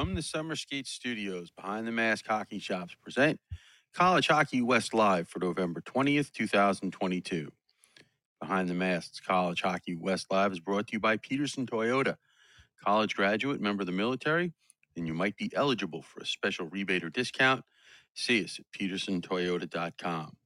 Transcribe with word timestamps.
From 0.00 0.14
the 0.14 0.22
Summer 0.22 0.56
Skate 0.56 0.86
Studios 0.86 1.50
behind 1.50 1.86
the 1.86 1.92
Mask 1.92 2.26
Hockey 2.26 2.58
Shops 2.58 2.94
present 3.02 3.38
College 3.92 4.28
Hockey 4.28 4.62
West 4.62 4.94
Live 4.94 5.28
for 5.28 5.40
November 5.40 5.82
20th, 5.82 6.32
2022. 6.32 7.52
Behind 8.40 8.66
the 8.66 8.72
Masks 8.72 9.20
College 9.20 9.60
Hockey 9.60 9.94
West 9.94 10.28
Live 10.30 10.52
is 10.52 10.60
brought 10.60 10.86
to 10.86 10.94
you 10.94 11.00
by 11.00 11.18
Peterson 11.18 11.66
Toyota. 11.66 12.16
College 12.82 13.14
graduate, 13.14 13.60
member 13.60 13.82
of 13.82 13.86
the 13.86 13.92
military, 13.92 14.54
and 14.96 15.06
you 15.06 15.12
might 15.12 15.36
be 15.36 15.50
eligible 15.54 16.00
for 16.00 16.20
a 16.20 16.26
special 16.26 16.66
rebate 16.68 17.04
or 17.04 17.10
discount. 17.10 17.62
See 18.14 18.42
us 18.42 18.58
at 18.58 18.64
petersontoyota.com. 18.72 20.36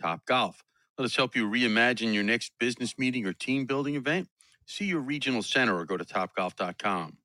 Top 0.00 0.24
Golf. 0.24 0.64
Let 0.96 1.04
us 1.04 1.16
help 1.16 1.36
you 1.36 1.46
reimagine 1.46 2.14
your 2.14 2.24
next 2.24 2.52
business 2.58 2.96
meeting 2.96 3.26
or 3.26 3.34
team 3.34 3.66
building 3.66 3.94
event. 3.94 4.30
See 4.64 4.86
your 4.86 5.00
regional 5.00 5.42
center 5.42 5.76
or 5.76 5.84
go 5.84 5.98
to 5.98 6.04
topgolf.com. 6.06 7.18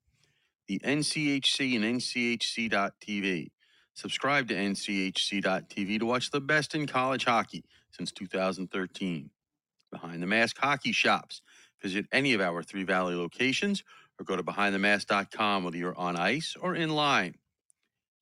The 0.68 0.80
NCHC 0.80 1.76
and 1.76 2.00
NCHC.TV. 2.00 3.50
Subscribe 3.94 4.48
to 4.48 4.54
NCHC.TV 4.54 5.98
to 6.00 6.06
watch 6.06 6.30
the 6.30 6.40
best 6.40 6.74
in 6.74 6.86
college 6.86 7.24
hockey 7.26 7.64
since 7.92 8.12
2013. 8.12 9.30
Behind 9.92 10.22
the 10.22 10.26
Mask 10.28 10.58
Hockey 10.58 10.92
Shops. 10.92 11.42
Visit 11.82 12.06
any 12.12 12.34
of 12.34 12.40
our 12.40 12.62
Three 12.62 12.84
Valley 12.84 13.14
locations 13.16 13.84
or 14.20 14.24
go 14.24 14.36
to 14.36 14.42
behindthemask.com 14.44 15.64
whether 15.64 15.76
you're 15.78 15.98
on 15.98 16.16
ice 16.16 16.56
or 16.60 16.74
in 16.74 16.90
line. 16.90 17.36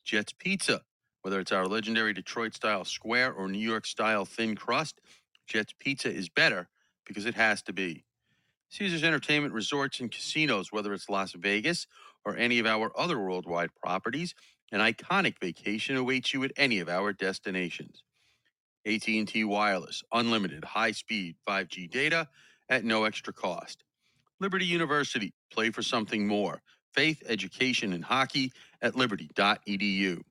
Jets 0.05 0.33
Pizza. 0.33 0.83
Whether 1.23 1.41
it's 1.41 1.53
our 1.53 1.67
legendary 1.67 2.15
Detroit 2.15 2.55
style 2.55 2.85
square 2.85 3.33
or 3.33 3.49
New 3.49 3.59
York 3.59 3.87
style 3.87 4.25
thin 4.25 4.57
crust, 4.57 5.01
Jets 5.47 5.75
Pizza 5.79 6.11
is 6.13 6.29
better 6.31 6.69
because 7.07 7.27
it 7.27 7.35
has 7.35 7.63
to 7.65 7.73
be. 7.75 8.05
Caesars 8.71 9.05
Entertainment 9.05 9.55
Resorts 9.55 10.01
and 10.01 10.11
Casinos, 10.11 10.73
whether 10.73 10.93
it's 10.95 11.09
Las 11.09 11.33
Vegas 11.35 11.87
or 12.25 12.37
any 12.37 12.59
of 12.59 12.67
our 12.67 12.93
other 12.99 13.19
worldwide 13.19 13.71
properties, 13.83 14.35
an 14.73 14.81
iconic 14.81 15.39
vacation 15.41 15.97
awaits 15.97 16.35
you 16.35 16.45
at 16.45 16.53
any 16.57 16.81
of 16.81 16.89
our 16.89 17.13
destinations. 17.13 18.05
AT&T 18.87 19.45
Wireless, 19.45 20.03
unlimited 20.13 20.65
high-speed 20.65 21.37
5G 21.49 21.91
data 21.91 22.29
at 22.69 22.85
no 22.85 23.05
extra 23.05 23.33
cost. 23.33 23.85
Liberty 24.41 24.67
University, 24.67 25.35
play 25.53 25.71
for 25.71 25.83
something 25.83 26.27
more. 26.27 26.63
Faith, 26.95 27.23
education, 27.27 27.93
and 27.93 28.05
hockey 28.05 28.53
at 28.83 28.97
liberty.edu. 28.97 30.23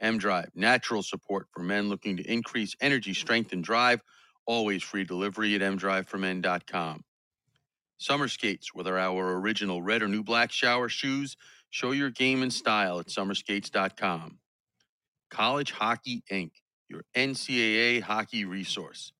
M 0.00 0.18
Drive, 0.18 0.50
natural 0.54 1.02
support 1.02 1.48
for 1.52 1.62
men 1.62 1.88
looking 1.88 2.16
to 2.18 2.32
increase 2.32 2.76
energy, 2.80 3.14
strength, 3.14 3.52
and 3.52 3.64
drive. 3.64 4.02
Always 4.46 4.82
free 4.82 5.04
delivery 5.04 5.54
at 5.54 5.62
mdriveformen.com. 5.62 7.04
Summer 8.02 8.26
skates, 8.26 8.74
whether 8.74 8.98
our 8.98 9.38
original 9.38 9.80
red 9.80 10.02
or 10.02 10.08
new 10.08 10.24
black 10.24 10.50
shower 10.50 10.88
shoes, 10.88 11.36
show 11.70 11.92
your 11.92 12.10
game 12.10 12.42
and 12.42 12.52
style 12.52 12.98
at 12.98 13.06
summerskates.com. 13.06 14.38
College 15.30 15.70
Hockey 15.70 16.24
Inc., 16.28 16.50
your 16.88 17.04
NCAA 17.14 18.02
hockey 18.02 18.44
resource. 18.44 19.12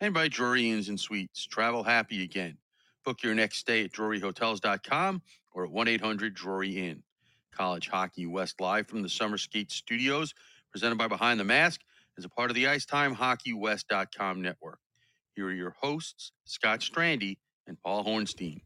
And 0.00 0.14
by 0.14 0.28
Drury 0.28 0.70
Inns 0.70 0.88
and 0.88 0.98
Suites, 0.98 1.46
travel 1.46 1.82
happy 1.82 2.22
again. 2.22 2.56
Book 3.04 3.22
your 3.22 3.34
next 3.34 3.58
stay 3.58 3.84
at 3.84 3.92
druryhotels.com 3.92 5.20
or 5.52 5.64
at 5.64 5.70
1 5.70 5.88
800 5.88 6.32
Drury 6.32 6.78
Inn. 6.78 7.02
College 7.52 7.88
Hockey 7.88 8.24
West 8.24 8.58
live 8.58 8.86
from 8.86 9.02
the 9.02 9.08
Summer 9.10 9.36
Skate 9.36 9.70
Studios, 9.70 10.32
presented 10.70 10.96
by 10.96 11.08
Behind 11.08 11.38
the 11.38 11.44
Mask, 11.44 11.82
as 12.16 12.24
a 12.24 12.30
part 12.30 12.50
of 12.50 12.54
the 12.54 12.64
IcetimeHockeyWest.com 12.64 14.40
network. 14.40 14.78
Here 15.34 15.46
are 15.46 15.52
your 15.52 15.76
hosts, 15.78 16.32
Scott 16.46 16.80
Strandy 16.80 17.36
and 17.68 17.80
Paul 17.82 18.04
Hornstein. 18.04 18.62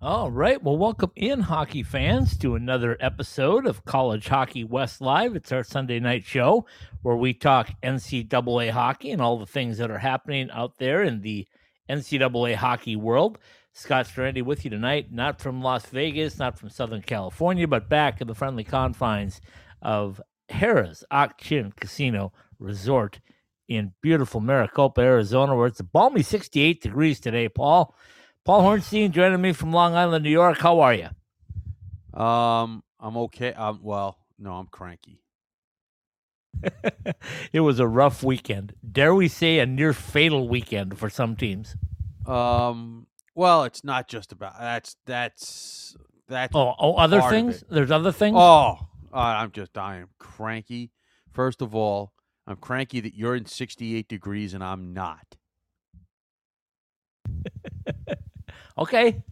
All 0.00 0.30
right. 0.30 0.62
Well, 0.62 0.76
welcome 0.76 1.10
in, 1.16 1.40
hockey 1.40 1.82
fans, 1.82 2.36
to 2.38 2.54
another 2.54 2.96
episode 3.00 3.66
of 3.66 3.84
College 3.84 4.28
Hockey 4.28 4.62
West 4.62 5.00
Live. 5.00 5.34
It's 5.34 5.50
our 5.50 5.64
Sunday 5.64 5.98
night 5.98 6.24
show 6.24 6.66
where 7.02 7.16
we 7.16 7.34
talk 7.34 7.70
NCAA 7.82 8.70
hockey 8.70 9.10
and 9.10 9.20
all 9.20 9.38
the 9.38 9.46
things 9.46 9.78
that 9.78 9.90
are 9.90 9.98
happening 9.98 10.50
out 10.52 10.78
there 10.78 11.02
in 11.02 11.22
the 11.22 11.48
NCAA 11.90 12.54
hockey 12.54 12.94
world. 12.94 13.38
Scott 13.72 14.06
Strandy 14.06 14.42
with 14.42 14.64
you 14.64 14.70
tonight, 14.70 15.10
not 15.10 15.40
from 15.40 15.62
Las 15.62 15.86
Vegas, 15.86 16.38
not 16.38 16.58
from 16.58 16.68
Southern 16.68 17.02
California, 17.02 17.66
but 17.66 17.88
back 17.88 18.20
in 18.20 18.28
the 18.28 18.34
friendly 18.34 18.64
confines 18.64 19.40
of 19.82 20.20
Harrah's 20.50 21.04
Ak-Chin 21.10 21.72
Casino 21.76 22.32
Resort 22.60 23.20
in 23.68 23.92
beautiful 24.00 24.40
Maricopa, 24.40 25.02
Arizona, 25.02 25.54
where 25.54 25.66
it's 25.66 25.80
a 25.80 25.84
balmy 25.84 26.22
68 26.22 26.82
degrees 26.82 27.20
today, 27.20 27.48
Paul. 27.48 27.94
Paul 28.44 28.62
Hornstein 28.62 29.10
joining 29.10 29.42
me 29.42 29.52
from 29.52 29.72
Long 29.72 29.94
Island, 29.94 30.24
New 30.24 30.30
York. 30.30 30.58
How 30.58 30.80
are 30.80 30.94
you? 30.94 31.08
Um, 32.18 32.82
I'm 32.98 33.16
okay. 33.18 33.52
Um, 33.52 33.80
well, 33.82 34.18
no, 34.38 34.54
I'm 34.54 34.66
cranky. 34.66 35.20
it 37.52 37.60
was 37.60 37.78
a 37.78 37.86
rough 37.86 38.22
weekend. 38.22 38.74
Dare 38.90 39.14
we 39.14 39.28
say 39.28 39.58
a 39.58 39.66
near 39.66 39.92
fatal 39.92 40.48
weekend 40.48 40.98
for 40.98 41.10
some 41.10 41.36
teams? 41.36 41.76
Um, 42.26 43.06
well, 43.34 43.64
it's 43.64 43.84
not 43.84 44.08
just 44.08 44.32
about 44.32 44.58
that's 44.58 44.96
that's 45.06 45.96
that's 46.26 46.54
oh, 46.56 46.74
oh 46.78 46.94
other 46.94 47.20
things. 47.22 47.62
There's 47.70 47.90
other 47.90 48.12
things. 48.12 48.36
Oh, 48.36 48.78
uh, 49.12 49.16
I'm 49.16 49.52
just 49.52 49.76
I 49.76 49.98
am 49.98 50.08
cranky. 50.18 50.90
First 51.32 51.62
of 51.62 51.74
all, 51.74 52.12
I'm 52.48 52.56
cranky 52.56 53.00
that 53.00 53.14
you're 53.14 53.36
in 53.36 53.44
68 53.44 54.08
degrees 54.08 54.54
and 54.54 54.64
I'm 54.64 54.94
not. 54.94 55.36
okay. 58.78 59.22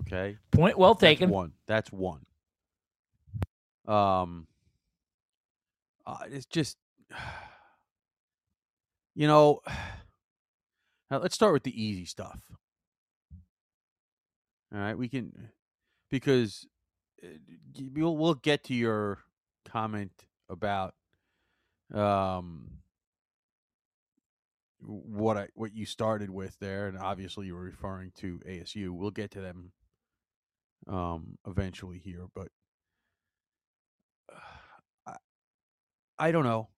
Okay, 0.00 0.38
Point 0.50 0.78
well 0.78 0.94
That's 0.94 1.00
taken. 1.00 1.30
one. 1.30 1.52
That's 1.66 1.92
one. 1.92 2.24
Um, 3.86 4.46
uh, 6.06 6.16
it's 6.30 6.46
just 6.46 6.78
you 9.14 9.28
know. 9.28 9.60
Now 11.10 11.18
let's 11.18 11.34
start 11.34 11.52
with 11.52 11.64
the 11.64 11.80
easy 11.80 12.06
stuff. 12.06 12.40
All 14.74 14.80
right, 14.80 14.96
we 14.96 15.06
can 15.06 15.50
because 16.10 16.66
uh, 17.22 17.28
we'll 17.92 18.16
we'll 18.16 18.34
get 18.34 18.64
to 18.64 18.74
your 18.74 19.18
comment 19.66 20.24
about 20.48 20.94
um 21.92 22.78
what 24.80 25.36
I 25.36 25.48
what 25.54 25.74
you 25.74 25.86
started 25.86 26.30
with 26.30 26.58
there, 26.58 26.88
and 26.88 26.98
obviously 26.98 27.46
you 27.46 27.54
were 27.54 27.62
referring 27.62 28.12
to 28.18 28.40
ASU. 28.46 28.90
We'll 28.90 29.10
get 29.10 29.30
to 29.32 29.40
them 29.40 29.72
um 30.86 31.38
eventually 31.46 31.98
here, 31.98 32.26
but 32.34 32.48
uh, 34.32 34.36
I 35.06 35.16
I 36.18 36.32
don't 36.32 36.44
know. 36.44 36.68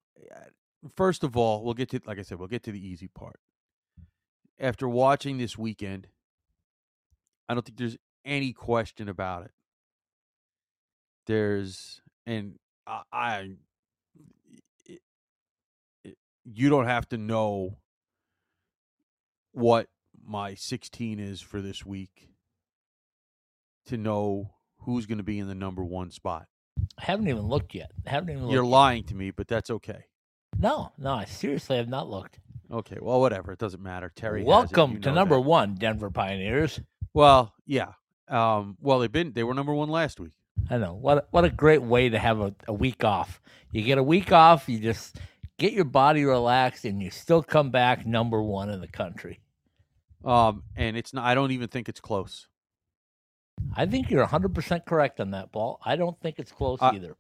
First 0.95 1.25
of 1.25 1.37
all, 1.37 1.65
we'll 1.65 1.75
get 1.75 1.91
to 1.91 2.01
like 2.07 2.19
I 2.19 2.23
said, 2.23 2.39
we'll 2.39 2.49
get 2.49 2.63
to 2.65 2.73
the 2.73 2.87
easy 2.87 3.09
part. 3.09 3.41
After 4.59 4.89
watching 4.89 5.39
this 5.39 5.59
weekend, 5.59 6.09
I 7.49 7.55
don't 7.55 7.65
think 7.65 7.79
there's 7.79 7.97
any 8.25 8.53
question 8.53 9.09
about 9.09 9.45
it. 9.45 9.51
There's 11.27 12.01
and 12.25 12.59
I, 12.87 13.03
I 13.13 13.51
it, 14.87 15.01
it, 16.05 16.17
you 16.45 16.69
don't 16.69 16.87
have 16.87 17.09
to 17.11 17.19
know 17.19 17.79
what 19.53 19.89
my 20.25 20.55
16 20.55 21.19
is 21.19 21.41
for 21.41 21.61
this 21.61 21.85
week 21.85 22.29
to 23.87 23.97
know 23.97 24.53
who's 24.81 25.07
going 25.07 25.19
to 25.19 25.25
be 25.25 25.39
in 25.39 25.49
the 25.49 25.55
number 25.55 25.85
one 25.85 26.11
spot. 26.11 26.47
I 26.99 27.05
haven't 27.05 27.29
even 27.29 27.47
looked 27.47 27.75
yet. 27.75 27.91
haven't 28.05 28.31
even 28.31 28.49
You're 28.49 28.65
lying 28.65 29.05
to 29.05 29.15
me, 29.15 29.31
but 29.31 29.49
that's 29.49 29.71
okay. 29.71 30.05
no, 30.59 30.93
no, 30.99 31.15
I 31.15 31.25
seriously 31.25 31.77
have 31.79 31.89
not 31.89 32.09
looked. 32.09 32.39
Okay, 32.71 32.99
well, 33.01 33.21
whatever. 33.21 33.53
It 33.53 33.59
doesn't 33.59 33.83
matter. 33.83 34.11
Terry. 34.15 34.43
Welcome 34.43 35.01
to 35.03 35.13
number 35.13 35.37
that. 35.37 35.43
one, 35.43 35.77
Denver 35.77 36.11
Pioneers. 36.11 36.81
Well, 37.15 37.55
yeah. 37.65 37.93
Um, 38.29 38.77
well, 38.81 38.99
they've 38.99 39.11
been 39.11 39.33
they 39.33 39.45
were 39.45 39.55
number 39.55 39.73
one 39.73 39.89
last 39.89 40.19
week. 40.19 40.33
I 40.71 40.79
know 40.79 40.95
what 40.95 41.19
a, 41.19 41.25
what 41.31 41.45
a 41.45 41.51
great 41.51 41.83
way 41.83 42.09
to 42.09 42.19
have 42.19 42.41
a, 42.41 42.55
a 42.67 42.73
week 42.73 43.05
off. 43.05 43.41
You 43.71 43.83
get 43.83 43.99
a 43.99 44.03
week 44.03 44.33
off, 44.33 44.69
you 44.69 44.79
just 44.79 45.19
get 45.59 45.73
your 45.73 45.85
body 45.85 46.25
relaxed, 46.25 46.85
and 46.85 47.03
you 47.03 47.11
still 47.11 47.43
come 47.43 47.71
back 47.71 48.07
number 48.07 48.43
one 48.43 48.71
in 48.71 48.81
the 48.81 48.89
country. 48.89 49.41
Um, 50.25 50.65
and 50.75 50.97
it's 50.97 51.13
not. 51.15 51.25
I 51.25 51.35
don't 51.35 51.53
even 51.53 51.69
think 51.69 51.89
it's 51.89 52.01
close. 52.01 52.49
I 53.77 53.87
think 53.87 54.11
you're 54.11 54.21
100 54.23 54.55
percent 54.55 54.85
correct 54.87 55.21
on 55.21 55.31
that, 55.33 55.53
Paul. 55.53 55.81
I 55.85 55.97
don't 55.97 56.19
think 56.21 56.39
it's 56.39 56.53
close 56.53 56.79
Uh, 56.81 56.93
either. 56.95 57.17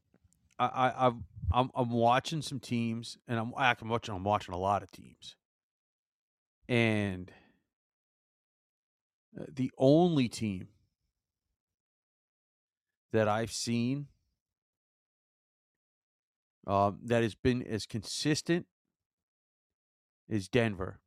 I, 0.58 0.66
I 0.66 1.06
I'm 1.06 1.24
I'm 1.52 1.70
I'm 1.74 1.90
watching 1.90 2.42
some 2.42 2.58
teams, 2.60 3.18
and 3.28 3.38
I'm 3.38 3.52
I'm 3.56 3.88
watching 3.88 4.14
I'm 4.14 4.24
watching 4.24 4.54
a 4.54 4.58
lot 4.58 4.82
of 4.82 4.90
teams, 4.90 5.36
and 6.68 7.30
uh, 9.38 9.44
the 9.52 9.70
only 9.78 10.28
team 10.28 10.68
that 13.12 13.28
I've 13.28 13.52
seen 13.52 14.08
um, 16.66 16.98
that 17.04 17.22
has 17.22 17.34
been 17.34 17.62
as 17.62 17.86
consistent 17.86 18.66
is 20.28 20.48
Denver. 20.48 20.98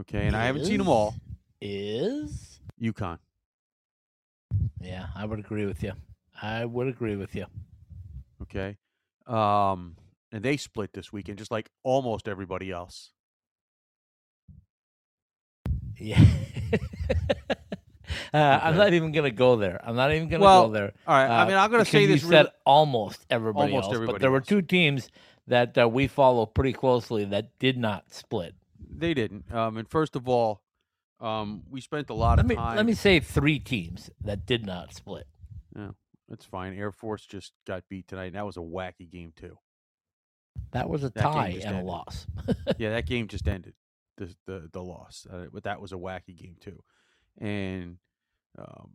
Okay, 0.00 0.26
and 0.26 0.36
I 0.36 0.44
haven't 0.46 0.64
seen 0.64 0.78
them 0.78 0.88
all. 0.88 1.14
is 1.60 2.60
UConn. 2.80 3.18
Yeah, 4.80 5.06
I 5.14 5.24
would 5.24 5.38
agree 5.38 5.64
with 5.66 5.82
you. 5.82 5.92
I 6.42 6.64
would 6.64 6.88
agree 6.88 7.16
with 7.16 7.34
you. 7.34 7.46
Okay. 8.42 8.76
Um, 9.26 9.96
and 10.32 10.44
they 10.44 10.56
split 10.56 10.92
this 10.92 11.12
weekend, 11.12 11.38
just 11.38 11.50
like 11.50 11.70
almost 11.82 12.28
everybody 12.28 12.70
else. 12.70 13.10
Yeah. 15.96 16.24
uh, 18.34 18.36
I'm 18.62 18.76
not 18.76 18.92
even 18.92 19.12
gonna 19.12 19.30
go 19.30 19.56
there. 19.56 19.80
I'm 19.84 19.96
not 19.96 20.12
even 20.12 20.28
gonna 20.28 20.42
Well, 20.42 20.66
go 20.68 20.72
there. 20.72 20.92
All 21.06 21.14
right. 21.16 21.26
I 21.28 21.42
uh, 21.42 21.46
mean, 21.46 21.56
I'm 21.56 21.70
to 21.70 21.78
because 21.78 21.88
say 21.88 22.02
you 22.02 22.08
this. 22.08 22.22
said 22.22 22.30
really- 22.30 22.48
almost 22.66 23.24
everybody 23.30 23.72
Almost 23.72 23.84
else, 23.86 23.92
but 23.92 23.94
everybody 23.96 24.18
there 24.22 24.30
were 24.30 24.40
two 24.40 24.62
teams 24.62 25.08
that 25.46 25.76
uh, 25.78 25.88
we 25.88 26.06
follow 26.06 26.46
pretty 26.46 26.72
closely 26.72 27.24
that 27.26 27.58
did 27.58 27.76
not 27.76 28.12
split. 28.12 28.54
they 28.78 29.14
didn't. 29.14 29.52
Um, 29.52 29.76
and 29.76 29.88
first 29.88 30.16
of 30.16 30.28
all, 30.28 30.62
um, 31.20 31.62
we 31.70 31.80
spent 31.80 32.10
a 32.10 32.14
lot 32.14 32.36
Let 32.38 32.44
of 32.44 32.46
me 32.48 32.54
time. 32.56 32.76
let 32.76 32.86
me 32.86 32.94
say 32.94 33.20
three 33.20 33.58
teams 33.58 34.10
that 34.22 34.46
did 34.46 34.64
not 34.66 34.92
split. 34.94 35.26
Yeah, 35.76 35.90
that's 36.28 36.44
fine. 36.44 36.74
Air 36.76 36.92
Force 36.92 37.24
just 37.26 37.52
got 37.66 37.84
beat 37.88 38.08
tonight, 38.08 38.26
and 38.26 38.34
that 38.36 38.46
was 38.46 38.56
a 38.56 38.60
wacky 38.60 39.10
game 39.10 39.32
too. 39.34 39.58
That 40.72 40.88
was 40.88 41.02
a 41.04 41.10
That 41.10 41.22
tie 41.22 41.60
and 41.64 41.76
a 41.78 41.82
loss. 41.82 42.26
yeah, 42.78 42.90
that 42.90 43.06
game 43.06 43.28
just 43.28 43.46
ended. 43.48 43.74
The 44.16 44.34
the 44.46 44.68
the 44.72 44.82
loss, 44.82 45.26
uh, 45.30 45.46
but 45.52 45.64
that 45.64 45.80
was 45.80 45.92
a 45.92 45.96
wacky 45.96 46.36
game 46.36 46.56
too. 46.60 46.82
And 47.40 47.98
um, 48.58 48.92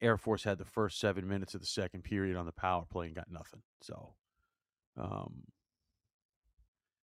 Air 0.00 0.16
Force 0.16 0.42
had 0.42 0.58
the 0.58 0.64
first 0.64 0.98
seven 0.98 1.28
minutes 1.28 1.54
of 1.54 1.60
the 1.60 1.66
second 1.66 2.02
period 2.02 2.36
on 2.36 2.46
the 2.46 2.52
power 2.52 2.84
play 2.90 3.06
and 3.06 3.14
got 3.14 3.30
nothing. 3.30 3.62
So, 3.80 4.14
um, 4.96 5.44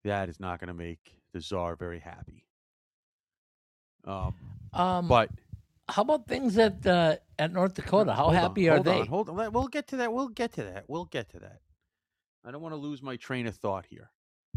that 0.05 0.29
is 0.31 0.41
not 0.41 0.61
going 0.61 0.69
to 0.69 0.75
make 0.75 1.21
the 1.33 1.41
czar 1.41 1.77
very 1.77 2.01
happy. 2.01 2.47
Um, 4.05 4.35
Um, 4.73 5.09
but 5.09 5.31
how 5.89 6.03
about 6.03 6.27
things 6.27 6.57
at 6.57 6.87
uh, 6.87 7.17
at 7.39 7.53
North 7.53 7.75
Dakota? 7.75 8.15
How 8.15 8.25
hold 8.25 8.37
on, 8.37 8.43
happy 8.43 8.69
are 8.71 8.75
hold 8.77 8.87
they? 8.87 9.01
On, 9.01 9.07
hold 9.07 9.29
on, 9.29 9.53
we'll 9.53 9.69
get 9.69 9.89
to 9.89 9.97
that. 9.99 10.13
We'll 10.13 10.29
get 10.29 10.53
to 10.55 10.65
that. 10.65 10.85
We'll 10.89 11.05
get 11.05 11.29
to 11.31 11.41
that. 11.41 11.61
I 12.45 12.51
don't 12.51 12.63
want 12.63 12.73
to 12.73 12.81
lose 12.81 13.03
my 13.03 13.17
train 13.17 13.47
of 13.47 13.57
thought 13.57 13.87
here. 13.87 14.11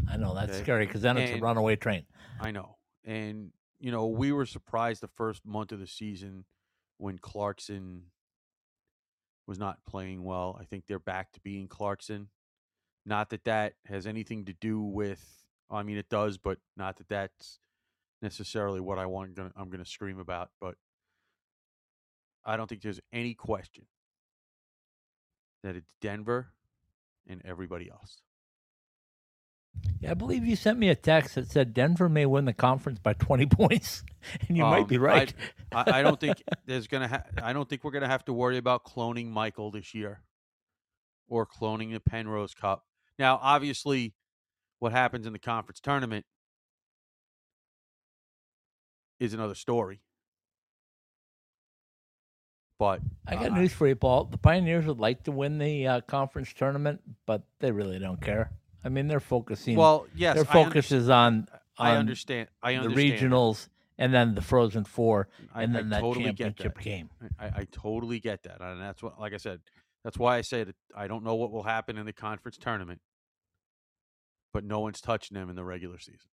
I 0.08 0.16
know 0.16 0.34
that's 0.34 0.52
Okay. 0.52 0.62
scary 0.62 0.86
because 0.86 1.02
then 1.02 1.16
it's 1.16 1.32
a 1.32 1.38
runaway 1.38 1.76
train. 1.76 2.04
I 2.40 2.50
know. 2.50 2.76
And, 3.04 3.52
you 3.78 3.90
know, 3.90 4.06
we 4.06 4.32
were 4.32 4.46
surprised 4.46 5.00
the 5.02 5.08
first 5.08 5.44
month 5.44 5.72
of 5.72 5.78
the 5.78 5.86
season 5.86 6.44
when 6.98 7.18
Clarkson 7.18 8.10
was 9.46 9.58
not 9.58 9.84
playing 9.84 10.22
well. 10.22 10.56
I 10.60 10.64
think 10.64 10.86
they're 10.86 10.98
back 10.98 11.32
to 11.32 11.40
being 11.40 11.68
Clarkson. 11.68 12.28
Not 13.04 13.30
that 13.30 13.44
that 13.44 13.74
has 13.86 14.06
anything 14.06 14.46
to 14.46 14.54
do 14.54 14.80
with, 14.80 15.44
I 15.70 15.82
mean, 15.82 15.98
it 15.98 16.08
does, 16.08 16.38
but 16.38 16.58
not 16.76 16.96
that 16.96 17.08
that's 17.08 17.60
necessarily 18.22 18.80
what 18.80 18.98
I 18.98 19.06
want. 19.06 19.34
Gonna, 19.34 19.52
I'm 19.56 19.68
going 19.68 19.84
to 19.84 19.90
scream 19.90 20.18
about. 20.18 20.50
But 20.60 20.76
I 22.44 22.56
don't 22.56 22.68
think 22.68 22.82
there's 22.82 23.00
any 23.12 23.34
question 23.34 23.84
that 25.62 25.76
it's 25.76 25.92
Denver 26.00 26.52
and 27.26 27.42
everybody 27.44 27.90
else. 27.90 28.22
Yeah, 30.00 30.10
I 30.10 30.14
believe 30.14 30.44
you 30.44 30.54
sent 30.56 30.78
me 30.78 30.88
a 30.90 30.94
text 30.94 31.34
that 31.36 31.50
said 31.50 31.72
Denver 31.72 32.08
may 32.08 32.26
win 32.26 32.44
the 32.44 32.52
conference 32.52 32.98
by 32.98 33.14
20 33.14 33.46
points, 33.50 34.02
and 34.48 34.56
you 34.56 34.62
might 34.62 34.86
be 34.86 34.96
Um, 34.96 35.02
right. 35.02 35.34
I, 35.72 36.00
I 36.00 36.02
don't 36.02 36.20
think 36.20 36.42
there's 36.66 36.86
gonna. 36.86 37.08
Ha- 37.08 37.24
I 37.42 37.52
don't 37.52 37.68
think 37.68 37.84
we're 37.84 37.90
gonna 37.90 38.08
have 38.08 38.24
to 38.26 38.32
worry 38.32 38.58
about 38.58 38.84
cloning 38.84 39.28
Michael 39.30 39.70
this 39.70 39.94
year, 39.94 40.20
or 41.28 41.46
cloning 41.46 41.92
the 41.92 42.00
Penrose 42.00 42.54
Cup. 42.54 42.84
Now, 43.18 43.38
obviously, 43.42 44.14
what 44.78 44.92
happens 44.92 45.26
in 45.26 45.32
the 45.32 45.38
conference 45.38 45.80
tournament 45.80 46.26
is 49.20 49.32
another 49.32 49.54
story. 49.54 50.00
But 52.78 53.00
I 53.26 53.36
got 53.36 53.52
uh, 53.52 53.54
news 53.60 53.72
for 53.72 53.86
you, 53.86 53.94
Paul. 53.94 54.24
The 54.24 54.36
Pioneers 54.36 54.84
would 54.86 54.98
like 54.98 55.22
to 55.24 55.32
win 55.32 55.58
the 55.58 55.86
uh, 55.86 56.00
conference 56.02 56.52
tournament, 56.52 57.00
but 57.24 57.42
they 57.60 57.70
really 57.70 57.98
don't 57.98 58.20
care. 58.20 58.50
I 58.84 58.88
mean, 58.88 59.08
they're 59.08 59.20
focusing. 59.20 59.76
well, 59.76 60.06
yes, 60.14 60.34
their 60.34 60.44
focus 60.44 60.92
is 60.92 61.08
on, 61.08 61.48
on 61.78 61.86
I 61.86 61.96
understand. 61.96 62.48
I 62.62 62.74
the 62.74 62.88
regionals 62.88 63.68
and 63.98 64.12
then 64.12 64.34
the 64.34 64.42
Frozen 64.42 64.84
Four, 64.84 65.28
and 65.54 65.76
I 65.76 65.80
then 65.80 65.88
that 65.90 66.00
totally 66.00 66.26
championship 66.26 66.74
that. 66.74 66.84
game. 66.84 67.10
I, 67.38 67.46
I 67.46 67.66
totally 67.70 68.20
get 68.20 68.42
that, 68.44 68.60
and 68.60 68.80
that's 68.80 69.02
what, 69.02 69.18
like 69.18 69.32
I 69.32 69.38
said, 69.38 69.60
that's 70.02 70.18
why 70.18 70.36
I 70.36 70.42
say 70.42 70.64
that 70.64 70.76
I 70.94 71.06
don't 71.06 71.24
know 71.24 71.34
what 71.34 71.50
will 71.50 71.62
happen 71.62 71.96
in 71.96 72.04
the 72.04 72.12
conference 72.12 72.58
tournament, 72.58 73.00
but 74.52 74.64
no 74.64 74.80
one's 74.80 75.00
touching 75.00 75.34
them 75.36 75.48
in 75.48 75.56
the 75.56 75.64
regular 75.64 75.98
season. 75.98 76.28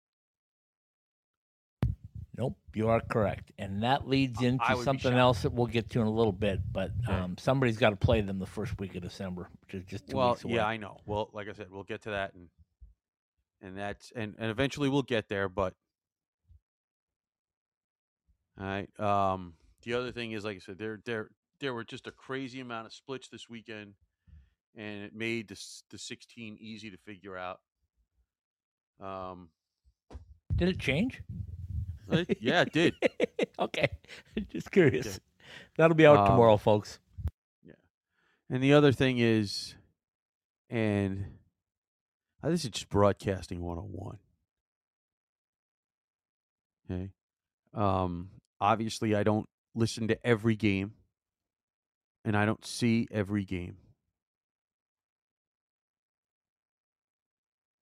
Nope, 2.40 2.56
you 2.72 2.88
are 2.88 3.02
correct, 3.02 3.52
and 3.58 3.82
that 3.82 4.08
leads 4.08 4.40
into 4.40 4.64
I 4.64 4.72
would 4.72 4.80
be 4.80 4.84
something 4.84 5.12
else 5.12 5.42
that 5.42 5.52
we'll 5.52 5.66
get 5.66 5.90
to 5.90 6.00
in 6.00 6.06
a 6.06 6.10
little 6.10 6.32
bit. 6.32 6.60
But 6.72 6.90
um, 7.06 7.36
somebody's 7.36 7.76
got 7.76 7.90
to 7.90 7.96
play 7.96 8.22
them 8.22 8.38
the 8.38 8.46
first 8.46 8.78
week 8.80 8.94
of 8.94 9.02
December, 9.02 9.50
which 9.60 9.74
is 9.74 9.84
just 9.84 10.08
two 10.08 10.16
well, 10.16 10.30
weeks 10.30 10.44
away. 10.44 10.54
yeah, 10.54 10.66
I 10.66 10.78
know. 10.78 10.96
Well, 11.04 11.28
like 11.34 11.50
I 11.50 11.52
said, 11.52 11.66
we'll 11.70 11.82
get 11.82 12.00
to 12.04 12.10
that, 12.12 12.32
and 12.32 12.48
and 13.60 13.76
that's 13.76 14.10
and 14.16 14.36
and 14.38 14.50
eventually 14.50 14.88
we'll 14.88 15.02
get 15.02 15.28
there. 15.28 15.50
But 15.50 15.74
all 18.58 18.66
right. 18.66 18.98
Um, 18.98 19.52
the 19.82 19.92
other 19.92 20.10
thing 20.10 20.32
is, 20.32 20.42
like 20.42 20.56
I 20.56 20.60
said, 20.60 20.78
there 20.78 20.98
there 21.04 21.28
there 21.58 21.74
were 21.74 21.84
just 21.84 22.06
a 22.06 22.10
crazy 22.10 22.60
amount 22.60 22.86
of 22.86 22.94
splits 22.94 23.28
this 23.28 23.50
weekend, 23.50 23.92
and 24.74 25.02
it 25.02 25.14
made 25.14 25.48
the 25.48 25.62
the 25.90 25.98
sixteen 25.98 26.56
easy 26.58 26.90
to 26.90 26.96
figure 26.96 27.36
out. 27.36 27.60
Um, 28.98 29.50
Did 30.56 30.70
it 30.70 30.78
change? 30.78 31.20
Yeah, 32.40 32.62
it 32.62 32.72
did. 32.72 32.94
okay, 33.58 33.88
just 34.50 34.70
curious. 34.70 35.20
That'll 35.76 35.96
be 35.96 36.06
out 36.06 36.18
Um, 36.18 36.26
tomorrow, 36.26 36.56
folks. 36.56 36.98
Yeah, 37.64 37.74
and 38.48 38.62
the 38.62 38.72
other 38.74 38.92
thing 38.92 39.18
is, 39.18 39.74
and 40.68 41.24
uh, 42.42 42.50
this 42.50 42.64
is 42.64 42.70
just 42.70 42.88
broadcasting 42.88 43.60
101. 43.62 44.18
Okay. 46.90 47.10
Um, 47.74 48.30
obviously, 48.60 49.14
I 49.14 49.22
don't 49.22 49.48
listen 49.74 50.08
to 50.08 50.26
every 50.26 50.56
game, 50.56 50.92
and 52.24 52.36
I 52.36 52.44
don't 52.44 52.64
see 52.64 53.06
every 53.10 53.44
game. 53.44 53.76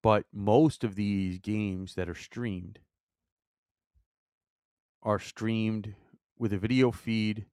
But 0.03 0.25
most 0.33 0.85
of 0.85 0.95
these 0.95 1.38
games 1.38 1.95
that 1.95 2.09
are 2.09 2.14
streamed 2.14 2.79
are 5.02 5.19
streamed 5.19 5.95
with 6.38 6.52
a 6.52 6.59
video 6.59 6.90
feed 6.90 7.47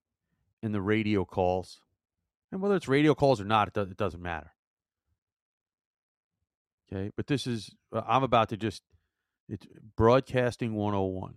and 0.61 0.73
the 0.73 0.81
radio 0.81 1.25
calls. 1.25 1.81
And 2.51 2.61
whether 2.61 2.75
it's 2.75 2.87
radio 2.87 3.13
calls 3.15 3.41
or 3.41 3.45
not, 3.45 3.67
it, 3.67 3.73
does, 3.73 3.91
it 3.91 3.97
doesn't 3.97 4.21
matter. 4.21 4.53
Okay. 6.91 7.11
But 7.15 7.27
this 7.27 7.47
is, 7.47 7.71
uh, 7.93 8.01
I'm 8.07 8.23
about 8.23 8.49
to 8.49 8.57
just, 8.57 8.81
it's 9.49 9.65
broadcasting 9.95 10.73
101. 10.73 11.35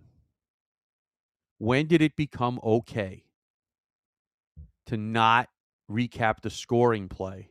When 1.57 1.87
did 1.87 2.01
it 2.01 2.15
become 2.15 2.59
okay 2.63 3.25
to 4.85 4.97
not 4.97 5.49
recap 5.89 6.41
the 6.41 6.49
scoring 6.49 7.09
play 7.09 7.49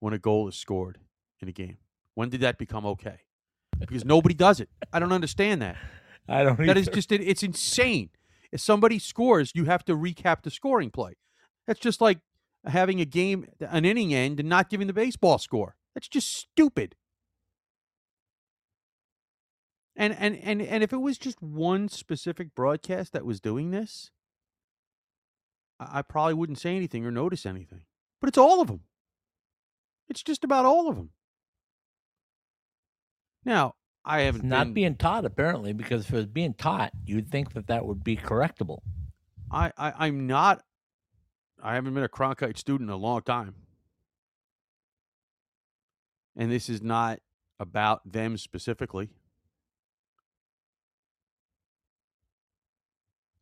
when 0.00 0.14
a 0.14 0.18
goal 0.18 0.48
is 0.48 0.56
scored 0.56 0.98
in 1.40 1.48
a 1.48 1.52
game? 1.52 1.76
When 2.14 2.30
did 2.30 2.40
that 2.40 2.58
become 2.58 2.86
okay? 2.86 3.20
Because 3.78 4.04
nobody 4.04 4.34
does 4.34 4.60
it. 4.60 4.68
I 4.92 4.98
don't 4.98 5.12
understand 5.12 5.62
that. 5.62 5.76
I 6.28 6.42
don't. 6.42 6.56
That 6.58 6.76
is 6.76 6.88
either. 6.88 6.94
just 6.96 7.12
it's 7.12 7.42
insane. 7.42 8.10
If 8.50 8.60
somebody 8.60 8.98
scores, 8.98 9.52
you 9.54 9.64
have 9.64 9.84
to 9.86 9.96
recap 9.96 10.42
the 10.42 10.50
scoring 10.50 10.90
play. 10.90 11.14
That's 11.66 11.80
just 11.80 12.00
like 12.00 12.18
having 12.66 13.00
a 13.00 13.04
game 13.04 13.46
an 13.60 13.84
inning 13.84 14.14
end 14.14 14.40
and 14.40 14.48
not 14.48 14.70
giving 14.70 14.86
the 14.86 14.92
baseball 14.92 15.38
score. 15.38 15.76
That's 15.94 16.08
just 16.08 16.32
stupid. 16.32 16.94
And 19.96 20.14
and 20.18 20.36
and 20.36 20.60
and 20.60 20.82
if 20.82 20.92
it 20.92 20.98
was 20.98 21.18
just 21.18 21.42
one 21.42 21.88
specific 21.88 22.54
broadcast 22.54 23.12
that 23.12 23.24
was 23.24 23.40
doing 23.40 23.70
this, 23.70 24.10
I 25.78 25.98
I 25.98 26.02
probably 26.02 26.34
wouldn't 26.34 26.58
say 26.58 26.74
anything 26.74 27.04
or 27.04 27.10
notice 27.10 27.46
anything. 27.46 27.82
But 28.20 28.28
it's 28.28 28.38
all 28.38 28.60
of 28.60 28.68
them. 28.68 28.80
It's 30.08 30.22
just 30.22 30.44
about 30.44 30.64
all 30.64 30.88
of 30.88 30.96
them. 30.96 31.10
Now, 33.44 33.74
I 34.04 34.22
haven't 34.22 34.44
not 34.44 34.66
been, 34.66 34.74
being 34.74 34.96
taught 34.96 35.24
apparently 35.24 35.72
because 35.72 36.04
if 36.04 36.12
it 36.12 36.16
was 36.16 36.26
being 36.26 36.54
taught, 36.54 36.92
you'd 37.06 37.30
think 37.30 37.54
that 37.54 37.68
that 37.68 37.86
would 37.86 38.04
be 38.04 38.16
correctable. 38.16 38.80
I, 39.50 39.72
I 39.76 39.92
I'm 40.06 40.26
not. 40.26 40.62
I 41.62 41.74
haven't 41.74 41.94
been 41.94 42.04
a 42.04 42.08
Cronkite 42.08 42.58
student 42.58 42.90
in 42.90 42.94
a 42.94 42.98
long 42.98 43.22
time, 43.22 43.54
and 46.36 46.50
this 46.50 46.68
is 46.68 46.82
not 46.82 47.20
about 47.58 48.10
them 48.10 48.36
specifically. 48.36 49.10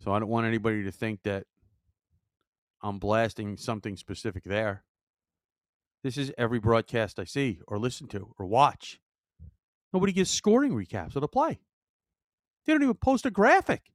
So 0.00 0.12
I 0.12 0.18
don't 0.18 0.28
want 0.28 0.46
anybody 0.46 0.84
to 0.84 0.92
think 0.92 1.22
that 1.22 1.46
I'm 2.82 2.98
blasting 2.98 3.56
something 3.56 3.96
specific 3.96 4.44
there. 4.44 4.82
This 6.02 6.16
is 6.18 6.32
every 6.36 6.58
broadcast 6.58 7.20
I 7.20 7.24
see 7.24 7.60
or 7.68 7.78
listen 7.78 8.08
to 8.08 8.34
or 8.38 8.46
watch. 8.46 9.00
Nobody 9.92 10.12
gives 10.12 10.30
scoring 10.30 10.72
recaps 10.72 11.14
of 11.16 11.20
the 11.20 11.28
play. 11.28 11.60
They 12.64 12.72
don't 12.72 12.82
even 12.82 12.94
post 12.94 13.26
a 13.26 13.30
graphic. 13.30 13.92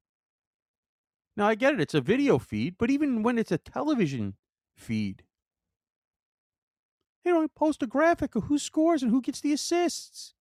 Now 1.36 1.48
I 1.48 1.56
get 1.56 1.74
it; 1.74 1.80
it's 1.80 1.94
a 1.94 2.02
video 2.02 2.38
feed, 2.40 2.76
but 2.78 2.90
even 2.90 3.24
when 3.24 3.38
it's 3.38 3.52
a 3.52 3.58
television 3.58 4.36
feed, 4.76 5.24
they 7.24 7.32
don't 7.32 7.54
post 7.56 7.84
a 7.84 7.88
graphic 7.88 8.36
of 8.36 8.46
who 8.46 8.58
scores 8.58 9.04
and 9.04 9.12
who 9.12 9.22
gets 9.22 9.42
the 9.42 9.54
assists. 9.54 10.34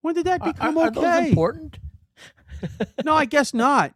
When 0.00 0.14
did 0.14 0.26
that 0.26 0.42
become 0.42 0.78
are, 0.78 0.84
are 0.84 0.88
okay? 0.88 1.00
those 1.00 1.28
important? 1.28 1.78
no, 3.04 3.14
I 3.14 3.24
guess 3.24 3.54
not. 3.54 3.94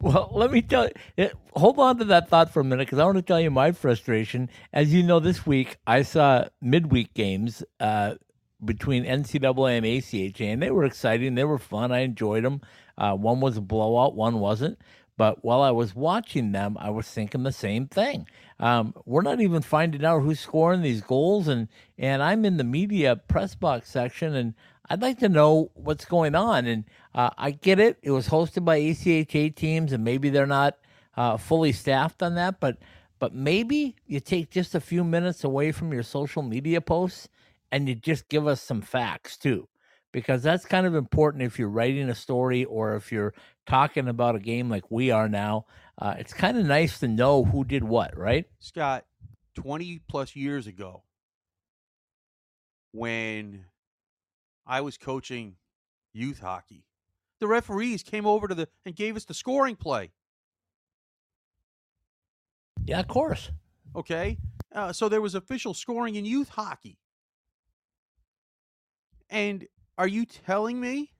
Well, 0.00 0.28
let 0.32 0.52
me 0.52 0.60
tell 0.60 0.90
you, 1.16 1.30
hold 1.54 1.78
on 1.78 1.98
to 1.98 2.04
that 2.04 2.28
thought 2.28 2.52
for 2.52 2.60
a 2.60 2.64
minute 2.64 2.86
because 2.86 2.98
I 2.98 3.04
want 3.04 3.16
to 3.16 3.22
tell 3.22 3.40
you 3.40 3.50
my 3.50 3.72
frustration. 3.72 4.50
As 4.72 4.92
you 4.92 5.02
know, 5.02 5.20
this 5.20 5.46
week 5.46 5.78
I 5.86 6.02
saw 6.02 6.44
midweek 6.60 7.14
games 7.14 7.64
uh, 7.80 8.16
between 8.64 9.04
NCAA 9.04 9.76
and 9.78 9.86
ACHA, 9.86 10.52
and 10.52 10.62
they 10.62 10.70
were 10.70 10.84
exciting. 10.84 11.34
They 11.34 11.44
were 11.44 11.58
fun. 11.58 11.92
I 11.92 12.00
enjoyed 12.00 12.44
them. 12.44 12.62
Uh, 12.96 13.14
one 13.14 13.40
was 13.40 13.56
a 13.56 13.60
blowout, 13.60 14.14
one 14.14 14.40
wasn't. 14.40 14.78
But 15.18 15.42
while 15.44 15.62
I 15.62 15.70
was 15.70 15.94
watching 15.94 16.52
them, 16.52 16.76
I 16.78 16.90
was 16.90 17.06
thinking 17.08 17.42
the 17.42 17.52
same 17.52 17.86
thing. 17.86 18.26
Um, 18.60 18.94
we're 19.06 19.22
not 19.22 19.40
even 19.40 19.62
finding 19.62 20.04
out 20.04 20.20
who's 20.20 20.40
scoring 20.40 20.82
these 20.82 21.00
goals, 21.00 21.48
and 21.48 21.68
and 21.98 22.22
I'm 22.22 22.44
in 22.44 22.58
the 22.58 22.64
media 22.64 23.16
press 23.16 23.54
box 23.54 23.90
section, 23.90 24.34
and 24.34 24.54
I'd 24.90 25.02
like 25.02 25.18
to 25.20 25.28
know 25.28 25.70
what's 25.74 26.04
going 26.04 26.34
on. 26.34 26.66
And 26.66 26.84
uh, 27.14 27.30
I 27.38 27.50
get 27.52 27.80
it; 27.80 27.98
it 28.02 28.10
was 28.10 28.28
hosted 28.28 28.64
by 28.64 28.78
ACHA 28.78 29.54
teams, 29.54 29.92
and 29.92 30.04
maybe 30.04 30.28
they're 30.28 30.46
not 30.46 30.76
uh, 31.16 31.38
fully 31.38 31.72
staffed 31.72 32.22
on 32.22 32.34
that. 32.34 32.60
But 32.60 32.76
but 33.18 33.34
maybe 33.34 33.96
you 34.06 34.20
take 34.20 34.50
just 34.50 34.74
a 34.74 34.80
few 34.80 35.02
minutes 35.02 35.44
away 35.44 35.72
from 35.72 35.92
your 35.92 36.02
social 36.02 36.42
media 36.42 36.82
posts, 36.82 37.28
and 37.70 37.88
you 37.88 37.94
just 37.94 38.28
give 38.28 38.46
us 38.46 38.60
some 38.60 38.82
facts 38.82 39.36
too 39.36 39.68
because 40.12 40.42
that's 40.42 40.64
kind 40.64 40.86
of 40.86 40.94
important 40.94 41.42
if 41.42 41.58
you're 41.58 41.68
writing 41.68 42.08
a 42.08 42.14
story 42.14 42.64
or 42.64 42.96
if 42.96 43.12
you're 43.12 43.34
talking 43.66 44.08
about 44.08 44.34
a 44.34 44.38
game 44.38 44.70
like 44.70 44.90
we 44.90 45.10
are 45.10 45.28
now. 45.28 45.66
Uh, 45.98 46.14
it's 46.18 46.32
kind 46.32 46.56
of 46.56 46.64
nice 46.64 46.98
to 47.00 47.06
know 47.06 47.44
who 47.44 47.64
did 47.64 47.84
what, 47.84 48.16
right? 48.16 48.46
Scott, 48.58 49.04
20 49.56 50.00
plus 50.08 50.34
years 50.34 50.66
ago, 50.66 51.02
when 52.92 53.66
I 54.66 54.80
was 54.80 54.96
coaching 54.96 55.56
youth 56.14 56.40
hockey, 56.40 56.84
the 57.38 57.46
referees 57.46 58.02
came 58.02 58.26
over 58.26 58.48
to 58.48 58.54
the 58.54 58.68
and 58.86 58.96
gave 58.96 59.16
us 59.16 59.26
the 59.26 59.34
scoring 59.34 59.76
play. 59.76 60.12
Yeah, 62.86 63.00
of 63.00 63.08
course. 63.08 63.50
Okay. 63.94 64.38
Uh, 64.74 64.92
so 64.92 65.08
there 65.08 65.20
was 65.20 65.34
official 65.34 65.74
scoring 65.74 66.14
in 66.14 66.24
youth 66.24 66.48
hockey. 66.48 66.98
And 69.28 69.66
are 69.98 70.06
you 70.08 70.24
telling 70.24 70.80
me 70.80 71.12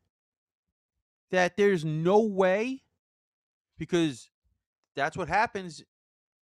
that 1.30 1.56
there's 1.56 1.84
no 1.84 2.20
way? 2.20 2.82
Because 3.78 4.30
that's 4.94 5.16
what 5.16 5.28
happens 5.28 5.84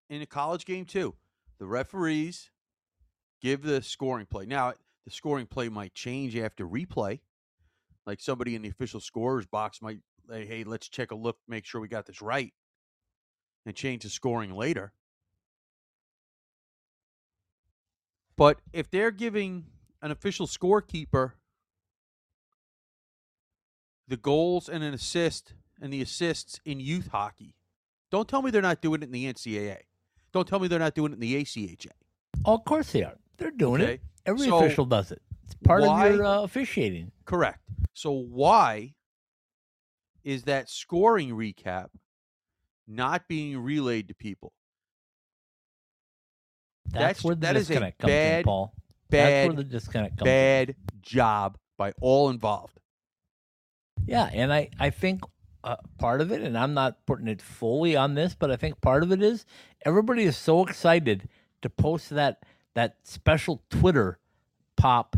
in 0.09 0.21
a 0.21 0.25
college 0.25 0.65
game, 0.65 0.85
too. 0.85 1.15
The 1.59 1.65
referees 1.65 2.51
give 3.41 3.61
the 3.63 3.81
scoring 3.81 4.25
play. 4.25 4.45
Now, 4.45 4.73
the 5.05 5.11
scoring 5.11 5.45
play 5.45 5.69
might 5.69 5.93
change 5.93 6.35
after 6.35 6.67
replay. 6.67 7.19
Like 8.05 8.19
somebody 8.19 8.55
in 8.55 8.61
the 8.61 8.69
official 8.69 8.99
scorer's 8.99 9.45
box 9.45 9.81
might 9.81 9.99
say, 10.29 10.45
hey, 10.45 10.63
let's 10.63 10.89
check 10.89 11.11
a 11.11 11.15
look, 11.15 11.37
make 11.47 11.65
sure 11.65 11.81
we 11.81 11.87
got 11.87 12.05
this 12.05 12.21
right, 12.21 12.53
and 13.65 13.75
change 13.75 14.03
the 14.03 14.09
scoring 14.09 14.55
later. 14.55 14.93
But 18.37 18.59
if 18.73 18.91
they're 18.91 19.11
giving 19.11 19.65
an 20.01 20.11
official 20.11 20.45
scorekeeper 20.45 21.33
the 24.07 24.17
goals 24.17 24.69
and 24.69 24.83
an 24.83 24.93
assist 24.93 25.53
and 25.81 25.91
the 25.91 26.01
assists 26.01 26.59
in 26.65 26.79
youth 26.79 27.07
hockey. 27.11 27.55
Don't 28.11 28.27
tell 28.27 28.41
me 28.41 28.51
they're 28.51 28.61
not 28.61 28.81
doing 28.81 29.01
it 29.01 29.05
in 29.05 29.11
the 29.11 29.25
NCAA. 29.31 29.77
Don't 30.31 30.47
tell 30.47 30.59
me 30.59 30.67
they're 30.67 30.79
not 30.79 30.95
doing 30.95 31.11
it 31.11 31.15
in 31.15 31.19
the 31.21 31.41
ACHA. 31.41 31.87
Oh, 32.45 32.55
of 32.55 32.65
course 32.65 32.91
they 32.91 33.03
are. 33.03 33.15
They're 33.37 33.51
doing 33.51 33.81
Okay. 33.81 33.93
it. 33.95 34.01
Every 34.25 34.47
So, 34.47 34.57
official 34.57 34.85
does 34.85 35.11
it. 35.11 35.21
It's 35.45 35.55
part 35.55 35.81
why- 35.83 36.07
of 36.07 36.15
your 36.15 36.25
uh, 36.25 36.41
officiating. 36.41 37.11
Correct. 37.25 37.59
So 37.93 38.11
why 38.11 38.93
is 40.23 40.43
that 40.43 40.69
scoring 40.69 41.29
recap 41.31 41.87
not 42.87 43.27
being 43.27 43.57
relayed 43.59 44.07
to 44.09 44.13
people? 44.15 44.53
That's, 46.85 46.93
That's- 46.93 47.23
where 47.23 47.35
the 47.35 47.41
that 47.41 47.55
is 47.57 47.63
a 47.69 47.73
disconnect 47.73 47.97
comes 47.99 48.11
in, 48.11 48.17
bad, 48.17 48.45
Paul. 48.45 48.73
That's 49.09 49.47
where 49.47 49.55
the 49.55 49.63
disconnect 49.63 50.17
comes 50.17 50.27
in. 50.27 50.33
bad 50.33 50.75
job 51.01 51.57
by 51.77 51.93
all 52.01 52.29
involved. 52.29 52.79
Yeah, 54.05 54.29
and 54.33 54.53
I 54.53 54.69
I 54.79 54.89
think 54.89 55.21
uh, 55.63 55.77
part 55.97 56.21
of 56.21 56.31
it, 56.31 56.41
and 56.41 56.57
I'm 56.57 56.73
not 56.73 57.05
putting 57.05 57.27
it 57.27 57.41
fully 57.41 57.95
on 57.95 58.13
this, 58.13 58.35
but 58.35 58.51
I 58.51 58.55
think 58.55 58.81
part 58.81 59.03
of 59.03 59.11
it 59.11 59.21
is 59.21 59.45
everybody 59.83 60.23
is 60.23 60.37
so 60.37 60.63
excited 60.63 61.27
to 61.61 61.69
post 61.69 62.09
that 62.11 62.43
that 62.75 62.97
special 63.03 63.63
Twitter 63.69 64.19
pop 64.77 65.15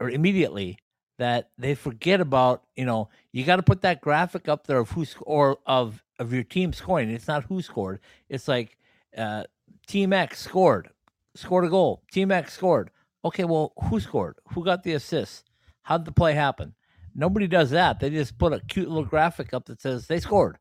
or 0.00 0.10
immediately 0.10 0.78
that 1.18 1.50
they 1.58 1.74
forget 1.74 2.20
about 2.20 2.64
you 2.76 2.84
know 2.84 3.08
you 3.32 3.44
got 3.44 3.56
to 3.56 3.62
put 3.62 3.82
that 3.82 4.00
graphic 4.00 4.48
up 4.48 4.66
there 4.66 4.78
of 4.78 4.90
who 4.92 5.04
sc- 5.04 5.22
or 5.22 5.58
of 5.66 6.02
of 6.18 6.32
your 6.32 6.44
team 6.44 6.72
scoring. 6.72 7.10
It's 7.10 7.28
not 7.28 7.44
who 7.44 7.62
scored. 7.62 8.00
It's 8.28 8.48
like 8.48 8.76
uh, 9.16 9.44
Team 9.86 10.12
X 10.12 10.40
scored, 10.40 10.90
scored 11.34 11.64
a 11.64 11.68
goal. 11.68 12.02
Team 12.12 12.30
X 12.30 12.52
scored. 12.54 12.90
Okay, 13.24 13.44
well, 13.44 13.72
who 13.84 14.00
scored? 14.00 14.36
Who 14.54 14.64
got 14.64 14.82
the 14.82 14.92
assist? 14.94 15.44
How 15.82 15.98
did 15.98 16.06
the 16.06 16.12
play 16.12 16.34
happen? 16.34 16.74
Nobody 17.14 17.46
does 17.46 17.70
that. 17.70 18.00
They 18.00 18.10
just 18.10 18.38
put 18.38 18.52
a 18.52 18.60
cute 18.60 18.88
little 18.88 19.04
graphic 19.04 19.52
up 19.52 19.66
that 19.66 19.80
says 19.80 20.06
they 20.06 20.20
scored. 20.20 20.58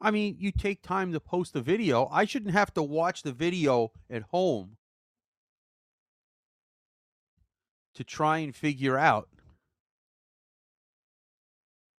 I 0.00 0.10
mean, 0.10 0.36
you 0.38 0.50
take 0.50 0.82
time 0.82 1.12
to 1.12 1.20
post 1.20 1.52
the 1.52 1.60
video. 1.60 2.08
I 2.10 2.24
shouldn't 2.24 2.52
have 2.52 2.72
to 2.74 2.82
watch 2.82 3.22
the 3.22 3.32
video 3.32 3.92
at 4.08 4.22
home 4.30 4.76
to 7.94 8.04
try 8.04 8.38
and 8.38 8.54
figure 8.54 8.98
out. 8.98 9.28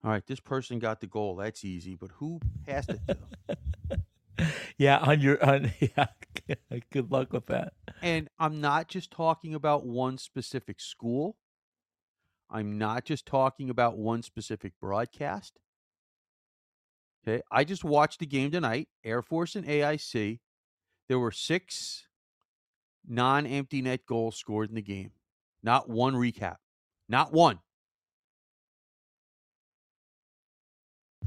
All 0.04 0.10
right, 0.10 0.25
this 0.25 0.40
person 0.40 0.80
got 0.80 1.00
the 1.00 1.08
goal. 1.08 1.36
That's 1.36 1.63
easy, 1.63 1.96
but 1.96 2.10
who 2.16 2.40
passed 2.66 2.90
it 2.90 3.01
to 3.08 3.18
them? 3.48 3.58
Yeah, 4.78 4.98
on 4.98 5.22
your 5.22 5.44
on 5.46 5.72
yeah. 5.80 6.08
Good 6.92 7.12
luck 7.12 7.34
with 7.34 7.46
that. 7.48 7.74
And 8.01 8.30
I'm 8.40 8.60
not 8.62 8.88
just 8.88 9.12
talking 9.12 9.54
about 9.54 9.86
one 9.86 10.18
specific 10.18 10.80
school. 10.80 11.38
I'm 12.51 12.77
not 12.77 13.05
just 13.05 13.25
talking 13.25 13.70
about 13.70 13.98
one 13.98 14.22
specific 14.24 14.74
broadcast. 14.81 15.58
Okay. 17.25 17.41
I 17.51 17.63
just 17.63 17.84
watched 17.84 18.20
the 18.20 18.25
game 18.25 18.51
tonight, 18.51 18.89
Air 19.03 19.22
Force 19.22 19.55
and 19.55 19.65
AIC. 19.65 20.39
There 21.08 21.20
were 21.20 21.31
six 21.31 22.08
non 23.08 23.46
empty 23.46 23.81
net 23.81 24.05
goals 24.05 24.38
scored 24.38 24.70
in 24.70 24.75
the 24.75 24.81
game. 24.81 25.12
Not 25.63 25.89
one 25.89 26.15
recap. 26.15 26.58
Not 27.08 27.31
one. 27.31 27.60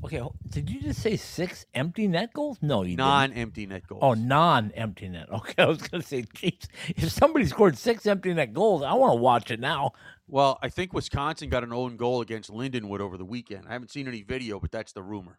Okay, 0.03 0.21
did 0.51 0.69
you 0.69 0.81
just 0.83 1.01
say 1.01 1.17
six 1.17 1.65
empty 1.75 2.07
net 2.09 2.33
goals? 2.33 2.59
No, 2.61 2.83
you 2.83 2.89
didn't. 2.91 2.99
Non 2.99 3.33
empty 3.33 3.67
net 3.67 3.87
goals. 3.87 4.01
Oh, 4.03 4.13
non-empty 4.15 5.09
net. 5.09 5.29
Okay, 5.33 5.63
I 5.63 5.67
was 5.67 5.79
going 5.79 6.03
to 6.03 6.07
say, 6.07 6.23
jeez, 6.23 6.67
if 6.89 7.11
somebody 7.11 7.47
scored 7.47 7.79
six 7.79 8.05
empty 8.05 8.35
net 8.35 8.53
goals, 8.53 8.83
I 8.83 8.93
want 8.95 9.13
to 9.13 9.21
watch 9.21 9.51
it 9.51 9.61
now. 9.61 9.93
Well, 10.29 10.59
I 10.63 10.69
think 10.69 10.93
Wisconsin 10.93 11.49
got 11.49 11.65
an 11.65 11.73
own 11.73 11.97
goal 11.97 12.21
against 12.21 12.51
Lindenwood 12.51 13.01
over 13.01 13.17
the 13.17 13.25
weekend. 13.25 13.67
I 13.69 13.73
haven't 13.73 13.91
seen 13.91 14.07
any 14.09 14.23
video, 14.23 14.59
but 14.61 14.71
that's 14.71 14.93
the 14.93 15.03
rumor. 15.03 15.39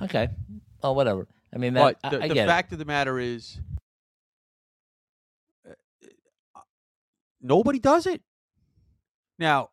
Okay, 0.00 0.28
oh 0.82 0.92
whatever. 0.92 1.26
I 1.52 1.58
mean, 1.58 1.74
that, 1.74 1.96
But 2.02 2.10
the, 2.10 2.20
I, 2.20 2.24
I 2.24 2.28
the 2.28 2.34
get 2.34 2.44
it. 2.44 2.48
fact 2.48 2.72
of 2.72 2.78
the 2.78 2.84
matter 2.84 3.18
is, 3.18 3.58
uh, 5.68 5.72
uh, 6.54 6.60
nobody 7.42 7.78
does 7.80 8.06
it. 8.06 8.22
Now, 9.38 9.70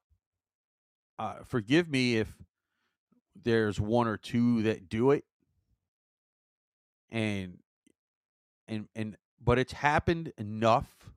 uh, 1.18 1.36
forgive 1.46 1.90
me 1.90 2.18
if 2.18 2.34
there's 3.44 3.80
one 3.80 4.08
or 4.08 4.18
two 4.18 4.64
that 4.64 4.90
do 4.90 5.12
it, 5.12 5.24
and 7.10 7.60
and 8.68 8.88
and 8.96 9.18
but 9.44 9.60
it's 9.60 9.74
happened 9.74 10.34
enough, 10.38 11.12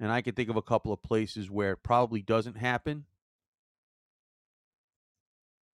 and 0.00 0.10
I 0.12 0.22
can 0.22 0.34
think 0.34 0.48
of 0.48 0.56
a 0.56 0.62
couple 0.62 0.92
of 0.92 1.02
places 1.02 1.50
where 1.50 1.72
it 1.72 1.82
probably 1.82 2.22
doesn't 2.22 2.56
happen 2.56 3.04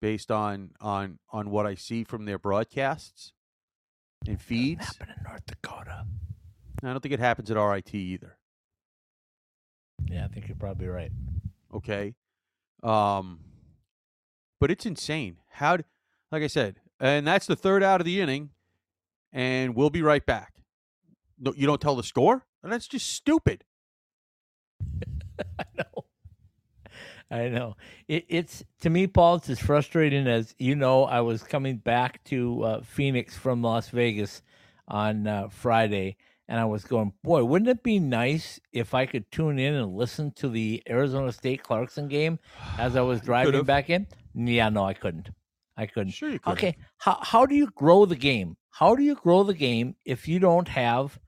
based 0.01 0.31
on 0.31 0.71
on 0.81 1.19
on 1.31 1.49
what 1.49 1.65
I 1.65 1.75
see 1.75 2.03
from 2.03 2.25
their 2.25 2.39
broadcasts 2.39 3.33
and 4.27 4.41
feeds. 4.41 4.85
happen 4.85 5.15
in 5.17 5.23
North 5.23 5.45
Dakota. 5.45 6.05
I 6.83 6.87
don't 6.87 7.01
think 7.01 7.13
it 7.13 7.19
happens 7.19 7.49
at 7.49 7.57
RIT 7.57 7.93
either. 7.93 8.37
Yeah, 10.05 10.25
I 10.25 10.27
think 10.27 10.47
you're 10.47 10.57
probably 10.57 10.87
right. 10.87 11.11
Okay. 11.73 12.13
Um 12.85 13.39
but 14.59 14.71
it's 14.71 14.85
insane. 14.85 15.37
How 15.49 15.77
like 16.31 16.43
I 16.43 16.47
said, 16.47 16.79
and 16.99 17.27
that's 17.27 17.45
the 17.47 17.55
third 17.55 17.83
out 17.83 18.01
of 18.01 18.05
the 18.05 18.21
inning 18.21 18.51
and 19.33 19.75
we'll 19.75 19.89
be 19.89 20.01
right 20.01 20.25
back. 20.25 20.53
No, 21.37 21.53
you 21.55 21.67
don't 21.67 21.81
tell 21.81 21.95
the 21.95 22.03
score? 22.03 22.45
And 22.63 22.71
that's 22.71 22.87
just 22.87 23.11
stupid. 23.11 23.63
I 25.59 25.65
know. 25.77 26.05
I 27.29 27.49
know. 27.49 27.75
It, 28.07 28.25
it's 28.29 28.63
to 28.81 28.89
me, 28.89 29.07
Paul. 29.07 29.35
It's 29.35 29.49
as 29.49 29.59
frustrating 29.59 30.27
as 30.27 30.55
you 30.57 30.75
know. 30.75 31.03
I 31.03 31.21
was 31.21 31.43
coming 31.43 31.77
back 31.77 32.23
to 32.25 32.63
uh, 32.63 32.81
Phoenix 32.81 33.35
from 33.35 33.61
Las 33.61 33.89
Vegas 33.89 34.41
on 34.87 35.27
uh, 35.27 35.49
Friday, 35.49 36.17
and 36.47 36.59
I 36.59 36.65
was 36.65 36.83
going, 36.83 37.13
boy, 37.23 37.43
wouldn't 37.43 37.69
it 37.69 37.83
be 37.83 37.99
nice 37.99 38.59
if 38.71 38.93
I 38.93 39.05
could 39.05 39.31
tune 39.31 39.57
in 39.57 39.73
and 39.73 39.95
listen 39.95 40.31
to 40.37 40.49
the 40.49 40.83
Arizona 40.89 41.31
State 41.31 41.63
Clarkson 41.63 42.07
game 42.07 42.39
as 42.77 42.95
I 42.95 43.01
was 43.01 43.21
driving 43.29 43.63
back 43.63 43.89
in? 43.89 44.07
Yeah, 44.33 44.69
no, 44.69 44.85
I 44.85 44.93
couldn't. 44.93 45.29
I 45.77 45.85
couldn't. 45.87 46.11
Sure, 46.11 46.29
you 46.29 46.39
could. 46.39 46.53
Okay, 46.53 46.77
how 46.97 47.19
how 47.21 47.45
do 47.45 47.55
you 47.55 47.67
grow 47.75 48.05
the 48.05 48.15
game? 48.15 48.57
How 48.69 48.95
do 48.95 49.03
you 49.03 49.15
grow 49.15 49.43
the 49.43 49.53
game 49.53 49.95
if 50.05 50.27
you 50.27 50.39
don't 50.39 50.67
have 50.67 51.19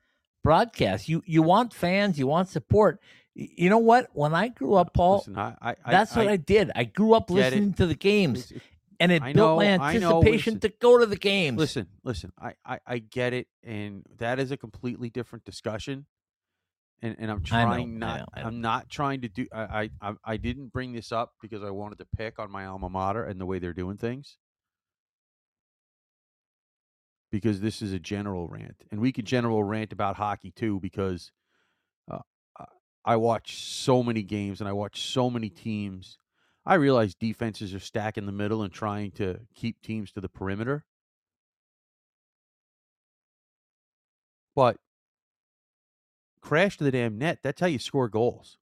broadcast? 0.44 1.10
You 1.10 1.24
you 1.26 1.42
want 1.42 1.74
fans, 1.74 2.18
you 2.18 2.28
want 2.28 2.50
support. 2.50 3.02
You 3.34 3.70
know 3.70 3.78
what? 3.78 4.08
When 4.14 4.34
I 4.34 4.48
grew 4.48 4.76
up, 4.76 4.88
uh, 4.88 4.92
Paul, 4.96 5.18
Listen, 5.18 5.38
I, 5.38 5.56
I, 5.62 5.76
that's 5.92 6.16
what 6.16 6.28
I, 6.28 6.38
did. 6.38 6.72
I 6.76 6.86
grew 6.86 7.14
up 7.14 7.28
get 7.28 7.38
it. 7.38 7.40
listening 7.40 7.74
to 7.74 7.86
the 7.86 7.94
games, 7.94 8.52
and 9.00 9.12
it 9.12 9.22
I 9.22 9.34
built 9.34 9.58
my 9.58 9.78
know- 9.78 9.78
know, 9.78 9.84
anticipation 10.24 10.54
listen. 10.56 10.60
to 10.72 10.78
go 10.80 10.98
to 10.98 11.06
the 11.06 11.16
games. 11.18 11.58
Listen, 11.58 11.88
listen. 12.04 12.32
I, 12.40 12.54
I, 12.66 12.80
I 12.86 12.98
get 13.00 13.34
it, 13.34 13.48
and 13.64 14.06
that 14.18 14.40
is 14.40 14.52
a 14.52 14.58
completely 14.58 15.10
different 15.10 15.46
discussion. 15.46 16.06
And 17.02 17.16
and 17.20 17.30
I'm 17.30 17.38
know, 17.38 17.44
trying 17.44 17.68
I 17.70 17.84
not. 17.84 18.18
know, 18.20 18.26
I 18.34 18.42
know. 18.42 18.48
I'm 18.48 18.62
not 18.62 18.90
trying 18.90 19.22
to 19.22 19.30
do. 19.30 19.46
I, 19.54 19.92
I 20.02 20.14
I 20.24 20.38
didn't 20.38 20.74
bring 20.74 20.94
this 20.94 21.12
up 21.12 21.34
because 21.42 21.62
I 21.64 21.70
wanted 21.70 22.00
to 22.00 22.08
pick 22.18 22.40
on 22.40 22.52
my 22.52 22.66
alma 22.66 22.90
mater 22.90 23.24
and 23.24 23.40
the 23.40 23.46
way 23.46 23.60
they're 23.60 23.72
doing 23.74 23.98
things. 23.98 24.38
Because 27.32 27.60
this 27.60 27.82
is 27.82 27.92
a 27.94 28.00
general 28.00 28.48
rant, 28.48 28.84
and 28.90 29.00
we 29.02 29.12
could 29.12 29.26
general 29.26 29.64
rant 29.64 29.92
about 29.94 30.16
hockey 30.16 30.50
too. 30.50 30.80
Because 30.80 31.32
uh, 32.10 32.20
I 33.06 33.18
watch 33.18 33.64
so 33.64 34.02
many 34.02 34.24
games 34.24 34.60
and 34.60 34.68
I 34.68 34.74
watch 34.74 35.02
so 35.02 35.30
many 35.30 35.50
teams. 35.50 36.18
I 36.68 36.74
realize 36.74 37.16
defenses 37.16 37.74
are 37.74 37.80
stacking 37.80 38.26
the 38.26 38.34
middle 38.34 38.62
and 38.62 38.74
trying 38.74 39.12
to 39.12 39.40
keep 39.56 39.82
teams 39.82 40.12
to 40.12 40.22
the 40.22 40.28
perimeter. 40.28 40.84
But 44.54 44.76
crash 46.42 46.78
to 46.78 46.84
the 46.84 46.92
damn 46.92 47.18
net, 47.18 47.40
that's 47.42 47.62
how 47.62 47.68
you 47.68 47.80
score 47.80 48.10
goals. 48.10 48.58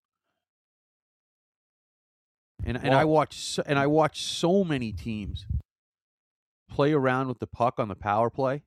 And 2.63 2.77
and 2.77 2.93
I 2.93 3.05
watch 3.05 3.35
so, 3.37 3.63
and 3.65 3.79
I 3.79 3.87
watch 3.87 4.21
so 4.21 4.63
many 4.63 4.91
teams 4.91 5.47
play 6.69 6.93
around 6.93 7.27
with 7.27 7.39
the 7.39 7.47
puck 7.47 7.79
on 7.79 7.87
the 7.87 7.95
power 7.95 8.29
play. 8.29 8.63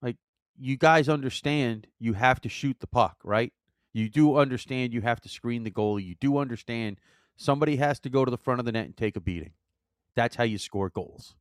Like 0.00 0.16
you 0.58 0.76
guys 0.76 1.08
understand 1.08 1.86
you 2.00 2.14
have 2.14 2.40
to 2.40 2.48
shoot 2.48 2.80
the 2.80 2.88
puck, 2.88 3.18
right? 3.22 3.52
You 3.92 4.08
do 4.08 4.36
understand 4.36 4.92
you 4.92 5.02
have 5.02 5.20
to 5.20 5.28
screen 5.28 5.62
the 5.62 5.70
goalie. 5.70 6.04
You 6.04 6.16
do 6.20 6.38
understand 6.38 6.98
somebody 7.42 7.76
has 7.76 7.98
to 8.00 8.08
go 8.10 8.24
to 8.24 8.30
the 8.30 8.36
front 8.38 8.60
of 8.60 8.66
the 8.66 8.72
net 8.72 8.86
and 8.86 8.96
take 8.96 9.16
a 9.16 9.20
beating. 9.20 9.52
That's 10.14 10.36
how 10.36 10.44
you 10.44 10.58
score 10.58 10.88
goals. 10.90 11.34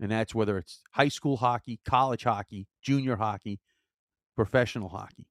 And 0.00 0.10
that's 0.10 0.34
whether 0.34 0.56
it's 0.56 0.80
high 0.92 1.08
school 1.08 1.36
hockey, 1.36 1.78
college 1.84 2.24
hockey, 2.24 2.66
junior 2.82 3.16
hockey, 3.16 3.60
professional 4.34 4.88
hockey. 4.88 5.26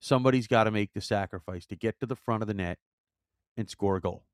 Somebody's 0.00 0.46
got 0.48 0.64
to 0.64 0.70
make 0.70 0.92
the 0.94 1.00
sacrifice 1.00 1.64
to 1.66 1.76
get 1.76 2.00
to 2.00 2.06
the 2.06 2.16
front 2.16 2.42
of 2.42 2.48
the 2.48 2.54
net 2.54 2.78
and 3.56 3.68
score 3.70 3.96
a 3.96 4.00
goal. 4.00 4.24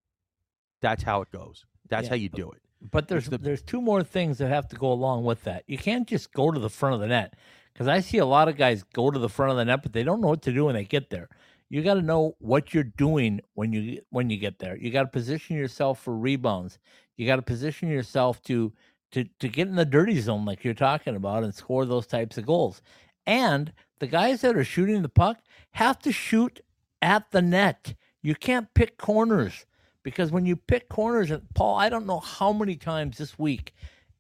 That's 0.80 1.02
how 1.02 1.20
it 1.22 1.30
goes. 1.30 1.64
That's 1.88 2.04
Yeah, 2.04 2.10
how 2.10 2.16
you 2.16 2.30
but- 2.30 2.36
do 2.36 2.50
it. 2.52 2.62
But 2.90 3.06
there's 3.06 3.26
the- 3.26 3.38
there's 3.38 3.62
two 3.62 3.80
more 3.80 4.02
things 4.02 4.38
that 4.38 4.48
have 4.48 4.66
to 4.70 4.76
go 4.76 4.90
along 4.92 5.22
with 5.24 5.44
that. 5.44 5.62
You 5.68 5.78
can't 5.78 6.08
just 6.08 6.32
go 6.32 6.50
to 6.50 6.58
the 6.58 6.68
front 6.70 6.94
of 6.96 7.00
the 7.00 7.06
net 7.06 7.36
because 7.72 7.86
I 7.86 8.00
see 8.00 8.18
a 8.18 8.26
lot 8.26 8.48
of 8.48 8.56
guys 8.56 8.82
go 8.82 9.08
to 9.10 9.20
the 9.20 9.28
front 9.28 9.52
of 9.52 9.56
the 9.56 9.64
net, 9.64 9.82
but 9.84 9.92
they 9.92 10.02
don't 10.02 10.20
know 10.20 10.28
what 10.28 10.42
to 10.42 10.52
do 10.52 10.64
when 10.64 10.74
they 10.74 10.84
get 10.84 11.10
there. 11.10 11.28
You 11.72 11.82
got 11.82 11.94
to 11.94 12.02
know 12.02 12.36
what 12.38 12.74
you're 12.74 12.84
doing 12.84 13.40
when 13.54 13.72
you 13.72 14.02
when 14.10 14.28
you 14.28 14.36
get 14.36 14.58
there. 14.58 14.76
You 14.76 14.90
got 14.90 15.04
to 15.04 15.08
position 15.08 15.56
yourself 15.56 16.02
for 16.02 16.14
rebounds. 16.14 16.78
You 17.16 17.26
got 17.26 17.36
to 17.36 17.42
position 17.42 17.88
yourself 17.88 18.42
to 18.42 18.74
to 19.12 19.24
to 19.40 19.48
get 19.48 19.68
in 19.68 19.76
the 19.76 19.86
dirty 19.86 20.20
zone 20.20 20.44
like 20.44 20.64
you're 20.64 20.74
talking 20.74 21.16
about 21.16 21.44
and 21.44 21.54
score 21.54 21.86
those 21.86 22.06
types 22.06 22.36
of 22.36 22.44
goals. 22.44 22.82
And 23.26 23.72
the 24.00 24.06
guys 24.06 24.42
that 24.42 24.54
are 24.54 24.64
shooting 24.64 25.00
the 25.00 25.08
puck 25.08 25.38
have 25.70 25.98
to 26.00 26.12
shoot 26.12 26.60
at 27.00 27.30
the 27.30 27.40
net. 27.40 27.94
You 28.20 28.34
can't 28.34 28.74
pick 28.74 28.98
corners 28.98 29.64
because 30.02 30.30
when 30.30 30.44
you 30.44 30.56
pick 30.56 30.90
corners, 30.90 31.30
and 31.30 31.42
Paul, 31.54 31.78
I 31.78 31.88
don't 31.88 32.06
know 32.06 32.20
how 32.20 32.52
many 32.52 32.76
times 32.76 33.16
this 33.16 33.38
week 33.38 33.72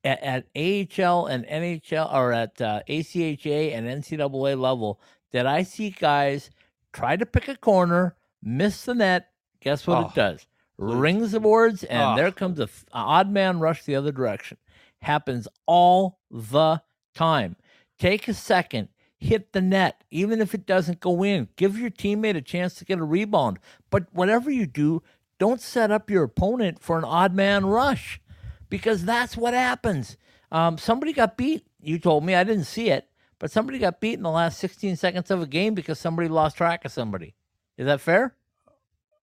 at, 0.04 0.22
at 0.22 0.44
AHL 0.56 1.26
and 1.26 1.44
NHL 1.44 2.14
or 2.14 2.32
at 2.32 2.58
uh, 2.62 2.80
ACHA 2.88 3.74
and 3.74 3.86
NCAA 3.86 4.58
level 4.58 5.02
that 5.32 5.46
I 5.46 5.64
see 5.64 5.90
guys 5.90 6.48
try 6.92 7.16
to 7.16 7.26
pick 7.26 7.48
a 7.48 7.56
corner, 7.56 8.16
miss 8.42 8.84
the 8.84 8.94
net. 8.94 9.28
Guess 9.60 9.86
what 9.86 9.98
Oh, 9.98 10.08
it 10.08 10.14
does? 10.14 10.46
please. 10.78 10.94
Rings 10.96 11.32
the 11.32 11.40
boards, 11.40 11.84
and 11.84 12.02
Oh. 12.02 12.16
there 12.16 12.32
comes 12.32 12.58
a 12.58 12.68
odd 12.92 13.30
man 13.30 13.60
rush 13.60 13.84
the 13.84 13.94
other 13.94 14.10
direction. 14.12 14.56
Happens 15.00 15.46
all 15.66 16.18
the 16.30 16.82
time. 17.14 17.56
Take 17.98 18.26
a 18.28 18.34
second, 18.34 18.88
hit 19.18 19.52
the 19.52 19.60
net, 19.60 20.02
even 20.10 20.40
if 20.40 20.54
it 20.54 20.66
doesn't 20.66 21.00
go 21.00 21.22
in. 21.22 21.48
Give 21.56 21.78
your 21.78 21.90
teammate 21.90 22.36
a 22.36 22.40
chance 22.42 22.74
to 22.76 22.84
get 22.84 22.98
a 22.98 23.04
rebound. 23.04 23.58
But 23.90 24.06
whatever 24.12 24.50
you 24.50 24.66
do, 24.66 25.02
don't 25.38 25.60
set 25.60 25.90
up 25.90 26.10
your 26.10 26.24
opponent 26.24 26.80
for 26.80 26.98
an 26.98 27.04
odd 27.04 27.34
man 27.34 27.66
rush 27.66 28.20
because 28.68 29.04
that's 29.04 29.36
what 29.36 29.54
happens. 29.54 30.16
Um, 30.50 30.78
somebody 30.78 31.12
got 31.12 31.36
beat. 31.36 31.66
You 31.80 31.98
told 31.98 32.24
me 32.24 32.34
I 32.34 32.44
didn't 32.44 32.64
see 32.64 32.90
it, 32.90 33.08
but 33.42 33.50
somebody 33.50 33.80
got 33.80 33.98
beat 33.98 34.14
in 34.14 34.22
the 34.22 34.30
last 34.30 34.60
16 34.60 34.94
seconds 34.94 35.28
of 35.28 35.42
a 35.42 35.48
game 35.48 35.74
because 35.74 35.98
somebody 35.98 36.28
lost 36.28 36.56
track 36.56 36.84
of 36.84 36.92
somebody. 36.92 37.34
Is 37.76 37.86
that 37.86 38.00
fair? 38.00 38.36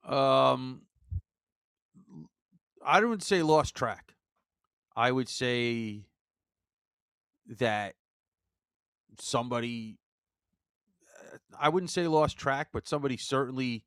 Um, 0.03 0.81
I 2.85 2.99
would 2.99 3.23
say 3.23 3.41
lost 3.43 3.75
track. 3.75 4.15
I 4.93 5.09
would 5.13 5.29
say 5.29 6.01
that 7.59 7.95
somebody. 9.19 9.99
uh, 11.33 11.37
I 11.57 11.69
wouldn't 11.69 11.89
say 11.89 12.05
lost 12.07 12.37
track, 12.37 12.71
but 12.73 12.89
somebody 12.89 13.15
certainly 13.15 13.85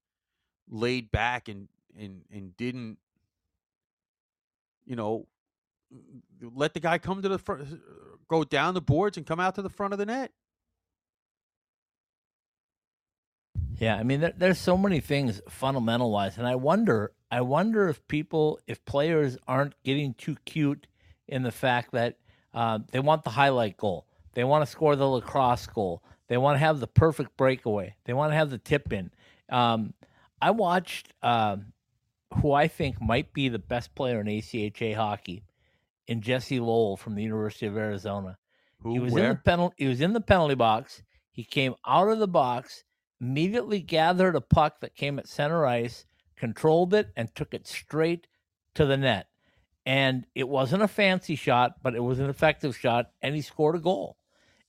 laid 0.67 1.11
back 1.11 1.47
and 1.49 1.69
and 1.95 2.23
and 2.33 2.57
didn't. 2.57 2.97
You 4.87 4.97
know, 4.97 5.27
let 6.41 6.73
the 6.73 6.81
guy 6.81 6.97
come 6.97 7.21
to 7.21 7.29
the 7.29 7.39
front, 7.39 7.69
go 8.33 8.45
down 8.45 8.73
the 8.73 8.81
boards 8.81 9.19
and 9.19 9.27
come 9.27 9.39
out 9.39 9.55
to 9.57 9.63
the 9.63 9.69
front 9.69 9.93
of 9.93 9.99
the 9.99 10.07
net. 10.07 10.33
Yeah, 13.79 13.97
I 13.97 14.05
mean, 14.05 14.21
there, 14.21 14.33
there's 14.37 14.59
so 14.59 14.79
many 14.79 15.01
things 15.01 15.41
fundamental 15.49 16.11
wise, 16.11 16.39
and 16.39 16.47
I 16.47 16.55
wonder, 16.55 17.13
I 17.31 17.43
wonder 17.43 17.89
if 17.89 18.07
people, 18.09 18.59
if 18.67 18.85
players 18.85 19.37
aren't 19.47 19.75
getting 19.83 20.15
too 20.15 20.37
cute 20.47 20.87
in 21.27 21.43
the 21.43 21.51
fact 21.51 21.93
that 21.93 22.17
uh, 22.55 22.79
they 22.91 23.01
want 23.01 23.25
the 23.25 23.31
highlight 23.31 23.77
goal, 23.77 24.07
they 24.35 24.45
want 24.45 24.65
to 24.65 24.71
score 24.71 24.97
the 24.97 25.07
lacrosse 25.07 25.67
goal, 25.67 26.03
they 26.29 26.37
want 26.39 26.55
to 26.55 26.61
have 26.61 26.81
the 26.81 26.87
perfect 26.87 27.37
breakaway, 27.37 27.95
they 28.05 28.13
want 28.13 28.33
to 28.33 28.37
have 28.37 28.51
the 28.51 28.59
tip 28.59 28.93
in. 28.93 29.11
Um, 29.51 29.95
I 30.41 30.53
watched 30.53 31.13
um, 31.23 31.73
who 32.41 32.53
I 32.53 32.69
think 32.69 33.01
might 33.01 33.35
be 33.35 33.49
the 33.49 33.59
best 33.59 33.95
player 33.95 34.21
in 34.21 34.27
ACHA 34.27 34.95
hockey, 34.95 35.43
in 36.13 36.21
Jesse 36.21 36.61
Lowell 36.61 36.97
from 36.97 37.15
the 37.15 37.23
University 37.23 37.67
of 37.67 37.77
Arizona. 37.77 38.39
Who 38.83 38.93
He 38.93 38.99
was 39.01 39.17
in 39.17 39.31
the 39.31 39.35
penalty. 39.35 39.75
He 39.79 39.89
was 39.89 40.01
in 40.01 40.13
the 40.13 40.21
penalty 40.21 40.55
box. 40.55 41.03
He 41.31 41.43
came 41.43 41.75
out 41.87 42.09
of 42.09 42.19
the 42.19 42.29
box, 42.29 42.85
immediately 43.21 43.81
gathered 43.81 44.37
a 44.37 44.41
puck 44.41 44.81
that 44.81 44.95
came 44.95 45.19
at 45.19 45.27
center 45.27 45.65
ice, 45.67 46.05
controlled 46.37 46.93
it, 46.93 47.11
and 47.17 47.35
took 47.35 47.55
it 47.55 47.67
straight 47.67 48.29
to 48.75 48.85
the 48.85 48.99
net. 48.99 49.27
And 49.87 50.27
it 50.35 50.49
wasn't 50.49 50.83
a 50.83 50.89
fancy 50.89 51.35
shot, 51.35 51.83
but 51.83 51.95
it 51.95 52.03
was 52.03 52.21
an 52.21 52.29
effective 52.29 52.77
shot, 52.77 53.07
and 53.23 53.35
he 53.35 53.41
scored 53.41 53.75
a 53.75 53.81
goal. 53.81 54.19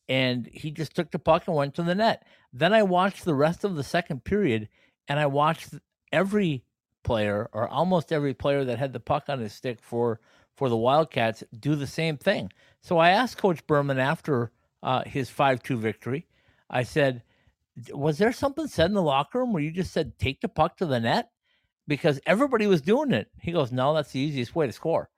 And 0.08 0.47
he 0.51 0.71
just 0.71 0.95
took 0.95 1.12
the 1.12 1.19
puck 1.19 1.43
and 1.47 1.56
went 1.56 1.75
to 1.75 1.84
the 1.84 1.95
net. 1.95 2.25
Then 2.53 2.73
I 2.73 2.84
watched 2.84 3.25
the 3.25 3.36
rest 3.36 3.63
of 3.63 3.75
the 3.75 3.84
second 3.84 4.23
period, 4.23 4.69
and 5.08 5.19
I 5.19 5.25
watched 5.25 5.73
every 6.12 6.63
player 7.03 7.49
or 7.51 7.67
almost 7.67 8.13
every 8.13 8.34
player 8.34 8.63
that 8.63 8.79
had 8.79 8.93
the 8.93 8.99
puck 8.99 9.25
on 9.27 9.39
his 9.39 9.53
stick 9.53 9.79
for 9.82 10.21
for 10.55 10.69
the 10.69 10.77
Wildcats 10.77 11.43
do 11.59 11.75
the 11.75 11.87
same 11.87 12.17
thing. 12.17 12.51
So 12.81 12.97
I 12.97 13.09
asked 13.09 13.37
Coach 13.37 13.65
Berman 13.67 13.99
after 13.99 14.51
uh, 14.81 15.03
his 15.05 15.29
five 15.29 15.63
two 15.63 15.77
victory. 15.77 16.27
I 16.69 16.83
said, 16.83 17.23
"Was 17.91 18.17
there 18.17 18.33
something 18.33 18.67
said 18.67 18.87
in 18.87 18.93
the 18.93 19.01
locker 19.01 19.39
room 19.39 19.53
where 19.53 19.63
you 19.63 19.71
just 19.71 19.93
said 19.93 20.17
take 20.19 20.41
the 20.41 20.49
puck 20.49 20.77
to 20.77 20.85
the 20.85 20.99
net?" 20.99 21.29
Because 21.87 22.19
everybody 22.25 22.67
was 22.67 22.81
doing 22.81 23.11
it. 23.11 23.29
He 23.41 23.51
goes, 23.51 23.71
"No, 23.71 23.93
that's 23.93 24.11
the 24.11 24.19
easiest 24.19 24.55
way 24.55 24.67
to 24.67 24.73
score." 24.73 25.09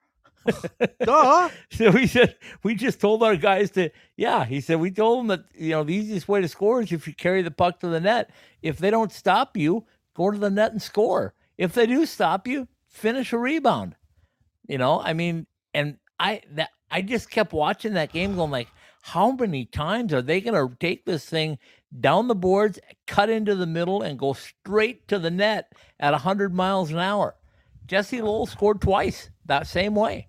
Duh. 1.03 1.49
So 1.71 1.91
he 1.91 2.07
said, 2.07 2.35
we 2.63 2.75
just 2.75 3.01
told 3.01 3.23
our 3.23 3.35
guys 3.35 3.71
to, 3.71 3.89
yeah, 4.15 4.45
he 4.45 4.61
said, 4.61 4.79
we 4.79 4.91
told 4.91 5.19
them 5.19 5.27
that, 5.27 5.45
you 5.55 5.71
know, 5.71 5.83
the 5.83 5.93
easiest 5.95 6.27
way 6.27 6.41
to 6.41 6.47
score 6.47 6.81
is 6.81 6.91
if 6.91 7.07
you 7.07 7.13
carry 7.13 7.41
the 7.41 7.51
puck 7.51 7.79
to 7.79 7.87
the 7.87 7.99
net. 7.99 8.29
If 8.61 8.77
they 8.77 8.91
don't 8.91 9.11
stop 9.11 9.57
you, 9.57 9.85
go 10.13 10.31
to 10.31 10.37
the 10.37 10.49
net 10.49 10.71
and 10.71 10.81
score. 10.81 11.33
If 11.57 11.73
they 11.73 11.85
do 11.85 12.05
stop 12.05 12.47
you, 12.47 12.67
finish 12.87 13.33
a 13.33 13.37
rebound. 13.37 13.95
You 14.67 14.77
know, 14.77 15.01
I 15.01 15.13
mean, 15.13 15.47
and 15.73 15.97
I, 16.19 16.41
that, 16.51 16.69
I 16.89 17.01
just 17.01 17.29
kept 17.29 17.53
watching 17.53 17.93
that 17.93 18.11
game 18.11 18.35
going 18.35 18.51
like, 18.51 18.67
how 19.01 19.31
many 19.31 19.65
times 19.65 20.13
are 20.13 20.21
they 20.21 20.41
going 20.41 20.55
to 20.55 20.75
take 20.77 21.05
this 21.05 21.25
thing 21.25 21.59
down 21.99 22.27
the 22.27 22.35
boards, 22.35 22.79
cut 23.05 23.29
into 23.29 23.53
the 23.53 23.67
middle, 23.67 24.01
and 24.01 24.17
go 24.17 24.33
straight 24.33 25.07
to 25.09 25.19
the 25.19 25.29
net 25.29 25.71
at 25.99 26.11
100 26.11 26.53
miles 26.53 26.91
an 26.91 26.97
hour? 26.97 27.35
Jesse 27.85 28.21
Lowell 28.21 28.47
scored 28.47 28.81
twice 28.81 29.29
that 29.45 29.67
same 29.67 29.93
way. 29.93 30.27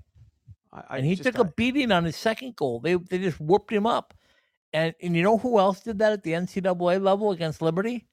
I, 0.72 0.82
I 0.90 0.96
and 0.98 1.06
he 1.06 1.16
took 1.16 1.38
a 1.38 1.44
beating 1.44 1.90
on 1.90 2.04
his 2.04 2.16
second 2.16 2.56
goal. 2.56 2.80
They 2.80 2.94
they 2.94 3.18
just 3.18 3.40
whooped 3.40 3.72
him 3.72 3.86
up. 3.86 4.12
And 4.74 4.94
and 5.00 5.16
you 5.16 5.22
know 5.22 5.38
who 5.38 5.58
else 5.58 5.80
did 5.80 6.00
that 6.00 6.12
at 6.12 6.22
the 6.22 6.32
NCAA 6.32 7.02
level 7.02 7.30
against 7.30 7.62
Liberty? 7.62 8.06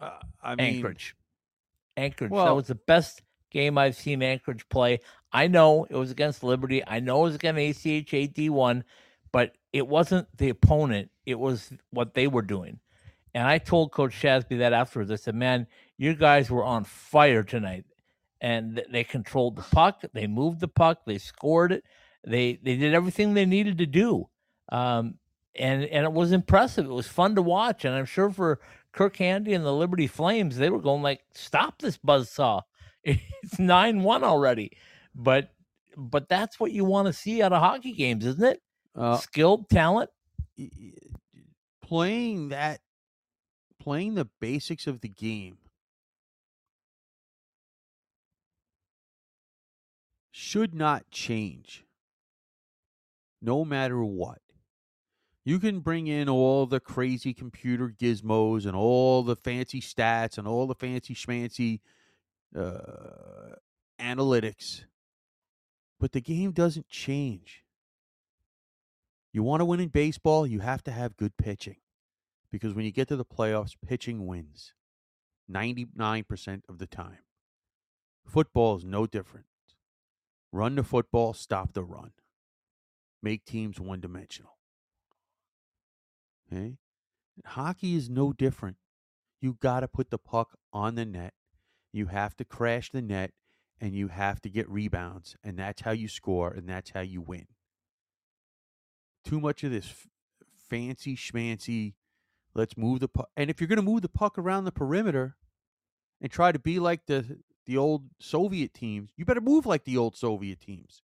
uh, 0.00 0.18
I 0.42 0.54
mean, 0.54 0.76
Anchorage. 0.76 1.14
Anchorage. 1.96 2.30
that 2.30 2.36
well- 2.36 2.56
was 2.56 2.66
the 2.66 2.74
best 2.74 3.22
game 3.50 3.78
I've 3.78 3.96
seen 3.96 4.22
Anchorage 4.22 4.68
play. 4.68 5.00
I 5.32 5.46
know 5.46 5.86
it 5.90 5.96
was 5.96 6.10
against 6.10 6.42
Liberty. 6.42 6.82
I 6.86 7.00
know 7.00 7.20
it 7.20 7.24
was 7.24 7.34
against 7.34 7.84
ACHA 7.84 8.34
D1, 8.34 8.82
but 9.32 9.52
it 9.72 9.86
wasn't 9.86 10.28
the 10.36 10.48
opponent. 10.48 11.10
It 11.26 11.38
was 11.38 11.70
what 11.90 12.14
they 12.14 12.26
were 12.26 12.42
doing. 12.42 12.80
And 13.34 13.46
I 13.46 13.58
told 13.58 13.92
Coach 13.92 14.14
Shasby 14.20 14.58
that 14.58 14.72
afterwards. 14.72 15.10
I 15.10 15.16
said, 15.16 15.34
man, 15.34 15.66
you 15.96 16.14
guys 16.14 16.50
were 16.50 16.64
on 16.64 16.84
fire 16.84 17.42
tonight. 17.42 17.84
And 18.40 18.82
they 18.90 19.04
controlled 19.04 19.56
the 19.56 19.62
puck. 19.62 20.02
They 20.14 20.26
moved 20.26 20.60
the 20.60 20.68
puck. 20.68 21.00
They 21.04 21.18
scored 21.18 21.72
it. 21.72 21.84
They 22.24 22.58
they 22.62 22.76
did 22.76 22.94
everything 22.94 23.34
they 23.34 23.46
needed 23.46 23.78
to 23.78 23.86
do. 23.86 24.28
Um, 24.70 25.14
and 25.56 25.84
and 25.84 26.04
it 26.04 26.12
was 26.12 26.30
impressive. 26.30 26.84
It 26.84 26.92
was 26.92 27.08
fun 27.08 27.34
to 27.34 27.42
watch. 27.42 27.84
And 27.84 27.94
I'm 27.94 28.04
sure 28.04 28.30
for 28.30 28.60
Kirk 28.92 29.16
Handy 29.16 29.54
and 29.54 29.64
the 29.64 29.72
Liberty 29.72 30.06
Flames, 30.06 30.56
they 30.56 30.70
were 30.70 30.80
going 30.80 31.02
like, 31.02 31.22
"Stop 31.32 31.80
this 31.80 31.98
buzzsaw! 31.98 32.62
It's 33.42 33.58
nine 33.58 34.02
one 34.02 34.24
already." 34.24 34.72
But 35.14 35.50
but 35.96 36.28
that's 36.28 36.60
what 36.60 36.72
you 36.72 36.84
want 36.84 37.06
to 37.06 37.12
see 37.12 37.42
out 37.42 37.52
of 37.52 37.60
hockey 37.60 37.92
games, 37.92 38.24
isn't 38.26 38.44
it? 38.44 38.62
uh, 38.94 39.16
Skilled 39.18 39.68
talent. 39.68 40.10
playing 41.82 42.50
that, 42.50 42.80
playing 43.80 44.14
the 44.14 44.28
basics 44.40 44.86
of 44.86 45.00
the 45.00 45.08
game 45.08 45.58
should 50.30 50.74
not 50.74 51.10
change 51.10 51.84
no 53.40 53.64
matter 53.64 54.04
what. 54.04 54.40
You 55.44 55.58
can 55.58 55.80
bring 55.80 56.06
in 56.06 56.28
all 56.28 56.66
the 56.66 56.80
crazy 56.80 57.32
computer 57.32 57.88
gizmos 57.88 58.66
and 58.66 58.76
all 58.76 59.22
the 59.22 59.36
fancy 59.36 59.80
stats 59.80 60.36
and 60.36 60.46
all 60.46 60.66
the 60.66 60.74
fancy 60.74 61.14
schmancy 61.14 61.80
uh, 62.56 63.56
analytics, 64.00 64.84
but 66.00 66.12
the 66.12 66.20
game 66.20 66.52
doesn't 66.52 66.88
change. 66.88 67.64
You 69.32 69.42
want 69.42 69.60
to 69.60 69.64
win 69.64 69.80
in 69.80 69.88
baseball, 69.88 70.46
you 70.46 70.60
have 70.60 70.82
to 70.84 70.90
have 70.90 71.16
good 71.16 71.36
pitching. 71.36 71.76
Because 72.50 72.74
when 72.74 72.84
you 72.84 72.92
get 72.92 73.08
to 73.08 73.16
the 73.16 73.24
playoffs, 73.24 73.74
pitching 73.86 74.26
wins 74.26 74.72
99% 75.50 76.62
of 76.68 76.78
the 76.78 76.86
time. 76.86 77.18
Football 78.26 78.76
is 78.76 78.84
no 78.84 79.06
different. 79.06 79.46
Run 80.52 80.74
the 80.74 80.82
football, 80.82 81.34
stop 81.34 81.72
the 81.72 81.82
run. 81.82 82.12
Make 83.22 83.44
teams 83.44 83.80
one 83.80 84.00
dimensional. 84.00 84.58
Okay? 86.50 86.78
Hockey 87.44 87.96
is 87.96 88.08
no 88.08 88.32
different. 88.32 88.76
You 89.40 89.56
got 89.60 89.80
to 89.80 89.88
put 89.88 90.10
the 90.10 90.18
puck 90.18 90.58
on 90.72 90.94
the 90.94 91.04
net. 91.04 91.34
You 91.92 92.06
have 92.06 92.36
to 92.36 92.44
crash 92.44 92.90
the 92.90 93.02
net 93.02 93.32
and 93.80 93.94
you 93.94 94.08
have 94.08 94.40
to 94.42 94.50
get 94.50 94.68
rebounds. 94.68 95.36
And 95.42 95.58
that's 95.58 95.82
how 95.82 95.92
you 95.92 96.08
score 96.08 96.50
and 96.50 96.68
that's 96.68 96.90
how 96.90 97.00
you 97.00 97.20
win 97.20 97.46
too 99.28 99.40
much 99.40 99.62
of 99.64 99.70
this 99.70 99.86
f- 99.86 100.06
fancy 100.68 101.16
schmancy. 101.16 101.94
Let's 102.54 102.76
move 102.76 103.00
the 103.00 103.08
puck. 103.08 103.28
And 103.36 103.50
if 103.50 103.60
you're 103.60 103.68
going 103.68 103.76
to 103.76 103.82
move 103.82 104.02
the 104.02 104.08
puck 104.08 104.38
around 104.38 104.64
the 104.64 104.72
perimeter 104.72 105.36
and 106.20 106.30
try 106.30 106.50
to 106.52 106.58
be 106.58 106.78
like 106.78 107.06
the 107.06 107.38
the 107.66 107.76
old 107.76 108.04
Soviet 108.18 108.72
teams, 108.72 109.10
you 109.16 109.24
better 109.24 109.42
move 109.42 109.66
like 109.66 109.84
the 109.84 109.96
old 109.96 110.16
Soviet 110.16 110.60
teams. 110.60 111.02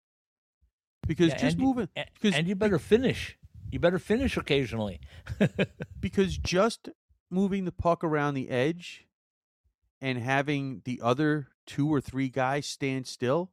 Because 1.07 1.29
Yeah, 1.33 1.39
just 1.39 1.57
and 1.57 1.63
moving, 1.63 1.89
because 1.95 2.35
and 2.35 2.49
you 2.49 2.57
better 2.57 2.79
finish. 2.79 3.39
You 3.71 3.79
better 3.79 3.99
finish 3.99 4.37
occasionally. 4.37 5.01
because 6.01 6.37
just 6.37 6.89
moving 7.31 7.65
the 7.65 7.73
puck 7.73 8.03
around 8.03 8.35
the 8.35 8.51
edge 8.51 9.07
and 10.01 10.19
having 10.19 10.83
the 10.85 11.01
other 11.03 11.49
two 11.67 11.93
or 11.93 12.01
three 12.01 12.29
guys 12.29 12.67
stand 12.67 13.07
still, 13.07 13.51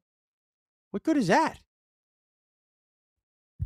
what 0.92 1.04
good 1.04 1.18
is 1.18 1.28
that? 1.28 1.60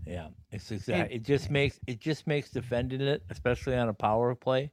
Yeah, 0.06 0.30
it's 0.52 0.72
exact. 0.72 1.12
Uh, 1.12 1.16
it 1.16 1.24
just 1.24 1.50
makes 1.52 1.80
it 1.86 2.00
just 2.00 2.26
makes 2.26 2.50
defending 2.50 3.02
it, 3.02 3.24
especially 3.30 3.76
on 3.76 3.90
a 3.90 3.94
power 3.94 4.34
play, 4.36 4.72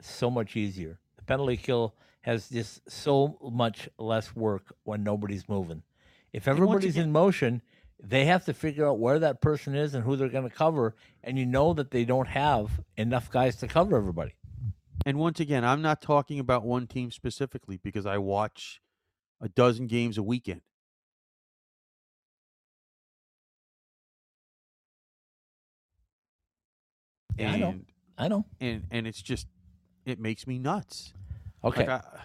so 0.00 0.30
much 0.30 0.56
easier. 0.56 0.98
The 1.16 1.24
penalty 1.24 1.56
kill 1.56 1.94
has 2.22 2.48
just 2.48 2.88
so 2.90 3.38
much 3.52 3.88
less 3.98 4.34
work 4.34 4.74
when 4.84 5.02
nobody's 5.02 5.48
moving. 5.48 5.82
If 6.32 6.48
everybody's 6.48 6.94
again- 6.94 7.04
in 7.06 7.12
motion, 7.12 7.62
they 8.02 8.26
have 8.26 8.44
to 8.44 8.54
figure 8.54 8.86
out 8.86 8.98
where 8.98 9.18
that 9.18 9.40
person 9.40 9.74
is 9.74 9.94
and 9.94 10.04
who 10.04 10.14
they're 10.16 10.28
going 10.28 10.48
to 10.48 10.54
cover, 10.54 10.94
and 11.24 11.38
you 11.38 11.46
know 11.46 11.74
that 11.74 11.90
they 11.90 12.04
don't 12.04 12.28
have 12.28 12.80
enough 12.96 13.30
guys 13.30 13.56
to 13.56 13.66
cover 13.66 13.96
everybody. 13.96 14.34
And 15.08 15.16
once 15.16 15.40
again, 15.40 15.64
I'm 15.64 15.80
not 15.80 16.02
talking 16.02 16.38
about 16.38 16.66
one 16.66 16.86
team 16.86 17.10
specifically 17.10 17.78
because 17.82 18.04
I 18.04 18.18
watch 18.18 18.82
a 19.40 19.48
dozen 19.48 19.86
games 19.86 20.18
a 20.18 20.22
weekend. 20.22 20.60
Yeah, 27.38 27.52
I 27.52 27.56
know. 27.56 27.68
and, 27.70 27.86
I 28.18 28.28
know. 28.28 28.44
and 28.60 28.84
and 28.90 29.06
it's 29.06 29.22
just 29.22 29.46
it 30.04 30.20
makes 30.20 30.46
me 30.46 30.58
nuts. 30.58 31.14
Okay. 31.64 31.86
Like 31.86 32.04
I, 32.04 32.20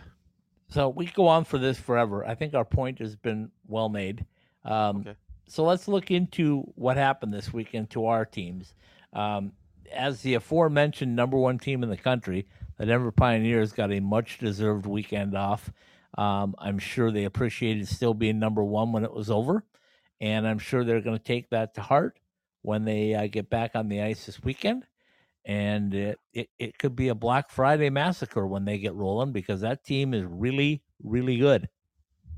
So 0.68 0.90
we 0.90 1.06
go 1.06 1.30
on 1.30 1.46
for 1.46 1.58
this 1.58 1.80
forever. 1.80 2.26
I 2.26 2.36
think 2.36 2.54
our 2.54 2.66
point 2.66 3.00
has 3.00 3.16
been 3.16 3.50
well 3.66 3.88
made. 3.88 4.26
Um, 4.66 4.98
Okay. 4.98 5.16
So 5.48 5.64
let's 5.64 5.88
look 5.88 6.12
into 6.12 6.64
what 6.76 6.98
happened 6.98 7.34
this 7.34 7.54
weekend 7.54 7.92
to 7.92 8.08
our 8.08 8.26
teams. 8.26 8.74
Um, 9.14 9.54
as 9.92 10.22
the 10.22 10.34
aforementioned 10.36 11.16
number 11.16 11.38
one 11.38 11.60
team 11.60 11.84
in 11.84 11.90
the 11.90 11.98
country, 11.98 12.48
the 12.78 12.86
Denver 12.86 13.12
Pioneers 13.12 13.72
got 13.72 13.92
a 13.92 14.00
much 14.00 14.40
deserved 14.40 14.86
weekend 14.86 15.36
off. 15.36 15.72
Um, 16.18 16.56
I'm 16.60 16.80
sure 16.80 17.12
they 17.12 17.26
appreciated 17.26 17.88
still 17.88 18.14
being 18.14 18.40
number 18.40 18.64
one 18.64 18.92
when 18.92 19.04
it 19.04 19.14
was 19.14 19.30
over. 19.32 19.64
And 20.22 20.48
I'm 20.48 20.60
sure 20.60 20.84
they're 20.84 21.02
going 21.02 21.18
to 21.18 21.24
take 21.24 21.50
that 21.50 21.74
to 21.76 21.82
heart 21.82 22.20
when 22.62 22.86
they 22.86 23.14
uh, 23.14 23.28
get 23.28 23.50
back 23.50 23.72
on 23.76 23.90
the 23.90 24.02
ice 24.02 24.26
this 24.26 24.42
weekend. 24.44 24.86
And 25.44 25.94
it, 25.94 26.20
it, 26.32 26.50
it 26.58 26.78
could 26.78 26.96
be 26.96 27.10
a 27.10 27.16
Black 27.16 27.50
Friday 27.50 27.90
massacre 27.90 28.48
when 28.48 28.64
they 28.64 28.78
get 28.78 28.94
rolling 28.94 29.34
because 29.34 29.62
that 29.62 29.84
team 29.84 30.14
is 30.14 30.24
really, 30.26 30.84
really 31.04 31.38
good. 31.38 31.68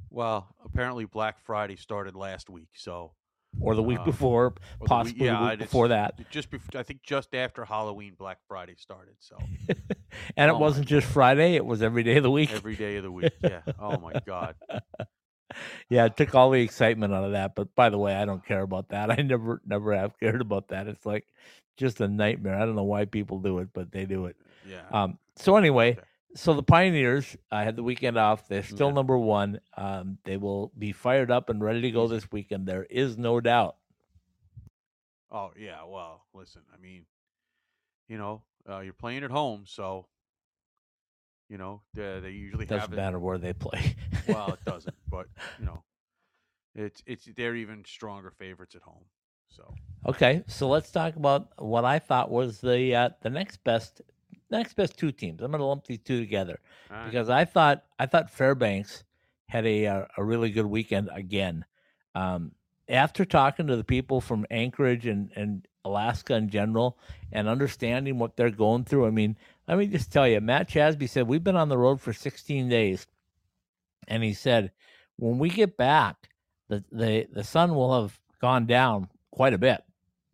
well, 0.10 0.56
apparently 0.64 1.06
Black 1.06 1.40
Friday 1.40 1.76
started 1.76 2.16
last 2.16 2.50
week, 2.50 2.70
so 2.74 3.12
Or 3.62 3.74
the 3.76 3.84
week 3.84 4.00
Uh, 4.00 4.04
before, 4.06 4.46
or 4.48 4.54
the 4.54 4.80
week- 4.82 4.88
possibly 4.90 5.26
yeah, 5.28 5.50
week 5.52 5.60
before 5.60 5.88
that. 5.88 6.30
just 6.30 6.50
before 6.52 6.80
I 6.80 6.84
think 6.84 7.02
just 7.04 7.34
after 7.34 7.64
Halloween, 7.66 8.14
Black 8.18 8.40
Friday 8.48 8.76
started. 8.78 9.16
So 9.20 9.38
and 10.38 10.52
Oh 10.52 10.56
it 10.56 10.60
wasn't 10.60 10.88
just 10.88 11.08
Friday; 11.08 11.56
it 11.56 11.66
was 11.66 11.82
every 11.82 12.04
day 12.04 12.18
of 12.18 12.24
the 12.24 12.32
week. 12.32 12.52
every 12.52 12.76
day 12.76 12.98
of 12.98 13.04
the 13.04 13.12
week. 13.12 13.32
Yeah. 13.44 13.62
Oh 13.80 13.98
my 13.98 14.14
God. 14.26 14.56
yeah, 15.90 16.06
it 16.06 16.18
took 16.18 16.36
all 16.36 16.50
the 16.52 16.62
excitement 16.62 17.14
out 17.14 17.24
of 17.24 17.32
that. 17.32 17.56
But 17.56 17.74
by 17.76 17.90
the 17.90 17.98
way, 17.98 18.14
I 18.16 18.26
don't 18.26 18.46
care 18.46 18.62
about 18.62 18.90
that. 18.90 19.10
I 19.12 19.22
never, 19.22 19.62
never 19.66 19.96
have 19.96 20.20
cared 20.20 20.42
about 20.42 20.70
that. 20.70 20.88
It's 20.88 21.06
like 21.06 21.26
just 21.78 22.02
a 22.02 22.08
nightmare. 22.08 22.56
I 22.56 22.66
don't 22.66 22.76
know 22.76 22.84
why 22.84 23.06
people 23.06 23.40
do 23.40 23.60
it, 23.60 23.70
but 23.74 23.92
they 23.92 24.06
do 24.06 24.26
it. 24.26 24.36
Yeah. 24.68 24.82
Um, 24.92 25.18
so 25.38 25.56
anyway, 25.56 25.92
Okay. 25.92 26.02
So 26.36 26.54
the 26.54 26.64
Pioneers 26.64 27.36
uh, 27.52 27.64
had 27.64 27.76
the 27.76 27.84
weekend 27.84 28.18
off. 28.18 28.48
They're 28.48 28.64
still 28.64 28.88
Okay. 28.88 28.96
number 28.96 29.18
one. 29.18 29.60
Um, 29.78 30.18
they 30.26 30.38
will 30.38 30.72
be 30.78 30.92
fired 30.92 31.32
up 31.32 31.50
and 31.50 31.64
ready 31.64 31.82
to 31.82 31.92
go 31.92 32.08
this 32.08 32.32
weekend. 32.32 32.68
There 32.68 32.84
is 32.90 33.18
no 33.18 33.40
doubt. 33.42 33.78
Oh 35.32 35.52
yeah, 35.58 35.84
well, 35.86 36.26
listen, 36.34 36.62
I 36.74 36.78
mean, 36.80 37.06
you 38.08 38.18
know, 38.18 38.44
uh, 38.70 38.80
you're 38.80 38.94
playing 38.94 39.24
at 39.24 39.32
home, 39.32 39.64
so 39.66 40.06
you 41.50 41.58
know 41.58 41.82
they, 41.94 42.20
they 42.22 42.30
usually 42.32 42.66
Doesn't 42.66 42.80
have 42.82 42.94
it. 42.94 42.96
matter 42.96 43.20
where 43.20 43.38
they 43.38 43.54
play. 43.54 43.96
Well, 44.28 44.54
it 44.54 44.60
doesn't, 44.66 44.96
but 45.10 45.28
you 45.60 45.66
know, 45.66 45.84
it's 46.76 47.02
it's 47.06 47.26
they're 47.36 47.56
even 47.56 47.84
stronger 47.86 48.32
favorites 48.32 48.76
at 48.76 48.82
home. 48.84 49.06
So 49.50 49.74
Okay, 50.08 50.44
so 50.48 50.68
let's 50.70 50.92
talk 50.92 51.16
about 51.16 51.50
what 51.58 51.86
I 51.86 52.00
thought 52.00 52.30
was 52.32 52.62
the 52.62 52.96
uh, 52.96 53.10
the 53.22 53.30
next 53.30 53.64
best 53.64 54.02
next 54.50 54.74
best 54.74 54.98
two 54.98 55.12
teams. 55.12 55.42
I'm 55.42 55.52
going 55.52 55.60
to 55.60 55.66
lump 55.66 55.86
these 55.86 56.00
two 56.00 56.20
together 56.20 56.60
right. 56.90 57.06
because 57.06 57.30
I 57.30 57.46
thought 57.46 57.84
I 58.00 58.06
thought 58.06 58.30
Fairbanks 58.30 59.04
had 59.48 59.66
a 59.66 59.88
uh, 59.88 60.06
a 60.18 60.24
really 60.24 60.52
good 60.52 60.66
weekend 60.66 61.10
again. 61.14 61.66
Um, 62.14 62.52
after 62.88 63.26
talking 63.26 63.68
to 63.68 63.76
the 63.76 63.84
people 63.84 64.22
from 64.22 64.46
Anchorage 64.50 65.06
and 65.06 65.32
and 65.36 65.68
Alaska 65.84 66.36
in 66.36 66.50
general 66.50 66.98
and 67.32 67.48
understanding 67.48 68.18
what 68.18 68.36
they're 68.36 68.50
going 68.50 68.86
through, 68.86 69.06
I 69.06 69.12
mean, 69.12 69.38
let 69.68 69.78
me 69.78 69.88
just 69.88 70.12
tell 70.12 70.28
you, 70.28 70.42
Matt 70.42 70.70
Shasby 70.70 71.10
said 71.10 71.28
we've 71.28 71.44
been 71.44 71.56
on 71.56 71.70
the 71.70 71.78
road 71.78 72.02
for 72.02 72.14
16 72.14 72.70
days, 72.70 73.08
and 74.08 74.24
he 74.24 74.34
said 74.34 74.72
when 75.18 75.38
we 75.40 75.50
get 75.50 75.78
back, 75.78 76.30
the 76.70 76.84
the 76.92 77.28
the 77.32 77.44
sun 77.44 77.76
will 77.76 78.02
have 78.02 78.20
gone 78.42 78.66
down 78.66 79.10
quite 79.32 79.54
a 79.54 79.58
bit 79.58 79.84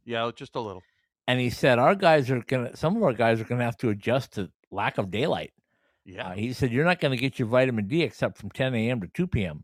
Yeah, 0.06 0.30
just 0.36 0.56
a 0.56 0.60
little. 0.60 0.84
And 1.28 1.40
he 1.40 1.50
said 1.50 1.80
our 1.80 1.96
guys 1.96 2.30
are 2.32 2.42
gonna, 2.42 2.76
some 2.76 2.98
of 2.98 3.04
our 3.04 3.14
guys 3.14 3.40
are 3.40 3.46
gonna 3.46 3.64
have 3.64 3.78
to 3.78 3.90
adjust 3.90 4.34
to 4.34 4.52
lack 4.72 4.98
of 4.98 5.12
daylight. 5.12 5.52
Yeah. 6.06 6.30
Uh, 6.30 6.34
he 6.34 6.52
said 6.54 6.72
you're 6.72 6.84
not 6.86 7.00
going 7.00 7.12
to 7.12 7.18
get 7.22 7.38
your 7.38 7.48
vitamin 7.48 7.88
D 7.88 8.02
except 8.02 8.38
from 8.38 8.50
10 8.50 8.74
a.m. 8.74 9.02
to 9.02 9.08
2 9.08 9.28
p.m. 9.28 9.64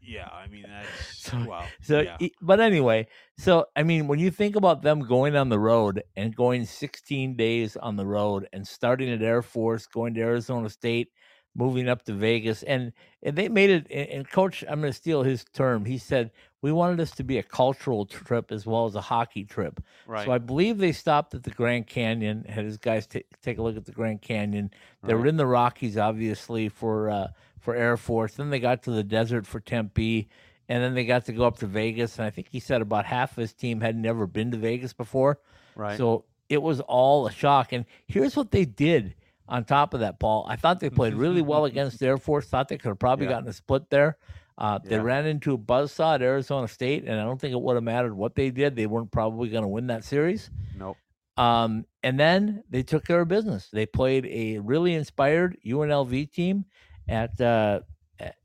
yeah, 0.00 0.28
I 0.32 0.46
mean 0.48 0.64
that's 0.68 1.18
So- 1.18 1.44
wow. 1.44 1.64
So, 1.82 2.00
yeah. 2.00 2.28
but 2.40 2.60
anyway, 2.60 3.08
so 3.36 3.66
I 3.76 3.82
mean, 3.82 4.06
when 4.06 4.18
you 4.18 4.30
think 4.30 4.56
about 4.56 4.82
them 4.82 5.00
going 5.00 5.34
on 5.36 5.48
the 5.48 5.58
road 5.58 6.02
and 6.16 6.34
going 6.34 6.64
16 6.64 7.36
days 7.36 7.76
on 7.76 7.96
the 7.96 8.06
road 8.06 8.48
and 8.52 8.66
starting 8.66 9.10
at 9.10 9.22
Air 9.22 9.42
Force, 9.42 9.86
going 9.86 10.14
to 10.14 10.20
Arizona 10.20 10.70
State, 10.70 11.08
moving 11.54 11.88
up 11.88 12.04
to 12.04 12.12
Vegas, 12.12 12.62
and, 12.62 12.92
and 13.22 13.36
they 13.36 13.48
made 13.48 13.70
it. 13.70 13.86
And 13.90 14.28
Coach, 14.28 14.62
I'm 14.68 14.80
going 14.80 14.92
to 14.92 14.96
steal 14.96 15.22
his 15.22 15.44
term. 15.52 15.84
He 15.84 15.98
said 15.98 16.30
we 16.62 16.72
wanted 16.72 16.98
this 16.98 17.10
to 17.12 17.24
be 17.24 17.38
a 17.38 17.42
cultural 17.42 18.04
trip 18.06 18.52
as 18.52 18.66
well 18.66 18.86
as 18.86 18.94
a 18.94 19.00
hockey 19.00 19.44
trip. 19.44 19.82
right. 20.06 20.26
So 20.26 20.32
I 20.32 20.38
believe 20.38 20.78
they 20.78 20.92
stopped 20.92 21.34
at 21.34 21.42
the 21.42 21.50
Grand 21.50 21.86
Canyon. 21.86 22.44
Had 22.48 22.64
his 22.64 22.76
guys 22.76 23.06
ta 23.06 23.20
take 23.42 23.58
a 23.58 23.62
look 23.62 23.76
at 23.76 23.86
the 23.86 23.92
Grand 23.92 24.22
Canyon. 24.22 24.70
They 25.02 25.14
were 25.14 25.26
in 25.26 25.36
the 25.36 25.46
Rockies, 25.46 25.96
obviously 25.96 26.68
for 26.68 27.10
uh, 27.10 27.28
for 27.58 27.74
Air 27.74 27.96
Force. 27.96 28.34
Then 28.34 28.50
they 28.50 28.60
got 28.60 28.82
to 28.84 28.90
the 28.90 29.04
desert 29.04 29.46
for 29.46 29.60
Tempe, 29.60 30.28
and 30.68 30.82
then 30.82 30.94
they 30.94 31.04
got 31.04 31.26
to 31.26 31.32
go 31.32 31.44
up 31.44 31.58
to 31.58 31.66
Vegas. 31.66 32.18
And 32.18 32.26
I 32.26 32.30
think 32.30 32.48
he 32.50 32.60
said 32.60 32.82
about 32.82 33.06
half 33.06 33.32
of 33.32 33.36
his 33.38 33.54
team 33.54 33.80
had 33.80 33.96
never 33.96 34.26
been 34.26 34.50
to 34.52 34.58
Vegas 34.58 34.92
before. 34.92 35.38
right. 35.74 35.96
So 35.96 36.24
it 36.50 36.60
was 36.60 36.80
all 36.80 37.26
a 37.26 37.32
shock. 37.32 37.72
And 37.72 37.86
here's 38.06 38.36
what 38.36 38.50
they 38.50 38.64
did 38.66 39.14
on 39.50 39.64
top 39.64 39.92
of 39.94 40.00
that, 40.00 40.18
Paul. 40.18 40.46
I 40.48 40.56
thought 40.56 40.80
they 40.80 40.88
played 40.90 41.14
really 41.14 41.42
well 41.42 41.64
against 41.66 42.02
Air 42.02 42.16
Force. 42.18 42.46
Thought 42.46 42.68
they 42.68 42.78
could 42.78 42.88
have 42.88 42.98
probably 42.98 43.26
Yeah. 43.26 43.32
gotten 43.32 43.48
a 43.48 43.52
split 43.52 43.90
there. 43.90 44.16
Uh, 44.56 44.78
They 44.78 44.96
Yeah. 44.96 45.02
ran 45.02 45.26
into 45.26 45.54
a 45.54 45.58
buzzsaw 45.58 46.14
at 46.14 46.22
Arizona 46.22 46.68
State, 46.68 47.04
and 47.06 47.20
I 47.20 47.24
don't 47.24 47.40
think 47.40 47.52
it 47.52 47.60
would 47.60 47.74
have 47.74 47.82
mattered 47.84 48.14
what 48.14 48.34
they 48.34 48.50
did. 48.50 48.76
They 48.76 48.86
weren't 48.86 49.10
probably 49.10 49.48
going 49.48 49.62
to 49.62 49.68
win 49.68 49.88
that 49.88 50.04
series. 50.04 50.50
nope. 50.76 50.96
Um, 51.36 51.86
and 52.02 52.18
then 52.20 52.62
they 52.70 52.82
took 52.82 53.04
care 53.06 53.20
of 53.22 53.28
business. 53.28 53.68
They 53.72 53.86
played 53.86 54.26
a 54.26 54.58
really 54.58 54.94
inspired 54.94 55.56
UNLV 55.64 56.26
team 56.26 56.64
at 57.08 57.40
uh, 57.40 57.80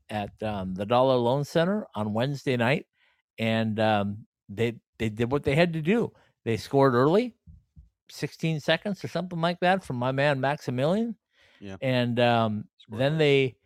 at 0.08 0.42
um, 0.42 0.74
the 0.74 0.86
Dollar 0.86 1.16
Loan 1.16 1.44
Center 1.44 1.86
on 1.94 2.12
Wednesday 2.14 2.56
night, 2.56 2.86
and 3.38 3.78
um, 3.78 4.26
they 4.48 4.80
they 4.98 5.08
did 5.10 5.30
what 5.30 5.42
they 5.44 5.54
had 5.54 5.72
to 5.74 5.82
do. 5.82 6.12
They 6.44 6.56
scored 6.56 6.94
early, 6.94 7.34
16 8.08 8.60
seconds 8.60 9.04
or 9.04 9.08
something 9.08 9.40
like 9.40 9.60
that 9.60 9.84
from 9.84 9.96
my 9.96 10.12
man 10.12 10.40
Maximilian. 10.40 11.16
Yeah. 11.58 11.76
and 11.80 12.20
um, 12.20 12.64
then 12.90 13.16
they 13.16 13.56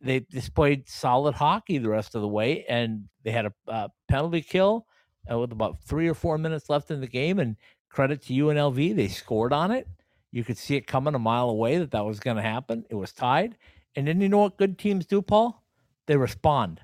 they 0.00 0.20
displayed 0.20 0.88
solid 0.88 1.34
hockey 1.34 1.78
the 1.78 1.88
rest 1.88 2.14
of 2.14 2.22
the 2.22 2.28
way, 2.28 2.64
and 2.68 3.04
they 3.22 3.30
had 3.30 3.46
a 3.46 3.52
uh, 3.68 3.88
penalty 4.08 4.40
kill 4.40 4.86
uh, 5.30 5.38
with 5.38 5.52
about 5.52 5.82
three 5.82 6.08
or 6.08 6.14
four 6.14 6.38
minutes 6.38 6.70
left 6.70 6.90
in 6.90 7.00
the 7.00 7.06
game. 7.06 7.38
And 7.38 7.56
credit 7.90 8.22
to 8.22 8.32
UNLV, 8.32 8.96
they 8.96 9.08
scored 9.08 9.52
on 9.52 9.70
it. 9.70 9.86
You 10.32 10.44
could 10.44 10.56
see 10.56 10.76
it 10.76 10.86
coming 10.86 11.14
a 11.14 11.18
mile 11.18 11.50
away 11.50 11.78
that 11.78 11.90
that 11.90 12.04
was 12.04 12.20
going 12.20 12.36
to 12.36 12.42
happen. 12.42 12.86
It 12.88 12.94
was 12.94 13.12
tied, 13.12 13.56
and 13.96 14.06
then 14.06 14.20
you 14.20 14.28
know 14.28 14.38
what 14.38 14.56
good 14.56 14.78
teams 14.78 15.06
do, 15.06 15.20
Paul? 15.20 15.62
They 16.06 16.16
respond, 16.16 16.80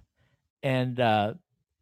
and 0.63 1.01
uh, 1.01 1.35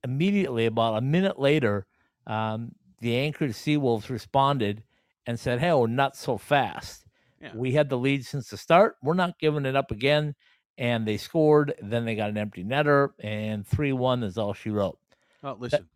immediately, 0.04 0.66
about 0.66 0.98
a 0.98 1.00
minute 1.00 1.38
later, 1.38 1.86
um, 2.26 2.72
the 3.04 3.16
Anchorage 3.18 3.52
Seawolves 3.52 4.08
responded 4.08 4.82
and 5.26 5.38
said, 5.38 5.60
"Hey, 5.60 5.70
oh, 5.70 5.84
not 5.86 6.16
so 6.16 6.38
fast." 6.38 7.06
Yeah. 7.40 7.52
We 7.54 7.72
had 7.72 7.90
the 7.90 7.98
lead 7.98 8.24
since 8.24 8.48
the 8.48 8.56
start. 8.56 8.96
We're 9.02 9.12
not 9.14 9.38
giving 9.38 9.66
it 9.66 9.76
up 9.76 9.90
again. 9.90 10.34
And 10.78 11.06
they 11.06 11.18
scored. 11.18 11.74
Then 11.82 12.04
they 12.06 12.16
got 12.16 12.30
an 12.30 12.38
empty 12.38 12.64
netter, 12.64 13.10
and 13.20 13.64
3 13.66 13.92
1 13.92 14.22
is 14.24 14.38
all 14.38 14.54
she 14.54 14.70
wrote. 14.70 14.98
Well, 15.42 15.56
listen. 15.60 15.86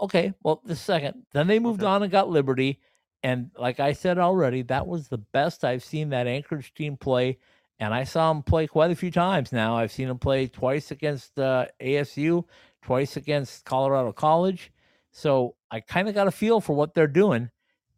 Okay, 0.00 0.34
well, 0.42 0.60
the 0.64 0.76
second. 0.76 1.24
Then 1.32 1.46
they 1.46 1.58
moved 1.58 1.82
Okay. 1.82 1.88
on 1.90 2.02
and 2.02 2.10
got 2.12 2.28
Liberty. 2.28 2.80
And 3.22 3.50
like 3.56 3.80
I 3.80 3.92
said 3.92 4.18
already, 4.18 4.62
that 4.62 4.86
was 4.86 5.08
the 5.08 5.18
best 5.18 5.64
I've 5.64 5.84
seen 5.84 6.08
that 6.10 6.26
Anchorage 6.26 6.74
team 6.74 6.96
play. 6.96 7.38
And 7.78 7.94
I 7.94 8.04
saw 8.04 8.32
them 8.32 8.42
play 8.42 8.66
quite 8.66 8.90
a 8.90 8.96
few 8.96 9.10
times 9.10 9.52
now. 9.52 9.76
I've 9.76 9.92
seen 9.92 10.08
them 10.08 10.18
play 10.18 10.46
twice 10.48 10.90
against 10.90 11.38
uh, 11.38 11.66
ASU, 11.80 12.44
twice 12.82 13.16
against 13.16 13.64
Colorado 13.64 14.12
College. 14.12 14.70
So 15.12 15.56
I 15.70 15.80
kind 15.80 16.08
of 16.08 16.14
got 16.14 16.26
a 16.26 16.32
feel 16.32 16.60
for 16.60 16.74
what 16.74 16.94
they're 16.94 17.06
doing. 17.06 17.50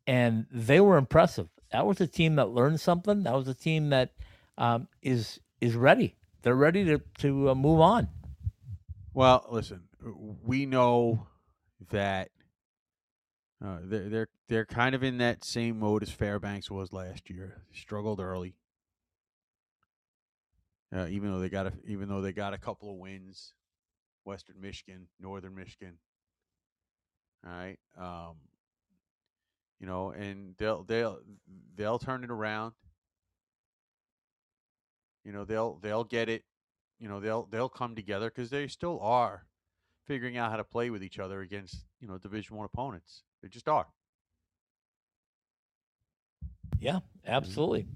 And 0.06 0.46
they 0.50 0.80
were 0.80 0.96
impressive. 0.96 1.48
That 1.70 1.86
was 1.86 2.00
a 2.00 2.06
team 2.06 2.36
that 2.36 2.50
learned 2.50 2.80
something. 2.80 3.22
That 3.22 3.34
was 3.34 3.48
a 3.48 3.54
team 3.54 3.90
that 3.90 4.12
um, 4.58 4.88
is 5.00 5.40
is 5.60 5.74
ready. 5.74 6.16
They're 6.42 6.54
ready 6.56 6.84
to 6.84 7.00
to 7.18 7.50
uh, 7.50 7.54
move 7.54 7.80
on. 7.80 8.08
Well, 9.14 9.46
listen. 9.50 9.84
We 10.44 10.66
know 10.66 11.28
that 11.90 12.30
uh, 13.64 13.78
they're 13.84 14.08
they're 14.08 14.28
they're 14.48 14.66
kind 14.66 14.94
of 14.94 15.02
in 15.02 15.18
that 15.18 15.44
same 15.44 15.78
mode 15.78 16.02
as 16.02 16.10
Fairbanks 16.10 16.70
was 16.70 16.92
last 16.92 17.30
year. 17.30 17.62
Struggled 17.72 18.20
early, 18.20 18.56
uh, 20.94 21.06
even 21.08 21.32
though 21.32 21.40
they 21.40 21.48
got 21.48 21.66
a 21.66 21.72
even 21.86 22.08
though 22.08 22.20
they 22.20 22.32
got 22.32 22.54
a 22.54 22.58
couple 22.58 22.90
of 22.90 22.96
wins, 22.96 23.54
Western 24.24 24.60
Michigan, 24.60 25.06
Northern 25.20 25.54
Michigan. 25.54 25.98
All 27.44 27.52
right, 27.52 27.78
um, 27.98 28.36
you 29.80 29.86
know, 29.86 30.10
and 30.10 30.54
they'll 30.58 30.84
they'll 30.84 31.18
they'll 31.74 31.98
turn 31.98 32.22
it 32.24 32.30
around. 32.30 32.74
You 35.24 35.32
know, 35.32 35.44
they'll 35.44 35.78
they'll 35.82 36.04
get 36.04 36.28
it. 36.28 36.44
You 37.00 37.08
know, 37.08 37.18
they'll 37.20 37.46
they'll 37.46 37.68
come 37.68 37.96
together 37.96 38.30
because 38.30 38.50
they 38.50 38.68
still 38.68 39.00
are 39.00 39.44
figuring 40.06 40.36
out 40.36 40.50
how 40.50 40.56
to 40.56 40.64
play 40.64 40.90
with 40.90 41.02
each 41.02 41.18
other 41.18 41.40
against 41.40 41.84
you 42.00 42.06
know 42.06 42.18
Division 42.18 42.56
One 42.56 42.66
opponents. 42.66 43.22
They 43.42 43.48
just 43.48 43.68
are. 43.68 43.86
Yeah, 46.78 47.00
absolutely. 47.26 47.86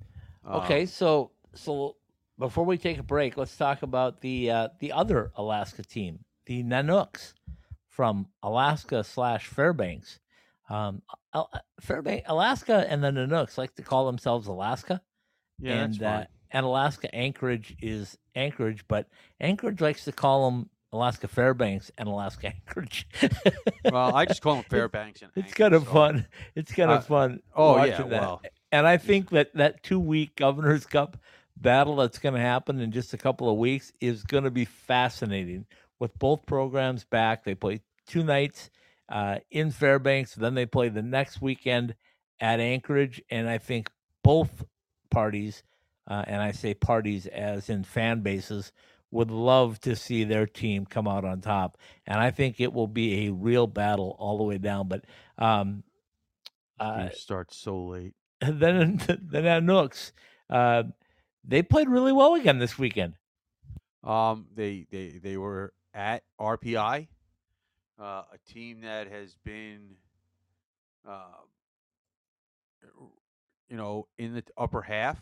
Uh, 0.44 0.58
Okay, 0.58 0.86
so 0.86 1.32
so 1.54 1.96
before 2.38 2.64
we 2.64 2.78
take 2.78 2.98
a 2.98 3.02
break, 3.02 3.36
let's 3.36 3.56
talk 3.56 3.82
about 3.82 4.20
the 4.20 4.50
uh, 4.50 4.68
the 4.80 4.92
other 4.92 5.32
Alaska 5.36 5.82
team, 5.82 6.24
the 6.46 6.62
Nanooks 6.62 7.34
from 7.96 8.26
Alaska 8.42 9.02
slash 9.02 9.46
Fairbanks. 9.46 10.20
Um, 10.68 11.00
uh, 11.32 11.44
Fairbanks, 11.80 12.26
Alaska, 12.28 12.84
and 12.88 13.02
the 13.02 13.08
Nanooks 13.10 13.56
like 13.56 13.74
to 13.76 13.82
call 13.82 14.04
themselves 14.06 14.48
Alaska, 14.48 15.00
Yeah, 15.58 15.84
and 15.84 16.02
uh, 16.02 16.24
and 16.50 16.66
Alaska 16.66 17.12
Anchorage 17.14 17.74
is 17.80 18.18
Anchorage, 18.34 18.84
but 18.86 19.08
Anchorage 19.40 19.80
likes 19.80 20.04
to 20.04 20.12
call 20.12 20.50
them 20.50 20.68
Alaska 20.92 21.26
Fairbanks 21.28 21.90
and 21.96 22.06
Alaska 22.08 22.48
Anchorage. 22.68 23.06
well, 23.90 24.14
I 24.14 24.26
just 24.26 24.42
call 24.42 24.56
them 24.56 24.64
Fairbanks 24.64 25.22
and. 25.22 25.30
it's 25.36 25.54
kind 25.54 25.72
of 25.74 25.84
so- 25.84 25.92
fun. 25.92 26.26
It's 26.54 26.72
kind 26.72 26.90
of 26.90 26.98
Uh, 26.98 27.00
fun. 27.02 27.40
Oh 27.54 27.82
yeah, 27.82 27.96
that. 28.02 28.08
well, 28.10 28.42
And 28.72 28.86
I 28.86 28.96
think 28.98 29.30
that 29.30 29.54
that 29.54 29.82
two 29.82 30.00
week 30.00 30.36
Governor's 30.36 30.84
Cup 30.84 31.16
battle 31.56 31.96
that's 31.96 32.18
going 32.18 32.34
to 32.34 32.40
happen 32.40 32.80
in 32.80 32.92
just 32.92 33.14
a 33.14 33.18
couple 33.18 33.48
of 33.48 33.56
weeks 33.56 33.90
is 34.00 34.22
going 34.24 34.44
to 34.44 34.50
be 34.50 34.66
fascinating 34.66 35.64
with 35.98 36.18
both 36.18 36.46
programs 36.46 37.04
back. 37.04 37.44
They 37.44 37.54
play 37.54 37.80
two 38.06 38.22
nights 38.22 38.70
uh, 39.08 39.38
in 39.50 39.70
Fairbanks, 39.70 40.34
then 40.34 40.54
they 40.54 40.66
play 40.66 40.88
the 40.88 41.02
next 41.02 41.40
weekend 41.40 41.94
at 42.40 42.60
Anchorage. 42.60 43.22
And 43.30 43.48
I 43.48 43.58
think 43.58 43.90
both 44.22 44.64
parties, 45.10 45.62
uh, 46.08 46.24
and 46.26 46.42
I 46.42 46.52
say 46.52 46.74
parties 46.74 47.26
as 47.26 47.70
in 47.70 47.84
fan 47.84 48.22
bases, 48.22 48.72
would 49.12 49.30
love 49.30 49.80
to 49.80 49.94
see 49.94 50.24
their 50.24 50.46
team 50.46 50.84
come 50.84 51.06
out 51.06 51.24
on 51.24 51.40
top. 51.40 51.78
And 52.06 52.18
I 52.18 52.30
think 52.30 52.60
it 52.60 52.72
will 52.72 52.88
be 52.88 53.26
a 53.26 53.32
real 53.32 53.66
battle 53.66 54.16
all 54.18 54.38
the 54.38 54.44
way 54.44 54.58
down. 54.58 54.88
But 54.88 55.04
um, 55.38 55.84
uh, 56.78 57.10
starts 57.10 57.56
so 57.56 57.84
late. 57.84 58.14
then 58.40 59.00
then 59.06 59.44
Nanooks, 59.44 60.12
uh, 60.50 60.82
they 61.44 61.62
played 61.62 61.88
really 61.88 62.12
well 62.12 62.34
again 62.34 62.58
this 62.58 62.78
weekend. 62.78 63.14
Um, 64.04 64.46
they 64.54 64.86
they 64.90 65.18
they 65.22 65.36
were 65.36 65.72
at 65.96 66.22
RPI, 66.38 67.08
uh, 67.98 68.02
a 68.02 68.52
team 68.52 68.82
that 68.82 69.10
has 69.10 69.34
been, 69.44 69.96
uh, 71.08 71.40
you 73.68 73.76
know, 73.76 74.06
in 74.18 74.34
the 74.34 74.44
upper 74.58 74.82
half, 74.82 75.18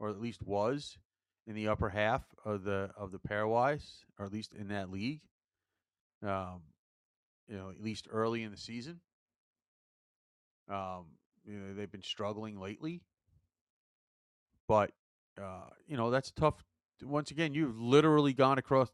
or 0.00 0.10
at 0.10 0.20
least 0.20 0.42
was 0.42 0.98
in 1.46 1.54
the 1.54 1.68
upper 1.68 1.88
half 1.88 2.22
of 2.44 2.64
the 2.64 2.90
of 2.96 3.12
the 3.12 3.20
pairwise, 3.20 4.04
or 4.18 4.26
at 4.26 4.32
least 4.32 4.52
in 4.52 4.68
that 4.68 4.90
league. 4.90 5.20
Um, 6.22 6.62
you 7.48 7.56
know, 7.56 7.70
at 7.70 7.80
least 7.80 8.08
early 8.10 8.42
in 8.42 8.50
the 8.50 8.56
season. 8.56 9.00
Um, 10.68 11.06
you 11.46 11.58
know, 11.58 11.72
they've 11.72 11.90
been 11.90 12.02
struggling 12.02 12.60
lately, 12.60 13.00
but 14.66 14.90
uh, 15.40 15.70
you 15.86 15.96
know 15.96 16.10
that's 16.10 16.32
tough 16.32 16.64
once 17.02 17.30
again, 17.30 17.54
you've 17.54 17.80
literally 17.80 18.32
gone 18.32 18.58
across 18.58 18.90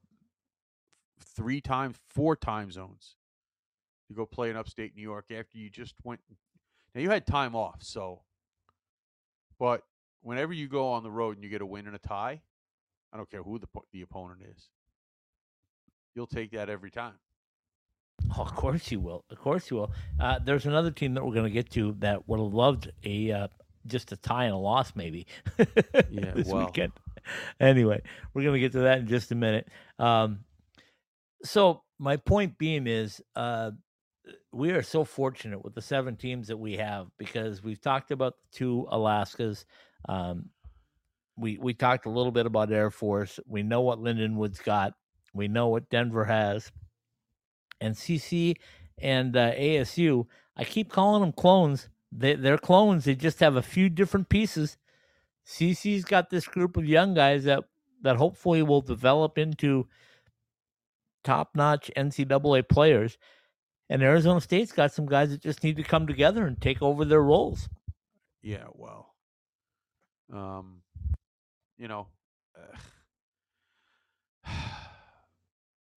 three 1.34 1.60
times, 1.60 1.96
four 2.08 2.36
time 2.36 2.70
zones 2.70 3.16
to 4.08 4.14
go 4.14 4.26
play 4.26 4.50
in 4.50 4.56
upstate 4.56 4.94
New 4.94 5.02
York 5.02 5.26
after 5.30 5.58
you 5.58 5.70
just 5.70 5.94
went. 6.02 6.20
Now 6.94 7.00
you 7.00 7.10
had 7.10 7.26
time 7.26 7.54
off, 7.54 7.82
so. 7.82 8.22
But 9.58 9.82
whenever 10.22 10.52
you 10.52 10.68
go 10.68 10.88
on 10.88 11.02
the 11.02 11.10
road 11.10 11.36
and 11.36 11.44
you 11.44 11.50
get 11.50 11.62
a 11.62 11.66
win 11.66 11.86
and 11.86 11.94
a 11.94 11.98
tie, 11.98 12.42
I 13.12 13.16
don't 13.16 13.30
care 13.30 13.42
who 13.42 13.58
the 13.58 13.68
the 13.92 14.02
opponent 14.02 14.40
is. 14.42 14.68
You'll 16.14 16.26
take 16.26 16.52
that 16.52 16.68
every 16.68 16.90
time. 16.90 17.14
Oh, 18.36 18.42
of 18.42 18.54
course 18.54 18.90
you 18.90 19.00
will. 19.00 19.24
Of 19.30 19.38
course 19.38 19.70
you 19.70 19.78
will. 19.78 19.92
Uh, 20.18 20.38
there's 20.38 20.66
another 20.66 20.90
team 20.90 21.14
that 21.14 21.24
we're 21.24 21.34
going 21.34 21.44
to 21.44 21.50
get 21.50 21.70
to 21.72 21.96
that 22.00 22.28
would 22.28 22.40
have 22.40 22.54
loved 22.54 22.90
a 23.04 23.32
uh, 23.32 23.48
just 23.86 24.12
a 24.12 24.16
tie 24.16 24.44
and 24.44 24.54
a 24.54 24.58
loss, 24.58 24.92
maybe. 24.94 25.26
Yeah, 26.10 26.32
this 26.32 26.48
well. 26.48 26.66
weekend. 26.66 26.92
Anyway, 27.58 28.00
we're 28.32 28.42
going 28.42 28.54
to 28.54 28.60
get 28.60 28.72
to 28.72 28.80
that 28.80 28.98
in 29.00 29.08
just 29.08 29.32
a 29.32 29.34
minute. 29.34 29.68
Um, 29.98 30.40
so 31.44 31.82
my 31.98 32.16
point 32.16 32.58
being 32.58 32.86
is, 32.86 33.22
uh, 33.36 33.70
we 34.52 34.70
are 34.70 34.82
so 34.82 35.04
fortunate 35.04 35.62
with 35.62 35.74
the 35.74 35.82
seven 35.82 36.16
teams 36.16 36.48
that 36.48 36.56
we 36.56 36.76
have 36.76 37.08
because 37.18 37.62
we've 37.62 37.80
talked 37.80 38.10
about 38.10 38.34
the 38.40 38.58
two 38.58 38.86
Alaskas. 38.90 39.64
Um, 40.08 40.50
we 41.36 41.58
we 41.58 41.74
talked 41.74 42.06
a 42.06 42.10
little 42.10 42.32
bit 42.32 42.46
about 42.46 42.72
Air 42.72 42.90
Force. 42.90 43.38
We 43.46 43.62
know 43.62 43.82
what 43.82 43.98
Lindenwood's 43.98 44.60
got. 44.60 44.94
We 45.34 45.48
know 45.48 45.68
what 45.68 45.90
Denver 45.90 46.24
has, 46.24 46.70
and 47.80 47.94
CC 47.94 48.56
and 48.98 49.36
uh, 49.36 49.52
ASU. 49.52 50.26
I 50.56 50.64
keep 50.64 50.90
calling 50.90 51.20
them 51.20 51.32
clones. 51.32 51.88
They, 52.12 52.34
they're 52.34 52.58
clones. 52.58 53.04
They 53.04 53.16
just 53.16 53.40
have 53.40 53.56
a 53.56 53.62
few 53.62 53.88
different 53.88 54.28
pieces. 54.28 54.78
CC's 55.46 56.04
got 56.04 56.30
this 56.30 56.46
group 56.46 56.76
of 56.76 56.86
young 56.86 57.14
guys 57.14 57.44
that 57.44 57.64
that 58.02 58.16
hopefully 58.16 58.62
will 58.62 58.80
develop 58.80 59.36
into 59.38 59.88
top-notch 61.24 61.90
NCAA 61.96 62.68
players. 62.68 63.18
And 63.90 64.02
Arizona 64.02 64.40
State's 64.40 64.72
got 64.72 64.92
some 64.92 65.06
guys 65.06 65.30
that 65.30 65.42
just 65.42 65.62
need 65.62 65.76
to 65.76 65.82
come 65.82 66.06
together 66.06 66.46
and 66.46 66.60
take 66.60 66.80
over 66.80 67.04
their 67.04 67.22
roles. 67.22 67.68
Yeah, 68.42 68.64
well, 68.74 69.14
um, 70.32 70.82
you 71.78 71.88
know, 71.88 72.08
uh, 74.46 74.50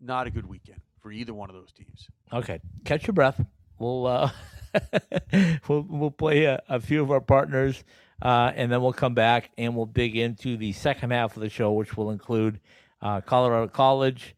not 0.01 0.27
a 0.27 0.31
good 0.31 0.45
weekend 0.47 0.81
for 1.01 1.11
either 1.11 1.33
one 1.33 1.49
of 1.49 1.55
those 1.55 1.71
teams. 1.71 2.07
Okay, 2.31 2.59
catch 2.85 3.07
your 3.07 3.13
breath. 3.13 3.43
We'll 3.79 4.07
uh, 4.07 4.31
we'll 5.67 5.85
we'll 5.89 6.11
play 6.11 6.45
a, 6.45 6.61
a 6.69 6.79
few 6.79 7.01
of 7.01 7.11
our 7.11 7.21
partners, 7.21 7.83
uh, 8.21 8.51
and 8.55 8.71
then 8.71 8.81
we'll 8.81 8.93
come 8.93 9.13
back 9.13 9.51
and 9.57 9.75
we'll 9.75 9.85
dig 9.85 10.15
into 10.15 10.57
the 10.57 10.71
second 10.73 11.11
half 11.11 11.35
of 11.35 11.41
the 11.41 11.49
show, 11.49 11.71
which 11.73 11.95
will 11.97 12.11
include 12.11 12.59
uh, 13.01 13.21
Colorado 13.21 13.67
College. 13.67 14.35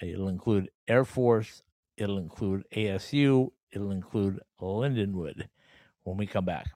It'll 0.00 0.28
include 0.28 0.70
Air 0.86 1.04
Force. 1.04 1.62
It'll 1.96 2.18
include 2.18 2.64
ASU. 2.74 3.50
It'll 3.72 3.90
include 3.90 4.40
Lindenwood. 4.60 5.48
When 6.04 6.16
we 6.16 6.26
come 6.26 6.44
back. 6.44 6.68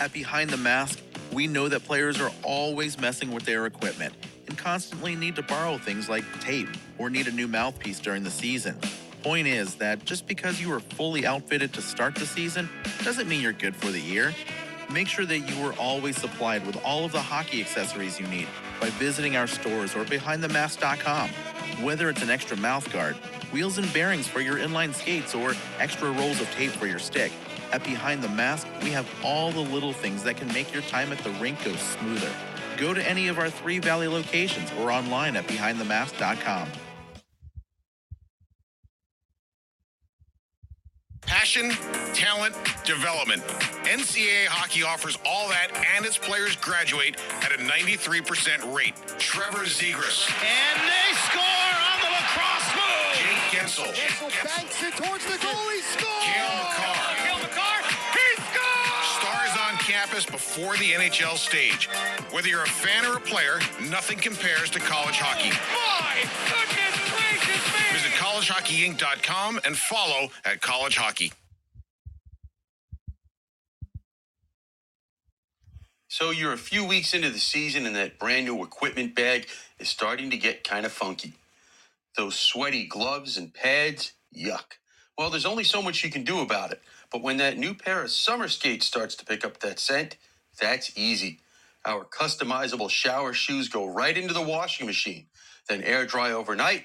At 0.00 0.12
Behind 0.12 0.50
the 0.50 0.56
Mask, 0.56 1.00
we 1.32 1.46
know 1.46 1.68
that 1.68 1.84
players 1.84 2.20
are 2.20 2.30
always 2.42 2.98
messing 2.98 3.32
with 3.32 3.44
their 3.44 3.66
equipment 3.66 4.14
and 4.46 4.58
constantly 4.58 5.16
need 5.16 5.36
to 5.36 5.42
borrow 5.42 5.78
things 5.78 6.08
like 6.08 6.24
tape 6.40 6.68
or 6.98 7.08
need 7.08 7.26
a 7.26 7.32
new 7.32 7.48
mouthpiece 7.48 7.98
during 7.98 8.22
the 8.22 8.30
season. 8.30 8.78
Point 9.22 9.46
is 9.46 9.74
that 9.76 10.04
just 10.04 10.26
because 10.26 10.60
you 10.60 10.72
are 10.72 10.80
fully 10.80 11.26
outfitted 11.26 11.72
to 11.72 11.82
start 11.82 12.14
the 12.14 12.26
season 12.26 12.68
doesn't 13.02 13.28
mean 13.28 13.40
you're 13.40 13.52
good 13.52 13.74
for 13.74 13.90
the 13.90 14.00
year. 14.00 14.34
Make 14.90 15.08
sure 15.08 15.26
that 15.26 15.40
you 15.40 15.64
are 15.66 15.72
always 15.74 16.16
supplied 16.16 16.64
with 16.64 16.76
all 16.84 17.04
of 17.04 17.12
the 17.12 17.20
hockey 17.20 17.60
accessories 17.60 18.20
you 18.20 18.26
need 18.28 18.46
by 18.80 18.90
visiting 18.90 19.36
our 19.36 19.46
stores 19.46 19.96
or 19.96 20.04
behindthemask.com. 20.04 21.30
Whether 21.84 22.08
it's 22.08 22.22
an 22.22 22.30
extra 22.30 22.56
mouth 22.56 22.90
guard, 22.92 23.16
wheels 23.52 23.78
and 23.78 23.92
bearings 23.92 24.28
for 24.28 24.40
your 24.40 24.56
inline 24.56 24.94
skates, 24.94 25.34
or 25.34 25.54
extra 25.78 26.10
rolls 26.10 26.40
of 26.40 26.50
tape 26.52 26.70
for 26.70 26.86
your 26.86 27.00
stick, 27.00 27.32
at 27.72 27.82
Behind 27.82 28.22
the 28.22 28.28
Mask, 28.28 28.66
we 28.82 28.90
have 28.90 29.08
all 29.24 29.50
the 29.50 29.60
little 29.60 29.92
things 29.92 30.22
that 30.22 30.36
can 30.36 30.46
make 30.48 30.72
your 30.72 30.82
time 30.82 31.10
at 31.12 31.18
the 31.18 31.30
rink 31.32 31.62
go 31.64 31.74
smoother. 31.74 32.30
Go 32.76 32.94
to 32.94 33.08
any 33.08 33.28
of 33.28 33.38
our 33.38 33.50
three 33.50 33.80
Valley 33.80 34.06
locations 34.06 34.70
or 34.78 34.92
online 34.92 35.34
at 35.36 35.46
behindthemask.com. 35.48 36.68
Passion, 41.46 41.70
talent, 42.12 42.56
development. 42.82 43.40
NCAA 43.86 44.50
hockey 44.50 44.82
offers 44.82 45.16
all 45.24 45.46
that, 45.46 45.70
and 45.94 46.02
its 46.04 46.18
players 46.18 46.56
graduate 46.58 47.22
at 47.38 47.54
a 47.54 47.62
93% 47.62 48.74
rate. 48.74 48.98
Trevor 49.22 49.62
Zegras, 49.62 50.26
And 50.42 50.76
they 50.82 51.08
score 51.30 51.70
on 51.86 51.98
the 52.02 52.10
lacrosse 52.18 52.70
move. 52.74 53.14
Jake 53.14 53.42
Guentzel, 53.54 53.94
Guentzel 53.94 54.34
banks 54.42 54.82
it 54.82 54.98
towards 54.98 55.22
the 55.30 55.38
goalie. 55.38 55.86
Score. 55.86 56.18
Cale 56.26 56.50
Makar. 56.66 57.14
Cale 57.14 57.38
Makar. 57.38 57.78
He 57.94 58.26
scores. 58.42 59.06
Stars 59.22 59.54
on 59.70 59.78
campus 59.86 60.26
before 60.26 60.74
the 60.82 60.98
NHL 60.98 61.38
stage. 61.38 61.86
Whether 62.34 62.48
you're 62.48 62.66
a 62.66 62.74
fan 62.82 63.06
or 63.06 63.18
a 63.18 63.22
player, 63.22 63.62
nothing 63.86 64.18
compares 64.18 64.68
to 64.74 64.80
college 64.82 65.22
hockey. 65.22 65.54
My 65.70 66.26
goodness 66.50 66.66
gracious 66.66 66.82
me. 66.82 66.85
Visit 67.96 68.12
collegehockeyinc.com 68.12 69.60
and 69.64 69.74
follow 69.74 70.28
at 70.44 70.60
College 70.60 70.96
Hockey. 70.96 71.32
So 76.08 76.30
you're 76.30 76.52
a 76.52 76.58
few 76.58 76.84
weeks 76.84 77.14
into 77.14 77.30
the 77.30 77.38
season 77.38 77.86
and 77.86 77.96
that 77.96 78.18
brand 78.18 78.44
new 78.44 78.62
equipment 78.62 79.14
bag 79.14 79.48
is 79.78 79.88
starting 79.88 80.28
to 80.28 80.36
get 80.36 80.62
kind 80.62 80.84
of 80.84 80.92
funky. 80.92 81.32
Those 82.18 82.38
sweaty 82.38 82.86
gloves 82.86 83.38
and 83.38 83.54
pads, 83.54 84.12
yuck. 84.36 84.76
Well, 85.16 85.30
there's 85.30 85.46
only 85.46 85.64
so 85.64 85.80
much 85.80 86.04
you 86.04 86.10
can 86.10 86.22
do 86.22 86.40
about 86.40 86.72
it. 86.72 86.82
But 87.10 87.22
when 87.22 87.38
that 87.38 87.56
new 87.56 87.72
pair 87.72 88.02
of 88.02 88.10
summer 88.10 88.48
skates 88.48 88.84
starts 88.84 89.14
to 89.14 89.24
pick 89.24 89.42
up 89.42 89.60
that 89.60 89.78
scent, 89.78 90.18
that's 90.60 90.92
easy. 90.98 91.40
Our 91.86 92.04
customizable 92.04 92.90
shower 92.90 93.32
shoes 93.32 93.70
go 93.70 93.86
right 93.86 94.18
into 94.18 94.34
the 94.34 94.42
washing 94.42 94.84
machine, 94.84 95.28
then 95.66 95.82
air 95.82 96.04
dry 96.04 96.32
overnight, 96.32 96.84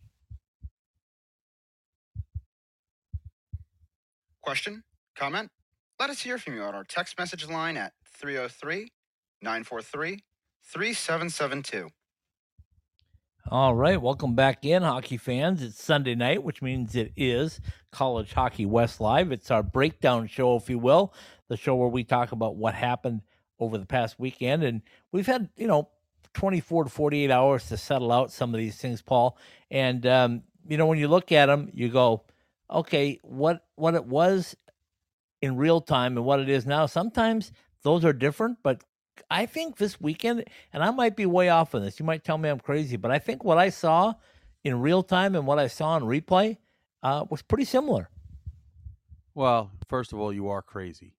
Question? 4.41 4.83
Comment? 5.15 5.51
Let 5.99 6.09
us 6.09 6.19
hear 6.19 6.39
from 6.39 6.55
you 6.55 6.63
on 6.63 6.73
our 6.73 6.83
text 6.83 7.19
message 7.19 7.47
line 7.47 7.77
at 7.77 7.93
303 8.17 8.91
943 9.43 10.23
3772. 10.63 11.89
All 13.49 13.75
right, 13.75 14.01
welcome 14.01 14.33
back 14.33 14.65
in, 14.65 14.81
hockey 14.81 15.17
fans. 15.17 15.61
It's 15.61 15.83
Sunday 15.83 16.15
night, 16.15 16.43
which 16.43 16.63
means 16.63 16.95
it 16.95 17.11
is 17.15 17.61
College 17.91 18.33
Hockey 18.33 18.65
West 18.65 18.99
Live. 18.99 19.31
It's 19.31 19.51
our 19.51 19.61
breakdown 19.61 20.25
show, 20.25 20.55
if 20.55 20.71
you 20.71 20.79
will, 20.79 21.13
the 21.47 21.57
show 21.57 21.75
where 21.75 21.89
we 21.89 22.03
talk 22.03 22.31
about 22.31 22.55
what 22.55 22.73
happened 22.73 23.21
over 23.59 23.77
the 23.77 23.85
past 23.85 24.19
weekend. 24.19 24.63
And 24.63 24.81
we've 25.11 25.27
had, 25.27 25.49
you 25.55 25.67
know, 25.67 25.89
24 26.33 26.85
to 26.85 26.89
48 26.89 27.29
hours 27.29 27.67
to 27.67 27.77
settle 27.77 28.11
out 28.11 28.31
some 28.31 28.55
of 28.55 28.57
these 28.57 28.77
things, 28.77 29.03
Paul. 29.03 29.37
And, 29.69 30.03
um, 30.07 30.43
you 30.67 30.77
know, 30.77 30.87
when 30.87 30.97
you 30.97 31.07
look 31.07 31.31
at 31.31 31.45
them, 31.45 31.69
you 31.73 31.89
go, 31.89 32.23
okay, 32.71 33.19
what, 33.23 33.65
what 33.75 33.95
it 33.95 34.05
was 34.05 34.55
in 35.41 35.57
real 35.57 35.81
time 35.81 36.17
and 36.17 36.25
what 36.25 36.39
it 36.39 36.49
is 36.49 36.65
now, 36.65 36.85
sometimes 36.85 37.51
those 37.83 38.05
are 38.05 38.13
different, 38.13 38.57
but 38.63 38.83
I 39.29 39.45
think 39.45 39.77
this 39.77 39.99
weekend, 39.99 40.45
and 40.73 40.83
I 40.83 40.91
might 40.91 41.15
be 41.15 41.25
way 41.25 41.49
off 41.49 41.75
on 41.75 41.83
this. 41.83 41.99
You 41.99 42.05
might 42.05 42.23
tell 42.23 42.37
me 42.37 42.49
I'm 42.49 42.59
crazy, 42.59 42.97
but 42.97 43.11
I 43.11 43.19
think 43.19 43.43
what 43.43 43.57
I 43.57 43.69
saw 43.69 44.13
in 44.63 44.79
real 44.79 45.03
time 45.03 45.35
and 45.35 45.45
what 45.45 45.59
I 45.59 45.67
saw 45.67 45.97
in 45.97 46.03
replay 46.03 46.57
uh, 47.03 47.25
was 47.29 47.41
pretty 47.41 47.65
similar. 47.65 48.09
Well, 49.33 49.71
first 49.87 50.13
of 50.13 50.19
all, 50.19 50.33
you 50.33 50.49
are 50.49 50.61
crazy. 50.61 51.15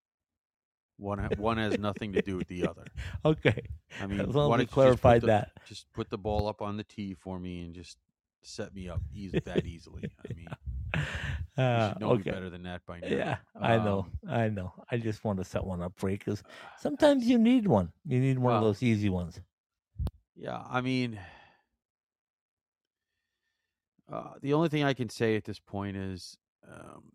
One 0.99 1.19
one 1.39 1.57
has 1.57 1.79
nothing 1.79 2.13
to 2.13 2.23
do 2.23 2.37
with 2.37 2.49
the 2.49 2.67
other. 2.69 2.85
Okay, 3.25 3.63
I 4.01 4.07
mean, 4.07 4.21
as 4.21 4.29
long 4.29 4.53
as 4.55 4.61
you 4.61 4.67
clarified 4.67 5.23
that. 5.23 5.53
Just 5.67 5.93
put 5.93 6.11
the 6.11 6.19
ball 6.19 6.49
up 6.49 6.61
on 6.61 6.77
the 6.77 6.85
tee 6.85 7.15
for 7.15 7.39
me 7.39 7.63
and 7.63 7.75
just 7.75 7.99
set 8.43 8.75
me 8.75 8.89
up 8.89 9.01
easy 9.15 9.41
that 9.41 9.65
easily. 9.67 10.11
I 10.29 10.35
mean, 10.35 10.49
You 11.57 11.63
Uh, 11.65 11.89
should 11.93 12.01
know 12.01 12.15
me 12.15 12.23
better 12.23 12.51
than 12.51 12.63
that 12.65 12.85
by 12.87 13.01
now. 13.01 13.07
Yeah, 13.09 13.37
I 13.61 13.77
know. 13.77 14.07
Um, 14.27 14.35
I 14.35 14.49
know. 14.49 14.73
I 14.91 14.97
just 14.99 15.23
want 15.25 15.39
to 15.39 15.45
set 15.45 15.65
one 15.65 15.83
up 15.83 15.93
for 15.97 16.09
you 16.11 16.17
because 16.19 16.43
sometimes 16.79 17.27
you 17.27 17.39
need 17.39 17.67
one. 17.67 17.93
You 18.07 18.21
need 18.21 18.39
one 18.39 18.55
of 18.55 18.63
those 18.63 18.83
easy 18.83 19.09
ones. 19.11 19.39
Yeah, 20.35 20.63
I 20.69 20.81
mean, 20.81 21.19
uh, 24.11 24.33
the 24.41 24.55
only 24.55 24.69
thing 24.69 24.83
I 24.85 24.95
can 24.95 25.09
say 25.09 25.37
at 25.37 25.45
this 25.45 25.59
point 25.59 25.97
is 25.97 26.37
um, 26.67 27.13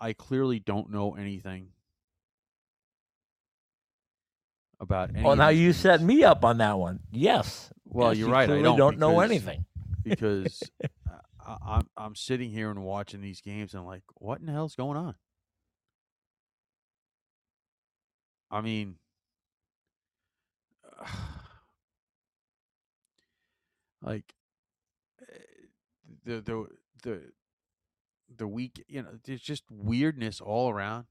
I 0.00 0.12
clearly 0.12 0.58
don't 0.58 0.90
know 0.90 1.14
anything 1.14 1.68
about 4.80 5.10
any. 5.14 5.24
Oh, 5.24 5.34
now 5.34 5.48
you 5.48 5.72
set 5.72 6.00
me 6.00 6.24
up 6.24 6.44
on 6.44 6.58
that 6.58 6.78
one. 6.78 7.00
Yes. 7.12 7.70
Well, 7.84 8.08
Yes, 8.08 8.18
you're 8.18 8.28
you 8.28 8.34
right. 8.34 8.42
I 8.42 8.46
clearly 8.46 8.76
don't, 8.76 8.98
know 8.98 9.20
anything. 9.20 9.64
Because 10.02 10.62
I, 11.46 11.56
I'm 11.66 11.88
I'm 11.96 12.14
sitting 12.14 12.50
here 12.50 12.70
and 12.70 12.82
watching 12.82 13.20
these 13.20 13.40
games 13.40 13.74
and 13.74 13.80
I'm 13.80 13.86
like, 13.86 14.02
what 14.14 14.40
in 14.40 14.46
the 14.46 14.52
hell's 14.52 14.74
going 14.74 14.96
on? 14.96 15.14
I 18.50 18.60
mean, 18.60 18.96
like 24.02 24.34
the 26.24 26.40
the 26.40 26.66
the 27.02 27.32
the 28.34 28.46
week, 28.48 28.84
you 28.88 29.02
know, 29.02 29.18
there's 29.24 29.42
just 29.42 29.64
weirdness 29.70 30.40
all 30.40 30.70
around. 30.70 31.06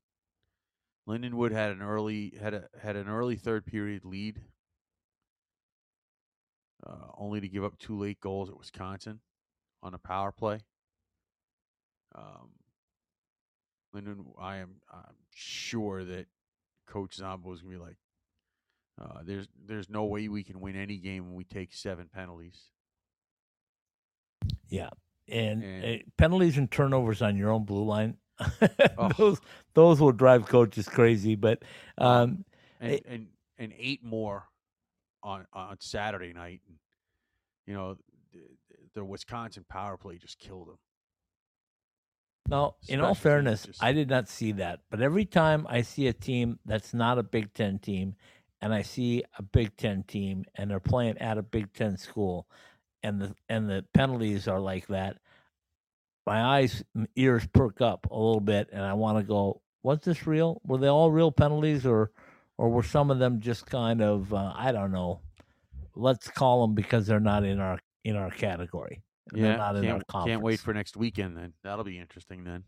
Lindenwood 1.07 1.51
had 1.51 1.71
an 1.71 1.81
early 1.81 2.33
had 2.39 2.53
a 2.53 2.67
had 2.81 2.95
an 2.95 3.07
early 3.07 3.35
third 3.35 3.65
period 3.65 4.05
lead, 4.05 4.41
uh, 6.85 7.07
only 7.17 7.39
to 7.41 7.47
give 7.47 7.63
up 7.63 7.77
two 7.79 7.97
late 7.97 8.19
goals 8.19 8.49
at 8.49 8.57
Wisconsin 8.57 9.19
on 9.83 9.93
a 9.93 9.97
power 9.97 10.31
play. 10.31 10.59
Um, 12.15 12.49
I 14.39 14.57
am 14.57 14.75
I'm 14.91 15.15
sure 15.33 16.03
that 16.03 16.27
Coach 16.87 17.15
Zombo 17.15 17.51
is 17.53 17.61
gonna 17.61 17.75
be 17.75 17.81
like, 17.81 17.97
uh, 19.01 19.19
there's 19.23 19.47
there's 19.65 19.89
no 19.89 20.05
way 20.05 20.27
we 20.27 20.43
can 20.43 20.59
win 20.59 20.75
any 20.75 20.97
game 20.97 21.25
when 21.27 21.35
we 21.35 21.43
take 21.43 21.73
seven 21.73 22.09
penalties. 22.13 22.59
Yeah. 24.69 24.89
And, 25.27 25.63
And- 25.63 25.85
uh, 25.85 26.03
penalties 26.17 26.57
and 26.57 26.69
turnovers 26.69 27.21
on 27.21 27.37
your 27.37 27.51
own 27.51 27.65
blue 27.65 27.83
line. 27.85 28.17
Oh. 28.97 29.09
those 29.17 29.39
those 29.73 29.99
will 30.01 30.11
drive 30.11 30.47
coaches 30.47 30.87
crazy. 30.87 31.35
But 31.35 31.63
um, 31.97 32.45
and 32.79 32.91
It- 32.93 33.05
and 33.07 33.27
and 33.57 33.73
eight 33.77 34.03
more 34.03 34.47
on 35.23 35.45
on 35.53 35.77
Saturday 35.79 36.33
night. 36.33 36.61
And, 36.67 36.77
you 37.67 37.73
know, 37.73 37.97
the, 38.33 38.39
the 38.95 39.03
Wisconsin 39.05 39.65
power 39.69 39.97
play 39.97 40.17
just 40.17 40.39
killed 40.39 40.67
them. 40.67 40.77
No, 42.49 42.75
in 42.89 42.99
all 42.99 43.15
fairness, 43.15 43.65
just- 43.65 43.83
I 43.83 43.93
did 43.93 44.09
not 44.09 44.27
see 44.27 44.53
that. 44.53 44.81
But 44.89 45.01
every 45.01 45.25
time 45.25 45.65
I 45.69 45.81
see 45.81 46.07
a 46.07 46.13
team 46.13 46.59
that's 46.65 46.93
not 46.93 47.17
a 47.17 47.23
Big 47.23 47.53
Ten 47.53 47.79
team, 47.79 48.15
and 48.61 48.73
I 48.73 48.81
see 48.81 49.23
a 49.37 49.43
Big 49.43 49.77
Ten 49.77 50.03
team, 50.03 50.45
and 50.55 50.69
they're 50.69 50.79
playing 50.79 51.17
at 51.19 51.37
a 51.37 51.43
Big 51.43 51.73
Ten 51.73 51.97
school, 51.97 52.47
and 53.03 53.21
the 53.21 53.35
and 53.47 53.69
the 53.69 53.85
penalties 53.93 54.47
are 54.47 54.59
like 54.59 54.87
that, 54.87 55.17
my 56.27 56.41
eyes, 56.41 56.83
ears 57.15 57.47
perk 57.53 57.79
up 57.79 58.07
a 58.11 58.15
little 58.17 58.41
bit, 58.41 58.69
and 58.71 58.81
I 58.83 58.93
want 58.93 59.17
to 59.19 59.23
go, 59.23 59.61
"Was 59.83 59.99
this 60.01 60.27
real? 60.27 60.61
Were 60.65 60.77
they 60.77 60.87
all 60.87 61.11
real 61.11 61.31
penalties, 61.31 61.85
or 61.85 62.11
or 62.57 62.69
were 62.69 62.83
some 62.83 63.09
of 63.11 63.19
them 63.19 63.39
just 63.39 63.65
kind 63.65 64.01
of 64.01 64.33
uh, 64.33 64.53
I 64.55 64.71
don't 64.71 64.91
know? 64.91 65.21
Let's 65.95 66.29
call 66.29 66.61
them 66.61 66.73
because 66.75 67.05
they're 67.07 67.19
not 67.19 67.43
in 67.43 67.59
our 67.59 67.79
in 68.03 68.15
our 68.15 68.29
category. 68.31 69.01
They're 69.31 69.51
Yeah, 69.51 69.55
not 69.57 69.75
in 69.75 69.87
our 69.89 70.01
can't, 70.09 70.25
can't 70.27 70.41
wait 70.41 70.59
for 70.59 70.73
next 70.73 70.95
weekend. 70.97 71.37
Then 71.37 71.53
that'll 71.63 71.83
be 71.85 71.99
interesting. 71.99 72.43
Then 72.43 72.63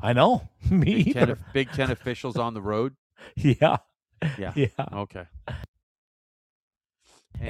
I 0.00 0.12
know 0.12 0.48
me 0.70 1.04
Big 1.04 1.14
Ten, 1.14 1.36
Big 1.52 1.70
Ten 1.72 1.90
officials 1.90 2.36
on 2.36 2.54
the 2.54 2.62
road. 2.62 2.94
Yeah. 3.36 3.76
Yeah. 4.38 4.52
Yeah. 4.56 4.68
Okay. 4.92 5.26
And, 5.46 5.56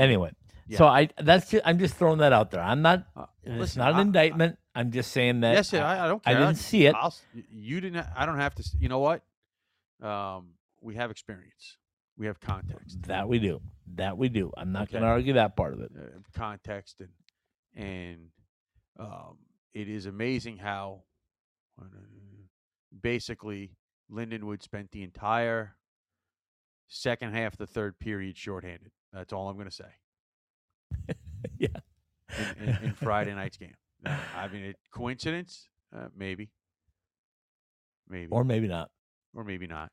Anyway, 0.00 0.32
yeah. 0.68 0.78
so 0.78 0.86
I 0.86 1.08
that's 1.18 1.50
just, 1.50 1.62
I'm 1.66 1.78
just 1.78 1.94
throwing 1.96 2.18
that 2.18 2.32
out 2.32 2.50
there. 2.50 2.60
I'm 2.62 2.82
not. 2.82 3.04
uh, 3.16 3.26
it's 3.44 3.76
not 3.76 3.90
an 3.90 3.94
I- 3.96 3.98
I- 3.98 4.02
indictment. 4.02 4.58
I'm 4.74 4.90
just 4.90 5.12
saying 5.12 5.40
that. 5.40 5.52
yes, 5.54 5.74
I, 5.74 6.04
I 6.04 6.08
don't 6.08 6.24
Care. 6.24 6.34
I 6.34 6.38
didn't 6.40 6.54
see 6.56 6.86
it. 6.86 6.94
I'll, 6.94 7.14
you 7.50 7.80
didn't. 7.82 8.06
I 8.16 8.24
don't 8.24 8.38
have 8.38 8.54
to. 8.54 8.64
You 8.78 8.88
know 8.88 9.00
what? 9.00 9.22
Um, 10.02 10.54
we 10.82 10.94
have 10.96 11.10
experience. 11.10 11.78
We 12.16 12.26
have 12.26 12.40
context. 12.40 13.02
that 13.04 13.26
we 13.28 13.38
do. 13.38 13.60
That 13.94 14.18
we 14.18 14.28
do. 14.28 14.52
I'm 14.56 14.70
not 14.72 14.90
going 14.90 15.02
to 15.02 15.08
argue 15.08 15.32
that 15.34 15.56
part 15.56 15.72
of 15.72 15.80
it. 15.80 15.90
uh, 15.98 16.18
context 16.34 17.00
and 17.00 17.08
and 17.74 18.26
um, 18.98 19.38
it 19.72 19.88
is 19.88 20.04
amazing 20.04 20.58
how 20.58 21.04
uh, 21.80 21.86
basically 23.00 23.76
Lindenwood 24.10 24.62
spent 24.62 24.90
the 24.90 25.02
entire 25.02 25.76
second 26.88 27.34
half 27.34 27.56
the 27.56 27.66
third 27.66 27.98
period 27.98 28.36
shorthanded. 28.36 28.90
That's 29.12 29.32
all 29.32 29.48
I'm 29.48 29.56
going 29.56 29.68
to 29.68 29.74
say. 29.74 29.84
Yeah. 31.58 31.68
In, 32.38 32.68
in, 32.68 32.78
in 32.84 32.92
Friday 32.94 33.34
night's 33.34 33.56
game. 33.56 33.74
Now, 34.02 34.18
I 34.36 34.48
mean, 34.48 34.62
it, 34.64 34.76
coincidence? 34.92 35.68
Uh, 35.94 36.06
maybe. 36.16 36.50
Maybe. 38.08 38.28
Or 38.30 38.42
maybe 38.44 38.68
not. 38.68 38.90
or 39.34 39.44
maybe 39.44 39.66
not. 39.66 39.90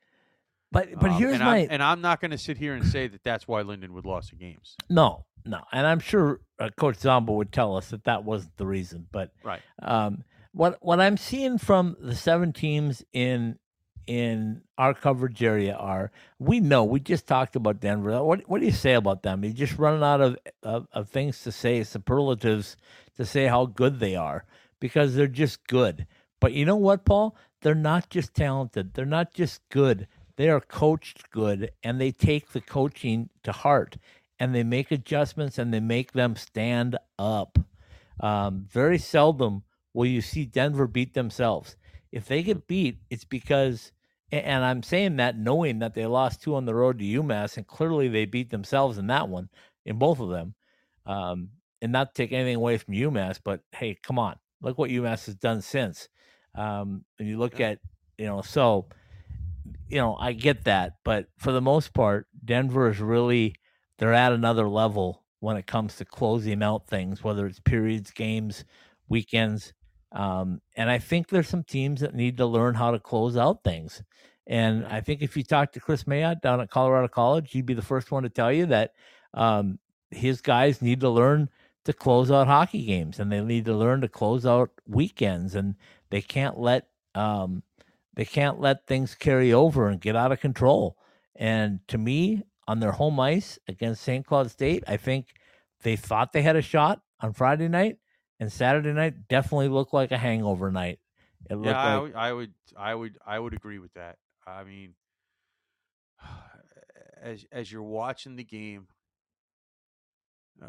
But 0.71 0.99
but 0.99 1.11
Um, 1.11 1.17
here's 1.17 1.33
and 1.35 1.43
my 1.43 1.57
I'm, 1.59 1.67
and 1.71 1.83
I'm 1.83 2.01
not 2.01 2.21
going 2.21 2.31
to 2.31 2.37
sit 2.37 2.57
here 2.57 2.73
and 2.75 2.85
say 2.85 3.07
that 3.07 3.23
that's 3.23 3.47
why 3.47 3.63
Lindenwood 3.63 4.05
lost 4.05 4.29
the 4.31 4.35
games. 4.35 4.75
no 4.89 5.25
no, 5.45 5.63
and 5.71 5.87
I'm 5.87 5.99
sure 5.99 6.41
uh, 6.59 6.69
Coach 6.75 6.97
Zombo 6.97 7.33
would 7.33 7.51
tell 7.51 7.75
us 7.77 7.89
that 7.91 8.03
that 8.03 8.23
wasn't 8.25 8.57
the 8.57 8.67
reason. 8.67 9.07
But 9.11 9.31
Right. 9.43 9.61
um, 9.81 10.23
what 10.51 10.77
what 10.81 10.99
I'm 10.99 11.17
seeing 11.17 11.57
from 11.57 11.95
the 11.99 12.15
seven 12.15 12.53
teams 12.53 13.03
in 13.13 13.57
in 14.05 14.61
our 14.77 14.93
coverage 14.93 15.41
area 15.43 15.75
are 15.75 16.11
we 16.39 16.59
know 16.59 16.83
we 16.83 16.99
just 16.99 17.25
talked 17.27 17.55
about 17.55 17.79
Denver. 17.79 18.23
What 18.23 18.47
what 18.49 18.59
do 18.59 18.65
you 18.65 18.71
say 18.71 18.93
about 18.93 19.23
them? 19.23 19.43
You 19.43 19.53
just 19.53 19.77
running 19.77 20.03
out 20.03 20.21
of, 20.21 20.37
of 20.61 20.87
of 20.91 21.09
things 21.09 21.41
to 21.43 21.51
say, 21.51 21.83
superlatives 21.83 22.75
to 23.15 23.25
say 23.25 23.47
how 23.47 23.65
good 23.65 23.99
they 23.99 24.15
are 24.15 24.45
because 24.79 25.15
they're 25.15 25.27
just 25.27 25.65
good. 25.67 26.05
But 26.39 26.53
you 26.53 26.65
know 26.65 26.75
what, 26.75 27.05
Paul? 27.05 27.35
They're 27.61 27.75
not 27.75 28.09
just 28.09 28.33
talented. 28.33 28.93
They're 28.93 29.05
not 29.05 29.33
just 29.33 29.61
good. 29.69 30.07
They 30.39 30.49
are 30.49 30.61
coached 30.61 31.29
good 31.31 31.69
and 31.83 31.99
they 31.99 32.13
take 32.13 32.53
the 32.53 32.61
coaching 32.61 33.29
to 33.43 33.51
heart 33.51 33.97
and 34.39 34.55
they 34.55 34.63
make 34.63 34.89
adjustments 34.89 35.57
and 35.57 35.73
they 35.73 35.81
make 35.81 36.13
them 36.13 36.37
stand 36.37 36.97
up. 37.19 37.59
Um, 38.21 38.65
very 38.71 38.99
seldom 38.99 39.63
will 39.93 40.05
you 40.05 40.21
see 40.21 40.45
Denver 40.45 40.87
beat 40.87 41.13
themselves. 41.13 41.75
If 42.13 42.25
they 42.25 42.41
get 42.41 42.67
beat, 42.67 42.99
it's 43.09 43.25
because, 43.25 43.91
and 44.31 44.63
I'm 44.63 44.81
saying 44.81 45.17
that 45.17 45.37
knowing 45.37 45.79
that 45.79 45.93
they 45.93 46.05
lost 46.05 46.41
two 46.41 46.55
on 46.55 46.63
the 46.63 46.73
road 46.73 46.99
to 46.99 47.05
UMass, 47.05 47.57
and 47.57 47.67
clearly 47.67 48.07
they 48.07 48.23
beat 48.23 48.49
themselves 48.49 48.97
in 48.97 49.07
that 49.07 49.27
one, 49.27 49.49
in 49.85 49.99
both 49.99 50.21
of 50.21 50.29
them. 50.29 50.55
Um, 51.05 51.49
and 51.81 51.91
not 51.91 52.15
to 52.15 52.23
take 52.23 52.31
anything 52.31 52.55
away 52.55 52.77
from 52.77 52.93
UMass, 52.93 53.41
but 53.43 53.59
hey, 53.73 53.97
come 54.01 54.17
on, 54.17 54.37
look 54.61 54.77
what 54.77 54.89
UMass 54.89 55.25
has 55.25 55.35
done 55.35 55.61
since. 55.61 56.07
Um, 56.55 57.03
and 57.19 57.27
you 57.27 57.37
look 57.37 57.59
at, 57.59 57.79
you 58.17 58.25
know, 58.25 58.41
so, 58.41 58.87
you 59.87 59.97
know, 59.97 60.15
I 60.15 60.33
get 60.33 60.65
that, 60.65 60.93
but 61.03 61.27
for 61.37 61.51
the 61.51 61.61
most 61.61 61.93
part, 61.93 62.27
Denver 62.43 62.89
is 62.89 62.99
really 62.99 63.55
they're 63.97 64.13
at 64.13 64.31
another 64.31 64.67
level 64.67 65.23
when 65.39 65.57
it 65.57 65.67
comes 65.67 65.95
to 65.97 66.05
closing 66.05 66.63
out 66.63 66.87
things, 66.87 67.23
whether 67.23 67.45
it's 67.45 67.59
periods, 67.59 68.11
games, 68.11 68.65
weekends. 69.07 69.73
Um, 70.11 70.61
and 70.75 70.89
I 70.89 70.97
think 70.97 71.27
there's 71.27 71.47
some 71.47 71.63
teams 71.63 72.01
that 72.01 72.15
need 72.15 72.37
to 72.37 72.45
learn 72.45 72.75
how 72.75 72.91
to 72.91 72.99
close 72.99 73.37
out 73.37 73.63
things. 73.63 74.01
And 74.47 74.85
I 74.87 75.01
think 75.01 75.21
if 75.21 75.37
you 75.37 75.43
talk 75.43 75.71
to 75.73 75.79
Kris 75.79 76.05
Mayotte 76.05 76.41
down 76.41 76.59
at 76.59 76.71
Colorado 76.71 77.07
College, 77.07 77.51
he'd 77.51 77.65
be 77.65 77.75
the 77.75 77.81
first 77.81 78.11
one 78.11 78.23
to 78.23 78.29
tell 78.29 78.51
you 78.51 78.65
that 78.67 78.93
um, 79.33 79.77
his 80.09 80.41
guys 80.41 80.81
need 80.81 81.01
to 81.01 81.09
learn 81.09 81.49
to 81.85 81.93
close 81.93 82.31
out 82.31 82.47
hockey 82.47 82.85
games 82.85 83.19
and 83.19 83.31
they 83.31 83.41
need 83.41 83.65
to 83.65 83.75
learn 83.75 84.01
to 84.01 84.07
close 84.07 84.45
out 84.45 84.71
weekends 84.87 85.55
and 85.55 85.75
they 86.09 86.21
can't 86.21 86.57
let 86.57 86.87
um, 87.15 87.63
they 88.19 88.25
can't 88.25 88.59
let 88.59 88.85
things 88.85 89.15
carry 89.15 89.53
over 89.53 89.87
and 89.87 90.01
get 90.01 90.13
out 90.13 90.33
of 90.33 90.41
control. 90.41 90.97
And 91.37 91.79
to 91.87 91.97
me, 91.97 92.43
on 92.67 92.81
their 92.81 92.91
home 92.91 93.17
ice 93.17 93.57
against 93.65 94.03
St. 94.03 94.25
Cloud 94.25 94.51
State, 94.51 94.83
I 94.85 94.97
think 94.97 95.27
they 95.83 95.95
thought 95.95 96.33
they 96.33 96.41
had 96.41 96.57
a 96.57 96.61
shot 96.61 97.01
on 97.21 97.31
Friday 97.31 97.69
night, 97.69 97.95
and 98.37 98.51
Saturday 98.51 98.91
night 98.91 99.29
definitely 99.29 99.69
looked 99.69 99.93
like 99.93 100.11
a 100.11 100.17
hangover 100.17 100.69
night. 100.69 100.99
It 101.49 101.55
looked 101.55 101.67
Yeah, 101.67 101.79
I, 101.79 101.93
like 101.93 102.01
would- 102.03 102.15
I 102.15 102.33
would, 102.33 102.53
I 102.77 102.95
would, 102.95 103.17
I 103.25 103.39
would 103.39 103.53
agree 103.53 103.79
with 103.79 103.93
that. 103.93 104.17
I 104.45 104.65
mean, 104.65 104.95
as 107.21 107.45
as 107.53 107.71
you're 107.71 107.83
watching 107.83 108.35
the 108.35 108.43
game 108.43 108.89
uh, 110.61 110.65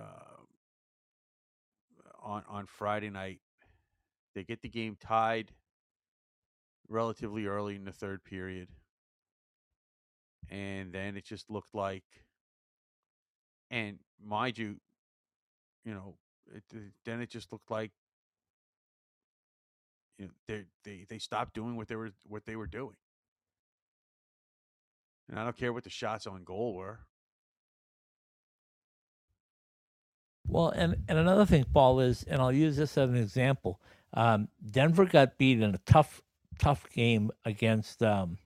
on 2.23 2.45
on 2.49 2.67
Friday 2.67 3.11
night, 3.11 3.41
they 4.37 4.45
get 4.45 4.63
the 4.63 4.69
game 4.69 4.97
tied 5.01 5.51
relatively 6.91 7.47
early 7.47 7.77
in 7.77 7.85
the 7.85 7.93
third 7.93 8.23
period, 8.25 8.69
and 10.51 10.93
then 10.93 11.17
it 11.17 11.25
just 11.25 11.51
looked 11.51 11.75
like, 11.75 12.05
and 13.71 13.99
mind 14.23 14.59
you, 14.59 14.77
you 15.85 15.95
know, 15.95 16.17
it, 16.55 16.65
then 17.07 17.23
it 17.23 17.31
just 17.31 17.53
looked 17.53 17.71
like 17.71 17.93
you 20.19 20.27
know, 20.27 20.33
they 20.47 20.65
they 20.85 21.07
they 21.09 21.19
stopped 21.19 21.55
doing 21.55 21.77
what 21.77 21.89
they 21.89 21.97
were 21.97 22.11
what 22.27 22.45
they 22.45 22.57
were 22.57 22.67
doing. 22.67 22.97
And 25.31 25.39
I 25.39 25.45
don't 25.45 25.57
care 25.57 25.73
what 25.73 25.85
the 25.85 25.91
shots 25.91 26.27
on 26.27 26.45
goal 26.45 26.75
were. 26.75 26.99
Well, 30.47 30.71
and, 30.71 30.97
and 31.09 31.17
another 31.17 31.47
thing, 31.47 31.65
Paul, 31.73 32.01
is, 32.01 32.25
and 32.25 32.43
I'll 32.43 32.53
use 32.53 32.77
this 32.77 32.99
as 32.99 33.09
an 33.09 33.17
example. 33.17 33.81
Um, 34.13 34.49
Denver 34.69 35.05
got 35.05 35.39
beat 35.39 35.61
in 35.61 35.75
a 35.75 35.79
tough, 35.87 36.21
tough 36.61 36.89
game 36.91 37.31
against, 37.45 38.03
um, 38.03 38.39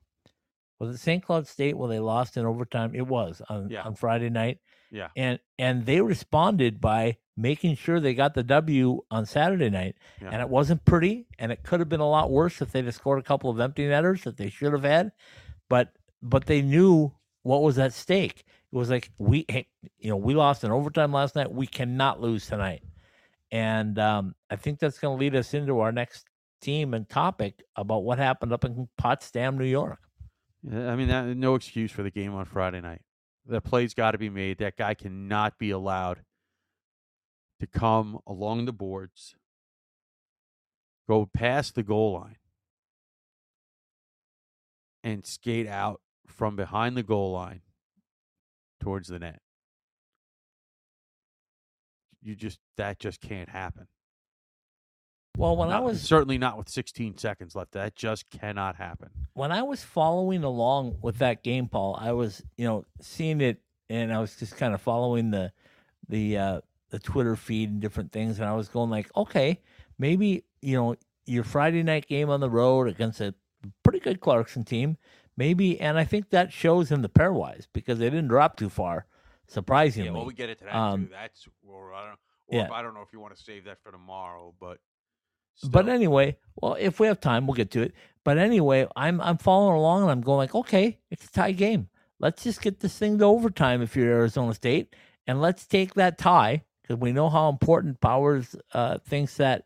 was 0.79 0.95
it 0.95 0.99
St. 0.99 1.23
Cloud 1.23 1.47
State 1.47 1.77
where 1.77 1.89
they 1.89 1.99
lost 2.01 2.37
in 2.37 2.47
overtime? 2.47 2.95
It 2.95 3.07
was 3.07 3.43
on, 3.49 3.69
Yeah. 3.71 3.83
on 3.83 3.95
Friday 3.95 4.31
night. 4.31 4.59
Yeah. 4.91 5.09
And 5.17 5.41
and 5.59 5.87
they 5.87 6.01
responded 6.01 6.81
by 6.81 7.19
making 7.37 7.75
sure 7.75 7.99
they 7.99 8.15
got 8.15 8.35
the 8.35 8.45
W 8.45 9.01
on 9.11 9.27
Saturday 9.27 9.69
night. 9.71 9.97
Yeah. 10.23 10.31
And 10.31 10.41
it 10.41 10.49
wasn't 10.49 10.85
pretty, 10.85 11.27
and 11.39 11.51
it 11.51 11.65
could 11.65 11.81
have 11.81 11.89
been 11.89 12.01
a 12.01 12.09
lot 12.09 12.31
worse 12.31 12.63
if 12.63 12.71
they'd 12.71 12.85
have 12.85 12.95
scored 12.95 13.19
a 13.19 13.23
couple 13.23 13.51
of 13.51 13.59
empty 13.59 13.87
netters 13.89 14.23
that 14.23 14.37
they 14.37 14.51
should 14.51 14.73
have 14.73 14.85
had. 14.85 15.11
But 15.69 15.93
but 16.23 16.47
they 16.47 16.63
knew 16.63 17.13
what 17.43 17.63
was 17.63 17.79
at 17.79 17.93
stake. 17.93 18.45
It 18.73 18.77
was 18.77 18.89
like 18.91 19.11
we, 19.19 19.45
hey, 19.49 19.67
you 19.99 20.11
know, 20.11 20.17
we 20.17 20.35
lost 20.35 20.63
in 20.65 20.71
overtime 20.71 21.13
last 21.13 21.35
night. 21.35 21.51
We 21.53 21.67
cannot 21.67 22.21
lose 22.21 22.47
tonight, 22.47 22.83
and 23.51 23.99
um, 23.99 24.35
I 24.51 24.57
think 24.57 24.79
that's 24.79 24.99
going 24.99 25.17
to 25.17 25.21
lead 25.21 25.35
us 25.35 25.55
into 25.55 25.81
our 25.81 25.93
next 25.93 26.27
team 26.65 26.95
and 26.95 27.09
topic 27.09 27.63
about 27.77 28.05
what 28.05 28.19
happened 28.19 28.53
up 28.53 28.65
in 28.65 28.89
Potsdam, 28.97 29.59
New 29.59 29.67
York. 29.67 29.99
I 30.67 30.97
mean, 30.97 31.09
that, 31.09 31.27
no 31.37 31.55
excuse 31.55 31.93
for 31.93 32.03
the 32.03 32.11
game 32.11 32.35
on 32.35 32.47
Friday 32.47 32.81
night. 32.81 33.03
The 33.47 33.61
play's 33.61 33.93
got 33.93 34.13
to 34.13 34.19
be 34.19 34.31
made. 34.31 34.59
That 34.59 34.77
guy 34.77 34.95
cannot 34.95 35.59
be 35.59 35.71
allowed 35.71 36.23
to 37.61 37.67
come 37.67 38.19
along 38.27 38.65
the 38.65 38.73
boards, 38.73 39.37
go 41.07 41.27
past 41.27 41.75
the 41.75 41.83
goal 41.83 42.15
line, 42.15 42.37
and 45.03 45.27
skate 45.27 45.69
out 45.69 46.01
from 46.27 46.57
behind 46.57 46.97
the 46.97 47.03
goal 47.03 47.33
line 47.33 47.61
towards 48.81 49.09
the 49.09 49.19
net. 49.19 49.41
You 52.23 52.35
just 52.35 52.59
that 52.79 52.99
just 52.99 53.21
can't 53.21 53.51
happen. 53.51 53.87
Well, 55.37 55.57
when 55.57 55.71
I 55.71 55.81
was 55.81 56.01
certainly 56.01 56.39
not 56.39 56.57
with 56.57 56.69
16 56.69 57.19
seconds 57.19 57.57
left. 57.57 57.73
That 57.73 57.97
just 57.97 58.31
cannot 58.31 58.77
happen. 58.77 59.11
when 59.33 59.51
I 59.51 59.63
was 59.63 59.83
following 59.83 60.45
along 60.45 60.99
with 61.03 61.19
that 61.19 61.43
game, 61.43 61.69
Paul, 61.69 61.97
I 62.01 62.13
was, 62.13 62.43
you 62.57 62.67
know, 62.67 62.85
seeing 63.01 63.41
it 63.41 63.61
and 63.91 64.13
I 64.13 64.21
was 64.21 64.37
just 64.37 64.57
kind 64.57 64.75
of 64.75 64.81
following 64.81 65.31
the 65.31 65.53
the 66.09 66.39
uh 66.39 66.61
the 66.91 66.99
Twitter 67.01 67.35
feed 67.35 67.71
and 67.71 67.81
different 67.81 68.13
things 68.13 68.39
and 68.39 68.49
I 68.49 68.55
was 68.55 68.69
going 68.69 68.91
like, 68.91 69.11
okay, 69.17 69.61
maybe, 69.99 70.45
you 70.63 70.77
know, 70.77 70.95
your 71.27 71.43
Friday 71.43 71.83
night 71.83 72.07
game 72.07 72.31
on 72.31 72.41
the 72.41 72.51
road 72.51 72.87
against 72.89 73.21
a 73.21 73.35
pretty 73.83 73.99
good 73.99 74.21
Clarkson 74.21 74.63
team, 74.63 74.97
maybe 75.37 75.81
and 75.81 75.99
I 75.99 76.05
think 76.05 76.31
that 76.31 76.53
shows 76.53 76.93
in 76.93 77.03
the 77.03 77.09
pairwise 77.09 77.67
because 77.73 77.99
they 77.99 78.09
didn't 78.11 78.29
drop 78.29 78.57
too 78.57 78.69
far, 78.69 79.07
surprisingly. 79.49 80.11
Yeah, 80.11 80.15
well, 80.17 80.27
we 80.27 80.35
get 80.35 80.51
it 80.51 80.59
to 80.59 80.65
that 80.65 80.75
Um, 80.77 81.07
too. 81.07 81.11
That's 81.13 81.49
or 81.67 81.93
I 81.93 82.07
don't, 82.07 82.19
or 82.47 82.59
yeah. 82.59 82.65
if, 82.67 82.71
I 82.71 82.83
don't 82.83 82.95
know 82.95 83.03
if 83.03 83.13
you 83.13 83.19
want 83.21 83.35
to 83.37 83.43
save 83.43 83.65
that 83.65 83.79
for 83.83 83.91
tomorrow, 83.91 84.55
but 84.61 84.79
But 85.63 85.89
anyway, 85.89 86.37
well, 86.57 86.77
if 86.79 87.01
we 87.01 87.07
have 87.07 87.21
time, 87.21 87.47
we'll 87.47 87.55
get 87.55 87.71
to 87.73 87.83
it. 87.83 87.95
But 88.25 88.39
anyway, 88.39 88.87
I'm 88.97 89.21
I'm 89.21 89.39
following 89.39 89.77
along 89.77 90.03
and 90.03 90.11
I'm 90.11 90.21
going 90.23 90.39
like, 90.39 90.55
okay, 90.55 90.99
it's 91.11 91.27
a 91.27 91.31
tie 91.31 91.53
game. 91.53 91.89
Let's 92.21 92.43
just 92.45 92.63
get 92.63 92.81
this 92.81 92.97
thing 92.99 93.19
to 93.19 93.25
overtime 93.25 93.83
if 93.83 93.97
you're 93.97 94.13
Arizona 94.13 94.55
State, 94.55 94.95
and 95.27 95.41
let's 95.41 95.67
take 95.67 95.95
that 95.95 96.17
tie 96.17 96.65
because 96.83 97.01
we 97.01 97.13
know 97.13 97.29
how 97.29 97.49
important 97.49 98.01
Powers 98.01 98.57
uh, 98.73 98.99
thinks 98.99 99.37
that 99.37 99.65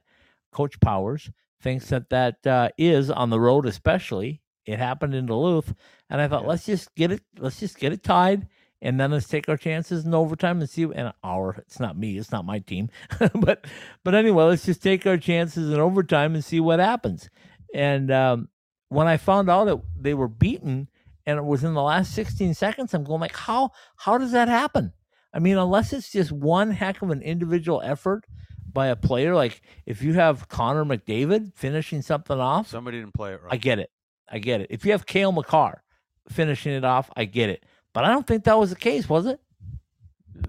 Coach 0.53 0.80
Powers 0.80 1.30
thinks 1.61 1.89
that 1.89 2.11
that 2.11 2.47
uh, 2.47 2.70
is 2.78 3.11
on 3.11 3.30
the 3.30 3.41
road, 3.41 3.66
especially. 3.66 4.43
It 4.66 4.78
happened 4.78 5.14
in 5.14 5.26
Duluth, 5.26 5.74
and 6.11 6.20
I 6.20 6.28
thought 6.28 6.43
Yeah. 6.43 6.49
let's 6.49 6.66
just 6.66 6.95
get 6.95 7.11
it, 7.12 7.22
let's 7.39 7.59
just 7.61 7.78
get 7.78 7.93
it 7.93 8.03
tied, 8.03 8.49
and 8.81 8.99
then 8.99 9.11
let's 9.11 9.29
take 9.29 9.49
our 9.49 9.57
chances 9.57 10.05
in 10.05 10.14
overtime 10.14 10.61
and 10.61 10.70
see. 10.70 10.83
And 10.83 11.12
our, 11.24 11.57
it's 11.59 11.81
not 11.81 11.99
me, 11.99 12.18
it's 12.18 12.33
not 12.33 12.45
my 12.45 12.59
team, 12.61 12.91
but 13.35 13.66
but 14.05 14.14
anyway, 14.14 14.45
let's 14.45 14.66
just 14.66 14.83
take 14.83 15.07
our 15.07 15.16
chances 15.16 15.72
in 15.72 15.81
overtime 15.81 16.35
and 16.35 16.45
see 16.45 16.61
what 16.61 16.79
happens. 16.79 17.29
And 17.74 18.11
um, 18.11 18.49
when 18.89 19.07
I 19.07 19.16
found 19.16 19.51
out 19.51 19.64
that 19.66 19.81
they 19.97 20.14
were 20.14 20.29
beaten 20.29 20.89
and 21.26 21.39
it 21.39 21.45
was 21.45 21.64
in 21.64 21.74
the 21.74 21.83
last 21.83 22.14
16 22.14 22.55
seconds, 22.55 22.95
I'm 22.95 23.05
going 23.05 23.20
like, 23.20 23.37
how 23.37 23.70
how 23.97 24.18
does 24.18 24.33
that 24.33 24.49
happen? 24.49 24.93
I 25.33 25.41
mean, 25.41 25.59
unless 25.59 25.93
it's 25.93 26.11
just 26.11 26.33
one 26.33 26.70
heck 26.70 27.03
of 27.03 27.11
an 27.11 27.22
individual 27.22 27.83
effort 27.85 28.24
by 28.72 28.87
a 28.87 28.97
player, 28.97 29.35
like 29.35 29.61
if 29.87 30.03
you 30.03 30.14
have 30.14 30.49
Connor 30.49 30.85
McDavid 30.85 31.55
finishing 31.55 32.03
something 32.03 32.39
off, 32.39 32.68
somebody 32.68 32.99
didn't 32.99 33.14
play 33.14 33.35
it 33.35 33.43
right. 33.43 33.53
I 33.53 33.57
get 33.57 33.79
it. 33.79 33.91
I 34.31 34.39
get 34.39 34.61
it. 34.61 34.68
If 34.70 34.85
you 34.85 34.93
have 34.93 35.07
Cale 35.07 35.33
Makar 35.33 35.83
finishing 36.29 36.72
it 36.72 36.85
off, 36.85 37.11
I 37.16 37.24
get 37.24 37.51
it. 37.51 37.64
But 37.99 38.05
I 38.05 38.12
don't 38.12 38.28
think 38.28 38.44
that 38.44 38.57
was 38.57 38.70
the 38.70 38.76
case, 38.76 39.09
was 39.09 39.26
it? 39.26 39.40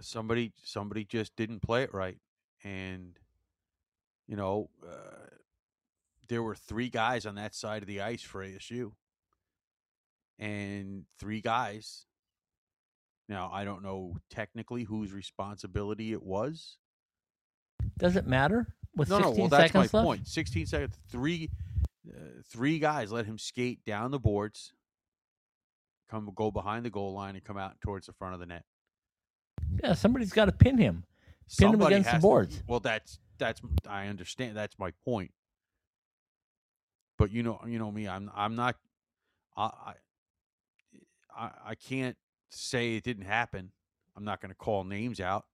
somebody 0.01 0.53
somebody 0.63 1.03
just 1.03 1.35
didn't 1.35 1.63
play 1.63 1.81
it 1.81 1.91
right, 1.91 2.19
and 2.63 3.17
you 4.27 4.35
know 4.35 4.69
uh, 4.87 5.25
there 6.27 6.43
were 6.43 6.53
three 6.53 6.89
guys 6.89 7.25
on 7.25 7.33
that 7.33 7.55
side 7.55 7.81
of 7.81 7.87
the 7.87 8.01
ice 8.01 8.21
for 8.21 8.45
ASU, 8.45 8.91
and 10.37 11.05
three 11.17 11.41
guys. 11.41 12.05
Now 13.27 13.49
I 13.51 13.65
don't 13.65 13.81
know 13.81 14.17
technically 14.29 14.83
whose 14.83 15.11
responsibility 15.11 16.11
it 16.13 16.21
was. 16.21 16.77
Does 17.97 18.15
it 18.15 18.27
matter 18.27 18.75
with 18.95 19.09
no, 19.09 19.15
16 19.15 19.35
no. 19.35 19.41
Well, 19.41 19.49
that's 19.49 19.73
my 19.73 19.79
left? 19.79 19.91
point. 19.93 20.27
Sixteen 20.27 20.67
seconds. 20.67 20.99
Three, 21.09 21.49
uh, 22.07 22.43
three 22.47 22.77
guys 22.77 23.11
let 23.11 23.25
him 23.25 23.39
skate 23.39 23.83
down 23.85 24.11
the 24.11 24.19
boards, 24.19 24.71
come 26.09 26.29
go 26.35 26.51
behind 26.51 26.85
the 26.85 26.89
goal 26.89 27.13
line, 27.13 27.35
and 27.35 27.43
come 27.43 27.57
out 27.57 27.79
towards 27.81 28.07
the 28.07 28.13
front 28.13 28.33
of 28.33 28.39
the 28.39 28.45
net. 28.45 28.63
Yeah, 29.83 29.93
somebody's 29.93 30.31
got 30.33 30.45
to 30.45 30.51
pin 30.51 30.77
him. 30.77 31.05
Pin 31.57 31.73
him 31.73 31.81
against 31.81 32.05
the 32.07 32.11
has 32.11 32.21
to- 32.21 32.27
boards. 32.27 32.63
well, 32.67 32.79
that's 32.79 33.19
that's 33.37 33.61
I 33.87 34.07
understand. 34.07 34.55
That's 34.55 34.77
my 34.77 34.91
point. 35.05 35.31
But 37.17 37.31
you 37.31 37.43
know, 37.43 37.59
you 37.67 37.79
know 37.79 37.91
me. 37.91 38.07
I'm 38.07 38.31
I'm 38.35 38.55
not. 38.55 38.75
I 39.57 39.63
I 39.63 39.93
I, 41.37 41.51
I 41.67 41.75
can't 41.75 42.17
say 42.49 42.95
it 42.95 43.03
didn't 43.03 43.25
happen. 43.25 43.71
I'm 44.15 44.23
not 44.25 44.41
going 44.41 44.49
to 44.49 44.55
call 44.55 44.83
names 44.83 45.19
out. 45.19 45.45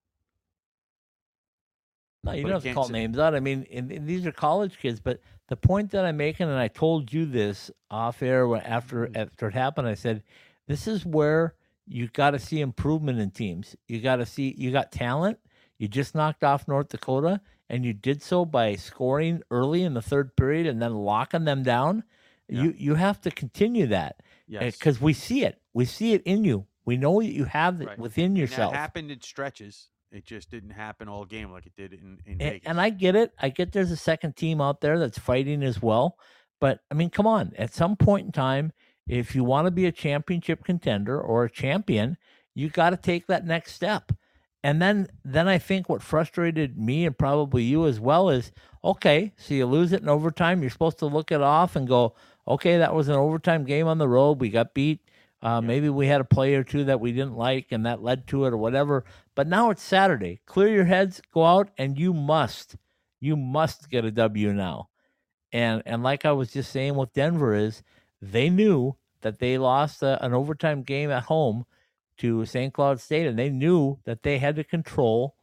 No, 2.24 2.32
you 2.32 2.44
But 2.44 2.50
don't 2.50 2.56
have 2.56 2.62
to 2.64 2.68
can't 2.70 2.76
call 2.76 2.90
names 2.90 3.20
out. 3.20 3.36
I 3.36 3.40
mean, 3.40 3.68
and, 3.72 3.92
and 3.92 4.08
these 4.08 4.26
are 4.26 4.32
college 4.32 4.80
kids. 4.80 5.00
But 5.00 5.20
the 5.48 5.56
point 5.58 5.92
that 5.92 6.06
I'm 6.06 6.18
making, 6.18 6.48
and 6.50 6.58
I 6.58 6.68
told 6.68 7.14
you 7.14 7.26
this 7.26 7.70
off 7.92 8.22
air 8.24 8.46
after 8.58 9.06
Mm-hmm. 9.08 9.18
after 9.18 9.48
it 9.48 9.54
happened, 9.54 9.88
I 9.88 9.94
said, 9.94 10.24
this 10.68 10.88
is 10.88 11.06
where 11.06 11.54
you 11.88 12.08
got 12.08 12.32
to 12.32 12.40
see 12.40 12.62
improvement 12.62 13.20
in 13.20 13.30
teams. 13.32 13.76
You 13.88 14.02
got 14.02 14.16
to 14.18 14.26
see 14.26 14.56
you 14.58 14.72
got 14.72 14.92
talent. 14.92 15.38
You 15.78 15.88
just 15.88 16.16
knocked 16.16 16.44
off 16.44 16.68
North 16.68 16.90
Dakota, 16.90 17.42
and 17.70 17.86
you 17.86 17.94
did 17.94 18.24
so 18.24 18.46
by 18.46 18.76
scoring 18.76 19.44
early 19.52 19.84
in 19.84 19.94
the 19.94 20.02
third 20.02 20.36
period 20.36 20.66
and 20.68 20.82
then 20.82 20.96
locking 20.96 21.44
them 21.46 21.62
down. 21.64 22.04
Yeah. 22.48 22.64
You 22.64 22.74
you 22.78 22.96
have 22.96 23.22
to 23.22 23.32
continue 23.32 23.88
that 23.88 24.22
Yes, 24.48 24.76
because 24.78 25.02
we 25.02 25.14
see 25.14 25.44
it. 25.44 25.60
We 25.74 25.86
see 25.86 26.14
it 26.14 26.22
in 26.24 26.44
you. 26.44 26.66
We 26.86 26.98
know 26.98 27.20
that 27.22 27.34
you 27.34 27.46
have 27.46 27.82
it 27.82 27.88
Right. 27.88 28.00
within 28.00 28.26
And 28.28 28.38
yourself. 28.38 28.72
That 28.74 28.78
happened 28.80 29.10
in 29.12 29.22
stretches. 29.22 29.90
It 30.16 30.26
just 30.26 30.50
didn't 30.50 30.72
happen 30.72 31.08
all 31.08 31.26
game 31.26 31.52
like 31.52 31.66
it 31.66 31.76
did 31.76 31.94
in 31.94 32.20
in 32.26 32.34
and, 32.34 32.40
Vegas. 32.40 32.68
and 32.68 32.82
I 32.82 32.90
get 32.90 33.16
it. 33.16 33.34
I 33.40 33.50
get 33.50 33.72
there's 33.72 33.92
a 33.92 33.98
second 33.98 34.36
team 34.36 34.62
out 34.62 34.82
there 34.82 34.98
that's 34.98 35.20
fighting 35.20 35.62
as 35.64 35.82
well. 35.82 36.18
But 36.60 36.80
I 36.90 36.94
mean, 36.94 37.10
come 37.10 37.28
on. 37.28 37.52
At 37.58 37.74
some 37.74 37.96
point 37.96 38.28
in 38.28 38.32
time, 38.32 38.72
if 39.08 39.36
you 39.36 39.44
want 39.44 39.68
to 39.68 39.72
be 39.72 39.86
a 39.86 39.92
championship 39.92 40.64
contender 40.64 41.20
or 41.20 41.44
a 41.44 41.52
champion, 41.52 42.18
you 42.54 42.70
got 42.70 42.92
to 42.92 42.98
take 42.98 43.28
that 43.28 43.46
next 43.46 43.74
step. 43.74 44.12
And 44.64 44.82
then, 44.82 45.08
then 45.24 45.48
I 45.48 45.60
think 45.60 45.90
what 45.90 46.02
frustrated 46.02 46.76
me 46.76 47.06
and 47.06 47.16
probably 47.16 47.62
you 47.62 47.86
as 47.86 48.00
well 48.00 48.30
is 48.30 48.52
okay. 48.84 49.34
So 49.38 49.54
you 49.54 49.68
lose 49.68 49.92
it 49.92 50.02
in 50.02 50.10
overtime. 50.10 50.62
You're 50.62 50.72
supposed 50.72 50.98
to 51.00 51.06
look 51.06 51.32
it 51.32 51.42
off 51.42 51.76
and 51.76 51.88
go, 51.88 52.16
okay, 52.48 52.80
that 52.80 52.96
was 52.96 53.08
an 53.08 53.16
overtime 53.16 53.64
game 53.64 53.86
on 53.86 54.00
the 54.00 54.08
road. 54.08 54.42
We 54.42 54.50
got 54.50 54.74
beat. 54.74 55.02
Uh, 55.46 55.62
Maybe 55.62 55.90
we 55.90 56.08
had 56.08 56.22
a 56.22 56.26
play 56.26 56.56
or 56.56 56.64
two 56.64 56.86
that 56.86 57.00
we 57.00 57.12
didn't 57.12 57.38
like, 57.38 57.68
and 57.70 57.86
that 57.86 58.02
led 58.02 58.26
to 58.28 58.46
it, 58.46 58.54
or 58.54 58.58
whatever. 58.58 59.06
But 59.36 59.48
now 59.48 59.70
it's 59.70 59.84
Saturday. 59.84 60.42
Clear 60.48 60.70
your 60.70 60.86
heads, 60.86 61.22
go 61.32 61.46
out, 61.46 61.70
and 61.78 62.00
you 62.00 62.16
must, 62.16 62.78
you 63.20 63.38
must 63.38 63.92
get 63.92 64.06
a 64.06 64.12
W 64.12 64.54
now. 64.54 64.90
And 65.54 65.84
and 65.86 66.02
like 66.02 66.26
I 66.26 66.32
was 66.32 66.52
just 66.52 66.72
saying 66.72 66.96
with 66.96 67.14
Denver 67.14 67.54
is 67.54 67.84
they 68.20 68.50
knew 68.50 68.96
that 69.22 69.38
they 69.38 69.60
lost 69.60 70.02
a, 70.02 70.24
an 70.26 70.34
overtime 70.34 70.82
game 70.82 71.12
at 71.12 71.24
home 71.26 71.68
to 72.18 72.44
St. 72.48 72.74
Cloud 72.74 73.00
State, 73.00 73.28
and 73.28 73.38
they 73.38 73.52
knew 73.52 74.00
that 74.06 74.24
they 74.24 74.40
had 74.40 74.56
to 74.56 74.64
control 74.64 75.36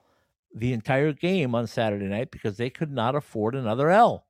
the 0.52 0.72
entire 0.72 1.12
game 1.12 1.54
on 1.54 1.68
Saturday 1.68 2.06
night 2.06 2.32
because 2.32 2.56
they 2.56 2.70
could 2.70 2.90
not 2.90 3.14
afford 3.14 3.54
another 3.54 3.88
L. 3.88 4.26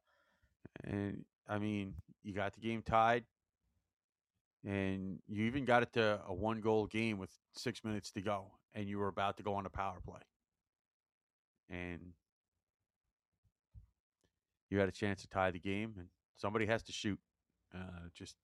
And 0.85 1.25
I 1.49 1.59
mean, 1.59 1.95
you 2.23 2.35
got 2.35 2.53
the 2.53 2.61
game 2.61 2.83
tied, 2.83 3.25
and 4.67 5.19
you 5.29 5.45
even 5.47 5.65
got 5.65 5.83
it 5.83 5.93
to 5.95 6.21
a 6.27 6.33
one 6.33 6.61
goal 6.61 6.87
game 6.87 7.19
with 7.19 7.31
six 7.55 7.85
minutes 7.85 8.11
to 8.13 8.21
go, 8.21 8.47
and 8.75 8.89
you 8.89 8.99
were 8.99 9.09
about 9.09 9.37
to 9.39 9.43
go 9.43 9.55
on 9.55 9.67
a 9.67 9.71
power 9.71 9.99
play. 10.05 10.21
And 11.71 12.13
you 14.71 14.79
had 14.79 14.89
a 14.89 14.93
chance 14.93 15.23
to 15.23 15.29
tie 15.29 15.51
the 15.51 15.59
game, 15.59 15.95
and 15.99 16.09
Somebody 16.43 16.67
has 16.67 16.83
to 16.83 16.93
shoot. 16.93 17.21
Uh, 17.73 18.09
just 18.15 18.35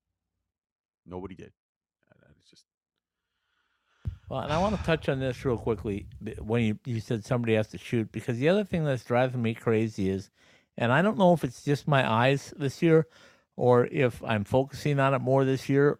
nobody 1.05 1.35
did. 1.35 1.53
Uh, 2.13 2.29
It's 2.39 2.49
just 2.49 2.65
Well, 4.29 4.41
and 4.41 4.53
I 4.53 4.59
want 4.61 4.79
to 4.79 4.85
touch 4.85 5.09
on 5.09 5.19
this 5.19 5.45
real 5.45 5.59
quickly 5.59 6.07
when 6.39 6.63
you, 6.63 6.79
you 6.85 7.01
said 7.01 7.25
somebody 7.25 7.55
has 7.55 7.67
to 7.69 7.79
shoot, 7.79 8.13
because 8.13 8.39
the 8.39 8.49
other 8.49 8.63
thing 8.63 8.85
that's 8.85 9.03
driving 9.03 9.43
me 9.43 9.53
crazy 9.53 10.11
is, 10.11 10.31
and 10.77 10.93
I 10.93 11.03
don't 11.03 11.19
know 11.19 11.33
if 11.33 11.43
it's 11.43 11.65
just 11.65 11.89
my 11.89 12.09
eyes 12.09 12.55
this 12.57 12.83
year 12.83 13.09
or 13.57 13.87
if 13.87 14.23
I'm 14.23 14.45
focusing 14.45 15.01
on 15.01 15.13
it 15.13 15.19
more 15.19 15.45
this 15.45 15.69
year 15.69 15.99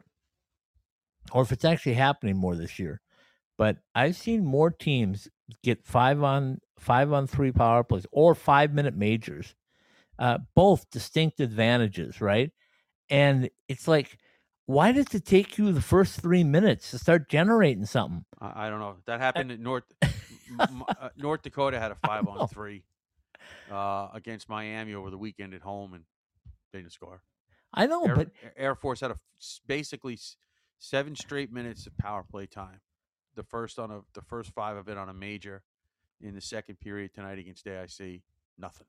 or 1.33 1.43
if 1.43 1.53
it's 1.53 1.65
actually 1.65 1.95
happening 1.95 2.37
more 2.37 2.57
this 2.57 2.79
year. 2.79 3.01
But 3.57 3.79
I've 3.95 4.17
seen 4.17 4.45
more 4.45 4.71
teams 4.71 5.29
get 5.65 5.85
five 5.85 6.23
on 6.23 6.61
five 6.79 7.13
on 7.13 7.27
three 7.27 7.53
power 7.53 7.83
plays 7.83 8.07
or 8.13 8.35
five 8.35 8.73
minute 8.73 8.95
majors, 8.95 9.55
uh, 10.19 10.39
both 10.55 10.89
distinct 10.91 11.41
advantages, 11.41 12.21
right? 12.21 12.53
And 13.11 13.51
it's 13.69 13.89
like, 13.89 14.19
why 14.67 14.93
does 14.93 15.13
it 15.15 15.25
take 15.25 15.59
you 15.59 15.73
the 15.73 15.81
first 15.81 16.21
three 16.21 16.45
minutes 16.45 16.91
to 16.91 16.99
start 16.99 17.29
generating 17.29 17.87
something? 17.87 18.25
I, 18.41 18.67
I 18.67 18.71
don't 18.71 18.81
know. 18.81 18.97
That 19.07 19.21
happened 19.21 19.51
in 19.51 19.63
North 19.63 19.85
m- 20.03 20.85
uh, 20.89 21.09
North 21.17 21.43
Dakota 21.43 21.81
had 21.81 21.91
a 21.91 21.97
five 21.97 22.27
on 22.27 22.47
three 22.49 22.85
uh, 23.71 24.09
against 24.15 24.49
Miami 24.49 24.95
over 24.95 25.11
the 25.11 25.19
weekend 25.19 25.55
at 25.55 25.63
home, 25.63 25.95
and 25.95 26.05
they 26.73 26.81
didn't 26.81 26.93
score. 26.93 27.23
I 27.73 27.87
know, 27.87 28.07
Air, 28.07 28.15
but 28.15 28.31
Air 28.57 28.75
Force 28.75 29.01
had 29.01 29.11
a 29.11 29.19
basically 29.67 30.19
seven 30.79 31.15
straight 31.17 31.53
minutes 31.53 31.87
of 31.87 31.97
power 31.99 32.25
play 32.29 32.47
time. 32.47 32.81
The 33.35 33.43
first 33.43 33.79
on 33.79 33.91
a 33.91 34.01
the 34.15 34.23
first 34.23 34.53
five 34.53 34.77
of 34.77 34.89
it 34.89 34.97
on 34.99 35.09
a 35.09 35.15
major 35.15 35.63
in 36.21 36.35
the 36.35 36.41
second 36.41 36.81
period 36.81 37.15
tonight 37.15 37.39
against 37.39 37.67
AIC. 37.67 38.23
Nothing. 38.59 38.87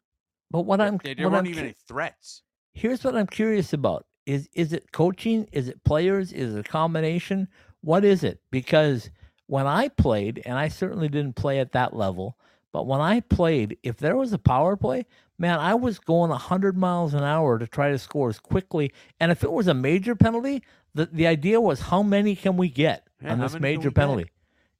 but 0.50 0.62
what 0.62 0.82
I'm 0.82 0.98
there, 1.04 1.14
there 1.16 1.30
weren't 1.30 1.48
even 1.48 1.60
cu- 1.60 1.66
any 1.66 1.76
threats. 1.88 2.42
here's 2.74 3.04
what 3.04 3.16
I'm 3.16 3.28
curious 3.28 3.74
about: 3.74 4.06
is 4.26 4.50
is 4.54 4.74
it 4.74 4.92
coaching? 4.92 5.48
Is 5.52 5.68
it 5.68 5.84
players? 5.84 6.32
Is 6.34 6.56
it 6.56 6.60
a 6.60 6.70
combination? 6.70 7.48
What 7.82 8.04
is 8.04 8.24
it? 8.24 8.42
Because 8.52 9.10
when 9.46 9.68
I 9.68 9.90
played, 9.90 10.42
and 10.46 10.58
I 10.58 10.68
certainly 10.68 11.08
didn't 11.10 11.36
play 11.36 11.60
at 11.60 11.72
that 11.74 11.96
level, 11.96 12.38
but 12.72 12.86
when 12.88 13.02
I 13.02 13.20
played, 13.22 13.78
if 13.84 13.98
there 13.98 14.16
was 14.16 14.34
a 14.34 14.38
power 14.38 14.76
play, 14.76 15.06
man, 15.40 15.60
I 15.60 15.74
was 15.76 15.98
going 15.98 16.30
100 16.30 16.78
miles 16.78 17.14
an 17.14 17.24
hour 17.24 17.58
to 17.58 17.66
try 17.66 17.90
to 17.90 17.98
score 17.98 18.30
as 18.30 18.40
quickly. 18.40 18.92
And 19.20 19.32
if 19.32 19.44
it 19.44 19.52
was 19.52 19.68
a 19.68 19.74
major 19.74 20.16
penalty, 20.16 20.62
the, 20.94 21.06
the 21.08 21.28
idea 21.28 21.60
was 21.62 21.80
how 21.82 22.02
many 22.04 22.36
can 22.36 22.58
we 22.58 22.70
get 22.70 23.08
Yeah, 23.22 23.34
on 23.34 23.40
this 23.40 23.54
many 23.54 23.62
can 23.62 23.70
we 23.72 23.78
major 23.78 23.90
get? 23.90 23.96
penalty? 23.96 24.32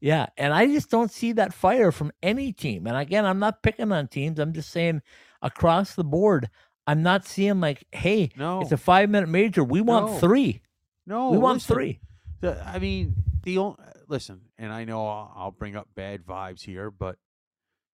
Yeah, 0.02 0.28
and 0.38 0.54
I 0.54 0.66
just 0.68 0.90
don't 0.90 1.12
see 1.12 1.34
that 1.34 1.54
fire 1.54 1.92
from 1.92 2.12
any 2.24 2.54
team. 2.54 2.88
And 2.88 2.96
again, 2.96 3.26
I'm 3.26 3.40
not 3.40 3.62
picking 3.62 3.92
on 3.92 4.08
teams. 4.08 4.40
I'm 4.40 4.54
just 4.54 4.70
saying 4.70 5.02
across 5.42 5.96
the 5.96 6.06
board, 6.06 6.50
I'm 6.88 7.04
not 7.04 7.26
seeing 7.26 7.60
like, 7.60 7.86
hey, 7.92 8.30
No, 8.38 8.62
it's 8.62 8.72
a 8.72 8.78
five 8.78 9.10
minute 9.10 9.28
major. 9.28 9.64
We 9.64 9.82
want 9.82 10.08
No. 10.08 10.18
three. 10.20 10.62
no. 11.06 11.32
we 11.32 11.38
want 11.38 11.56
listen, 11.58 11.76
three. 11.76 12.00
The, 12.40 12.66
I 12.66 12.80
mean, 12.80 13.16
the 13.44 13.58
only, 13.58 13.76
listen, 14.08 14.42
and 14.58 14.72
I 14.72 14.86
know 14.86 15.06
I'll, 15.06 15.34
I'll 15.36 15.52
bring 15.52 15.76
up 15.76 15.90
bad 15.96 16.26
vibes 16.26 16.62
here, 16.64 16.90
but 16.90 17.18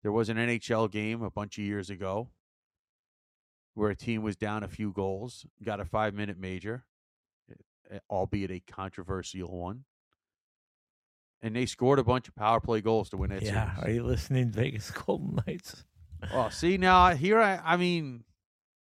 there 0.03 0.11
was 0.11 0.27
an 0.27 0.35
NHL 0.35 0.91
game 0.91 1.21
a 1.23 1.31
bunch 1.31 1.57
of 1.57 1.63
years 1.63 1.89
ago 1.89 2.29
where 3.75 3.89
a 3.89 3.95
team 3.95 4.21
was 4.21 4.35
down 4.35 4.63
a 4.63 4.67
few 4.67 4.91
goals, 4.91 5.45
got 5.63 5.79
a 5.79 5.85
five 5.85 6.13
minute 6.13 6.37
major, 6.37 6.83
albeit 8.09 8.51
a 8.51 8.59
controversial 8.59 9.51
one, 9.51 9.83
and 11.41 11.55
they 11.55 11.65
scored 11.65 11.99
a 11.99 12.03
bunch 12.03 12.27
of 12.27 12.35
power 12.35 12.59
play 12.59 12.81
goals 12.81 13.09
to 13.09 13.17
win 13.17 13.29
that 13.31 13.41
Yeah. 13.43 13.75
Are 13.81 13.89
you 13.89 14.03
listening, 14.03 14.49
Vegas 14.51 14.91
Golden 15.05 15.39
Knights? 15.45 15.83
Well, 16.33 16.49
see 16.51 16.77
now 16.77 17.13
here 17.15 17.39
I, 17.39 17.59
I 17.63 17.77
mean, 17.77 18.23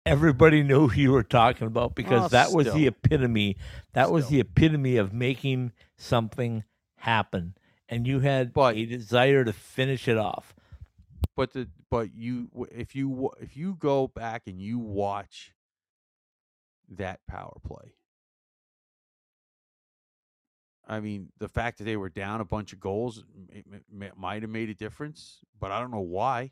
Everybody 0.07 0.63
knew 0.63 0.89
who 0.89 1.01
you 1.01 1.13
were 1.13 1.23
talking 1.23 1.67
about 1.67 1.91
oh, 1.91 1.93
because 1.95 2.21
Well, 2.21 2.29
that 2.31 2.53
was 2.53 2.73
the 2.73 2.87
epitome. 2.87 3.57
That 3.93 4.11
was 4.11 4.29
the 4.29 4.41
epitome 4.41 4.97
of 4.97 5.13
making 5.13 5.73
something 5.99 6.65
happen. 6.97 7.55
And 7.91 8.07
you 8.07 8.21
had 8.21 8.53
But- 8.55 8.77
a 8.77 8.87
desire 8.87 9.45
to 9.45 9.53
finish 9.53 10.09
it 10.09 10.17
off. 10.17 10.55
but 11.37 11.53
the 11.53 11.69
but 11.91 12.15
you 12.15 12.49
if 12.73 12.95
you 12.97 13.31
if 13.41 13.57
you 13.57 13.75
go 13.75 14.09
back 14.09 14.43
and 14.47 14.61
you 14.61 14.79
watch 14.79 15.53
that 16.89 17.21
power 17.27 17.57
play 17.67 17.93
i 20.89 20.99
mean 21.01 21.29
the 21.39 21.49
fact 21.49 21.79
that 21.79 21.85
they 21.85 21.97
were 21.97 22.09
down 22.09 22.41
a 22.41 22.45
bunch 22.45 22.73
of 22.73 22.81
goals 22.81 23.23
might 24.17 24.43
have 24.43 24.51
made 24.51 24.69
a 24.71 24.75
difference 24.75 25.41
but 25.61 25.71
i 25.71 25.81
don't 25.81 25.91
know 25.91 26.01
why. 26.01 26.51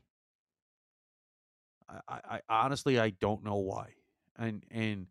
I, 1.89 2.01
I, 2.09 2.41
I 2.49 2.64
honestly 2.64 2.99
i 3.01 3.11
don't 3.11 3.45
know 3.45 3.57
why. 3.57 3.95
And 4.39 4.64
and 4.70 5.07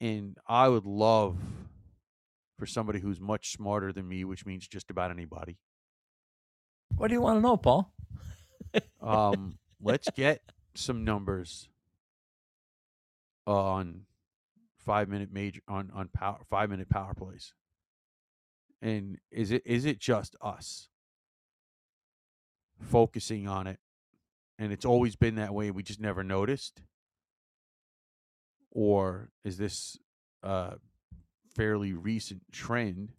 and 0.00 0.38
i 0.46 0.68
would 0.68 0.86
love 0.86 1.36
for 2.58 2.66
somebody 2.66 2.98
who's 2.98 3.20
much 3.20 3.52
smarter 3.52 3.92
than 3.92 4.08
me 4.08 4.24
which 4.24 4.44
means 4.44 4.66
just 4.66 4.90
about 4.90 5.10
anybody. 5.10 5.58
What 6.96 7.08
do 7.08 7.14
you 7.14 7.20
want 7.20 7.38
to 7.38 7.40
know, 7.40 7.56
Paul? 7.56 7.92
um, 9.00 9.58
let's 9.80 10.10
get 10.14 10.42
some 10.74 11.04
numbers 11.04 11.68
on 13.46 14.02
five 14.88 15.06
minute 15.06 15.30
major 15.30 15.60
on 15.68 15.90
on 15.94 16.08
power 16.08 16.38
five 16.48 16.70
minute 16.70 16.88
power 16.88 17.12
plays. 17.12 17.52
And 18.80 19.18
is 19.30 19.50
it 19.50 19.62
is 19.66 19.84
it 19.84 19.98
just 20.00 20.34
us 20.40 20.88
focusing 22.80 23.46
on 23.46 23.66
it, 23.66 23.80
and 24.58 24.72
it's 24.72 24.86
always 24.86 25.14
been 25.14 25.34
that 25.34 25.52
way? 25.52 25.70
We 25.70 25.82
just 25.82 26.00
never 26.00 26.24
noticed, 26.24 26.80
or 28.70 29.28
is 29.44 29.58
this 29.58 29.98
a 30.42 30.76
fairly 31.54 31.92
recent 31.92 32.50
trend? 32.50 33.10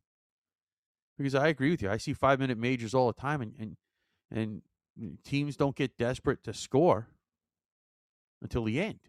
Because 1.19 1.35
I 1.35 1.49
agree 1.49 1.69
with 1.69 1.83
you, 1.83 1.91
I 1.91 1.97
see 1.97 2.13
five 2.13 2.39
minute 2.39 2.57
majors 2.57 2.95
all 2.95 3.05
the 3.05 3.21
time, 3.21 3.43
and 3.43 3.53
and 3.59 4.61
and 4.99 5.23
teams 5.23 5.55
don't 5.55 5.75
get 5.75 5.99
desperate 5.99 6.43
to 6.45 6.53
score 6.53 7.09
until 8.41 8.63
the 8.63 8.81
end. 8.81 9.08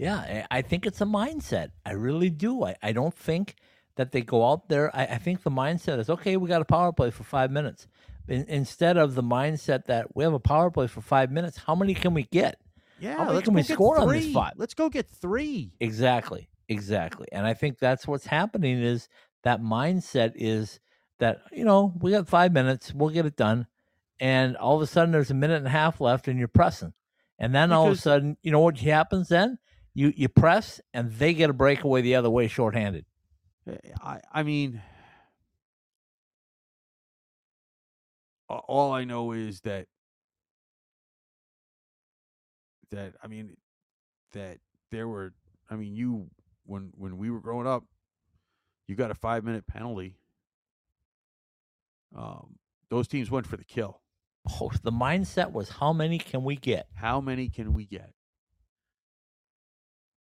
Yeah, 0.00 0.46
I 0.50 0.62
think 0.62 0.86
it's 0.86 1.02
a 1.02 1.04
mindset. 1.04 1.72
I 1.84 1.92
really 1.92 2.30
do. 2.30 2.64
I, 2.64 2.74
I 2.82 2.92
don't 2.92 3.14
think 3.14 3.56
that 3.96 4.12
they 4.12 4.22
go 4.22 4.48
out 4.48 4.70
there. 4.70 4.94
I, 4.96 5.04
I 5.04 5.18
think 5.18 5.42
the 5.42 5.50
mindset 5.50 5.98
is 5.98 6.08
okay, 6.08 6.38
we 6.38 6.48
got 6.48 6.62
a 6.62 6.64
power 6.64 6.90
play 6.90 7.10
for 7.10 7.22
five 7.22 7.50
minutes. 7.50 7.86
In, 8.26 8.46
instead 8.48 8.96
of 8.96 9.14
the 9.14 9.22
mindset 9.22 9.84
that 9.86 10.16
we 10.16 10.24
have 10.24 10.32
a 10.32 10.40
power 10.40 10.70
play 10.70 10.86
for 10.86 11.02
five 11.02 11.30
minutes, 11.30 11.58
how 11.58 11.74
many 11.74 11.92
can 11.92 12.14
we 12.14 12.22
get? 12.22 12.58
Yeah, 12.98 13.16
how 13.16 13.24
many 13.24 13.34
let's 13.34 13.44
can 13.44 13.54
we 13.54 13.62
score 13.62 13.98
on 13.98 14.08
this 14.08 14.32
five? 14.32 14.54
Let's 14.56 14.72
go 14.72 14.88
get 14.88 15.06
three. 15.06 15.74
Exactly. 15.80 16.48
Exactly. 16.70 17.26
And 17.30 17.46
I 17.46 17.52
think 17.52 17.78
that's 17.78 18.08
what's 18.08 18.26
happening 18.26 18.80
is 18.80 19.06
that 19.42 19.60
mindset 19.60 20.32
is 20.34 20.80
that, 21.18 21.42
you 21.52 21.64
know, 21.66 21.92
we 22.00 22.12
got 22.12 22.26
five 22.26 22.52
minutes, 22.52 22.94
we'll 22.94 23.10
get 23.10 23.26
it 23.26 23.36
done. 23.36 23.66
And 24.18 24.56
all 24.56 24.76
of 24.76 24.82
a 24.82 24.86
sudden 24.86 25.12
there's 25.12 25.30
a 25.30 25.34
minute 25.34 25.58
and 25.58 25.66
a 25.66 25.70
half 25.70 26.00
left 26.00 26.26
and 26.26 26.38
you're 26.38 26.48
pressing. 26.48 26.94
And 27.38 27.54
then 27.54 27.72
all 27.72 27.86
of 27.86 27.92
a 27.92 27.96
sudden, 27.96 28.38
you 28.42 28.52
know 28.52 28.60
what 28.60 28.78
happens 28.78 29.28
then? 29.28 29.58
You 29.94 30.12
you 30.16 30.28
press 30.28 30.80
and 30.94 31.12
they 31.12 31.34
get 31.34 31.50
a 31.50 31.52
breakaway 31.52 32.02
the 32.02 32.14
other 32.14 32.30
way 32.30 32.48
shorthanded. 32.48 33.04
I 34.02 34.20
I 34.32 34.42
mean, 34.42 34.80
all 38.48 38.92
I 38.92 39.04
know 39.04 39.32
is 39.32 39.60
that 39.62 39.86
that 42.90 43.14
I 43.22 43.26
mean 43.26 43.56
that 44.32 44.58
there 44.90 45.08
were. 45.08 45.32
I 45.68 45.76
mean, 45.76 45.94
you 45.94 46.28
when 46.66 46.92
when 46.96 47.16
we 47.16 47.30
were 47.30 47.40
growing 47.40 47.66
up, 47.66 47.84
you 48.86 48.94
got 48.94 49.10
a 49.10 49.14
five 49.14 49.44
minute 49.44 49.66
penalty. 49.66 50.16
Um, 52.16 52.56
those 52.88 53.06
teams 53.06 53.30
went 53.30 53.46
for 53.46 53.56
the 53.56 53.64
kill. 53.64 54.00
Oh, 54.60 54.70
the 54.82 54.90
mindset 54.90 55.52
was 55.52 55.68
how 55.68 55.92
many 55.92 56.18
can 56.18 56.44
we 56.44 56.56
get? 56.56 56.88
How 56.94 57.20
many 57.20 57.48
can 57.48 57.72
we 57.72 57.84
get? 57.86 58.12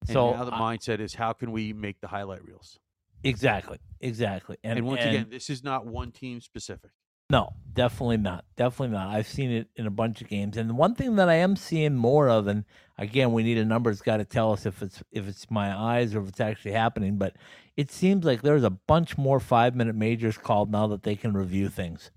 And 0.09 0.13
So 0.13 0.31
now 0.31 0.43
the 0.45 0.53
I- 0.55 0.59
mindset 0.77 0.99
is 0.99 1.13
how 1.15 1.33
can 1.33 1.51
we 1.51 1.73
make 1.73 2.01
the 2.01 2.07
highlight 2.07 2.43
reels? 2.43 2.79
exactly, 3.23 3.77
exactly. 3.99 4.57
And, 4.63 4.79
And, 4.79 4.87
once 4.87 5.01
and- 5.01 5.09
again, 5.09 5.29
this 5.29 5.49
is 5.49 5.63
not 5.63 5.85
one 5.85 6.11
team 6.11 6.41
specific. 6.41 6.91
No, 7.31 7.53
definitely 7.73 8.17
not. 8.17 8.43
Definitely 8.55 8.95
not. 8.95 9.09
I've 9.15 9.27
seen 9.27 9.51
it 9.51 9.67
in 9.75 9.85
a 9.85 9.91
bunch 9.91 10.19
of 10.19 10.27
games. 10.27 10.57
And 10.57 10.67
the 10.67 10.73
one 10.73 10.95
thing 10.95 11.15
that 11.17 11.29
I 11.29 11.35
am 11.35 11.55
seeing 11.55 11.93
more 11.95 12.27
of, 12.27 12.47
and 12.47 12.65
again, 12.97 13.33
we 13.33 13.43
need 13.43 13.59
a 13.59 13.65
number 13.65 13.91
that's 13.91 14.01
got 14.01 14.17
to 14.17 14.25
tell 14.25 14.51
us 14.51 14.65
if 14.65 14.81
it's 14.81 15.03
if 15.11 15.27
it's 15.27 15.51
my 15.51 15.77
eyes 15.77 16.15
or 16.15 16.21
if 16.23 16.29
it's 16.29 16.39
actually 16.41 16.71
happening, 16.71 17.17
but 17.19 17.35
it 17.77 17.91
seems 17.91 18.25
like 18.25 18.41
there's 18.41 18.63
a 18.63 18.71
bunch 18.71 19.15
more 19.15 19.39
five 19.39 19.75
minute 19.75 19.93
majors 19.95 20.39
called 20.39 20.71
now 20.71 20.87
that 20.87 21.03
they 21.03 21.15
can 21.15 21.33
review 21.33 21.69
things. 21.69 22.09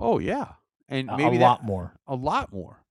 Oh 0.00 0.18
yeah, 0.18 0.54
and 0.88 1.06
maybe 1.06 1.36
a 1.36 1.38
that- 1.38 1.44
lot 1.44 1.64
more. 1.64 1.94
a 2.08 2.16
lot 2.16 2.52
more. 2.52 2.82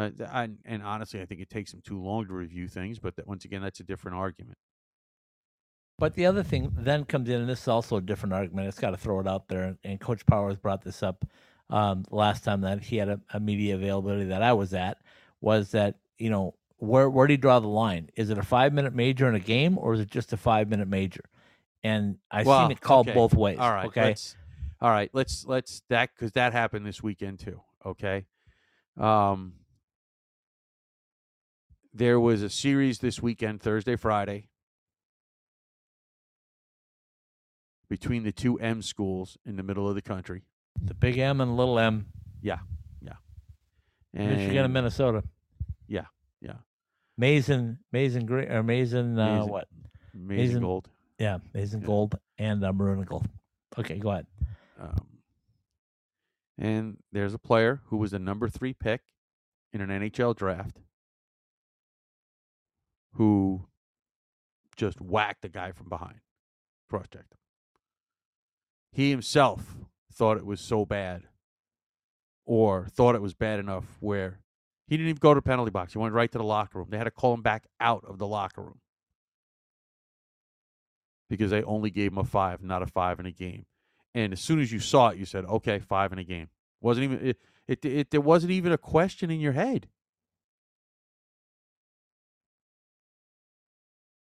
Uh, 0.00 0.10
and, 0.32 0.58
and 0.64 0.82
honestly, 0.82 1.20
I 1.20 1.26
think 1.26 1.40
it 1.40 1.50
takes 1.50 1.72
them 1.72 1.82
too 1.84 2.00
long 2.00 2.26
to 2.26 2.32
review 2.32 2.68
things. 2.68 2.98
But 2.98 3.16
that, 3.16 3.26
once 3.26 3.44
again, 3.44 3.62
that's 3.62 3.80
a 3.80 3.84
different 3.84 4.16
argument. 4.16 4.58
But 5.98 6.14
the 6.14 6.26
other 6.26 6.42
thing 6.42 6.72
then 6.78 7.04
comes 7.04 7.28
in, 7.28 7.40
and 7.40 7.48
this 7.48 7.62
is 7.62 7.68
also 7.68 7.96
a 7.96 8.00
different 8.00 8.32
argument. 8.32 8.68
It's 8.68 8.78
got 8.78 8.90
to 8.90 8.96
throw 8.96 9.20
it 9.20 9.28
out 9.28 9.48
there. 9.48 9.76
And 9.84 10.00
Coach 10.00 10.24
Powers 10.24 10.56
brought 10.56 10.82
this 10.82 11.02
up 11.02 11.26
um, 11.68 12.04
last 12.10 12.42
time 12.42 12.62
that 12.62 12.82
he 12.82 12.96
had 12.96 13.10
a, 13.10 13.20
a 13.34 13.38
media 13.38 13.74
availability 13.74 14.24
that 14.24 14.42
I 14.42 14.54
was 14.54 14.72
at. 14.72 14.98
Was 15.42 15.72
that 15.72 15.96
you 16.18 16.30
know, 16.30 16.54
where 16.78 17.10
where 17.10 17.26
do 17.26 17.34
you 17.34 17.38
draw 17.38 17.60
the 17.60 17.68
line? 17.68 18.10
Is 18.16 18.30
it 18.30 18.38
a 18.38 18.42
five 18.42 18.72
minute 18.72 18.94
major 18.94 19.28
in 19.28 19.34
a 19.34 19.40
game, 19.40 19.76
or 19.78 19.94
is 19.94 20.00
it 20.00 20.10
just 20.10 20.32
a 20.32 20.36
five 20.36 20.68
minute 20.68 20.88
major? 20.88 21.24
And 21.82 22.16
I've 22.30 22.46
Well, 22.46 22.64
seen 22.64 22.72
it 22.72 22.80
called 22.80 23.08
okay. 23.08 23.14
both 23.14 23.34
ways. 23.34 23.58
All 23.58 23.72
right. 23.72 23.86
Okay. 23.86 24.04
Let's, 24.04 24.36
all 24.80 24.90
right. 24.90 25.10
Let's 25.12 25.46
let's 25.46 25.82
that 25.88 26.10
because 26.14 26.32
that 26.32 26.52
happened 26.52 26.86
this 26.86 27.02
weekend 27.02 27.40
too. 27.40 27.60
Okay. 27.84 28.26
Um. 28.98 29.54
There 31.92 32.20
was 32.20 32.42
a 32.42 32.50
series 32.50 32.98
this 33.00 33.20
weekend, 33.20 33.60
Thursday, 33.60 33.96
Friday, 33.96 34.46
between 37.88 38.22
the 38.22 38.32
two 38.32 38.58
M 38.60 38.82
schools 38.82 39.36
in 39.44 39.56
the 39.56 39.62
middle 39.62 39.88
of 39.88 39.94
the 39.94 40.02
country. 40.02 40.42
the 40.80 40.94
big 40.94 41.18
M 41.18 41.40
and 41.40 41.56
little 41.56 41.78
M, 41.78 42.06
Yeah, 42.42 42.58
yeah. 43.02 43.14
And 44.14 44.30
Michigan 44.36 44.64
and 44.66 44.72
Minnesota. 44.74 45.24
Yeah, 45.88 46.06
yeah. 46.40 46.58
Mason, 47.18 47.80
Mason 47.92 48.24
Green, 48.24 48.50
or 48.50 48.62
Mason, 48.62 49.18
uh, 49.18 49.34
Mason- 49.38 49.50
what? 49.50 49.68
Amazing 50.14 50.46
Mason- 50.46 50.62
gold. 50.62 50.88
Yeah, 51.18 51.38
Mason 51.52 51.80
Yeah. 51.80 51.86
Gold 51.86 52.14
and 52.38 52.64
uh, 52.64 52.72
Maroon 52.72 52.98
and 52.98 53.06
Gold. 53.06 53.28
Okay, 53.76 53.98
go 53.98 54.10
ahead. 54.10 54.26
Um, 54.78 55.06
and 56.56 56.96
there's 57.12 57.34
a 57.34 57.38
player 57.38 57.82
who 57.86 57.96
was 57.98 58.12
the 58.12 58.18
number 58.18 58.48
three 58.48 58.72
pick 58.72 59.02
in 59.72 59.80
an 59.82 59.90
NHL 59.90 60.34
draft 60.34 60.78
who 63.14 63.66
just 64.76 65.00
whacked 65.00 65.42
the 65.42 65.48
guy 65.48 65.72
from 65.72 65.88
behind, 65.88 66.20
cross 66.88 67.06
checked 67.12 67.32
him. 67.32 67.38
He 68.92 69.10
himself 69.10 69.76
thought 70.12 70.36
it 70.36 70.46
was 70.46 70.60
so 70.60 70.84
bad, 70.84 71.22
or 72.44 72.86
thought 72.88 73.14
it 73.14 73.22
was 73.22 73.34
bad 73.34 73.60
enough 73.60 73.84
where 74.00 74.40
he 74.86 74.96
didn't 74.96 75.10
even 75.10 75.20
go 75.20 75.34
to 75.34 75.38
the 75.38 75.42
penalty 75.42 75.70
box. 75.70 75.92
He 75.92 75.98
went 75.98 76.14
right 76.14 76.30
to 76.32 76.38
the 76.38 76.44
locker 76.44 76.78
room. 76.78 76.88
They 76.90 76.98
had 76.98 77.04
to 77.04 77.10
call 77.10 77.34
him 77.34 77.42
back 77.42 77.66
out 77.78 78.04
of 78.06 78.18
the 78.18 78.26
locker 78.26 78.62
room 78.62 78.80
because 81.28 81.50
they 81.50 81.62
only 81.62 81.90
gave 81.90 82.10
him 82.12 82.18
a 82.18 82.24
five, 82.24 82.62
not 82.62 82.82
a 82.82 82.86
five 82.86 83.20
in 83.20 83.26
a 83.26 83.30
game. 83.30 83.66
And 84.14 84.32
as 84.32 84.40
soon 84.40 84.60
as 84.60 84.72
you 84.72 84.80
saw 84.80 85.10
it, 85.10 85.18
you 85.18 85.24
said, 85.24 85.44
"Okay, 85.44 85.78
five 85.78 86.12
in 86.12 86.18
a 86.18 86.24
game." 86.24 86.48
wasn't 86.80 87.04
even 87.04 87.26
it, 87.26 87.38
it, 87.68 87.84
it 87.84 88.10
There 88.10 88.20
wasn't 88.20 88.52
even 88.52 88.72
a 88.72 88.78
question 88.78 89.30
in 89.30 89.40
your 89.40 89.52
head. 89.52 89.88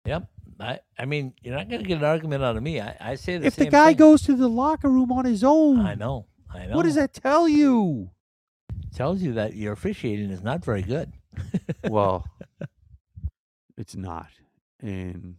Yep. 0.05 0.27
I, 0.59 0.79
I 0.97 1.05
mean, 1.05 1.33
you're 1.41 1.55
not 1.55 1.69
going 1.69 1.81
to 1.81 1.87
get 1.87 1.97
an 1.97 2.03
argument 2.03 2.43
out 2.43 2.55
of 2.55 2.63
me. 2.63 2.79
I, 2.79 2.95
I 2.99 3.15
say 3.15 3.37
the 3.37 3.47
if 3.47 3.55
the 3.55 3.65
guy 3.65 3.89
thing. 3.89 3.97
goes 3.97 4.21
to 4.23 4.35
the 4.35 4.47
locker 4.47 4.89
room 4.89 5.11
on 5.11 5.25
his 5.25 5.43
own, 5.43 5.79
I 5.79 5.95
know. 5.95 6.27
I 6.53 6.67
know. 6.67 6.75
what 6.75 6.83
does 6.83 6.95
that 6.95 7.13
tell 7.13 7.47
you? 7.49 8.11
tells 8.93 9.21
you 9.21 9.33
that 9.33 9.55
your 9.55 9.73
officiating 9.73 10.29
is 10.29 10.43
not 10.43 10.63
very 10.63 10.83
good. 10.83 11.11
well, 11.89 12.25
it's 13.77 13.95
not, 13.95 14.29
and 14.79 15.37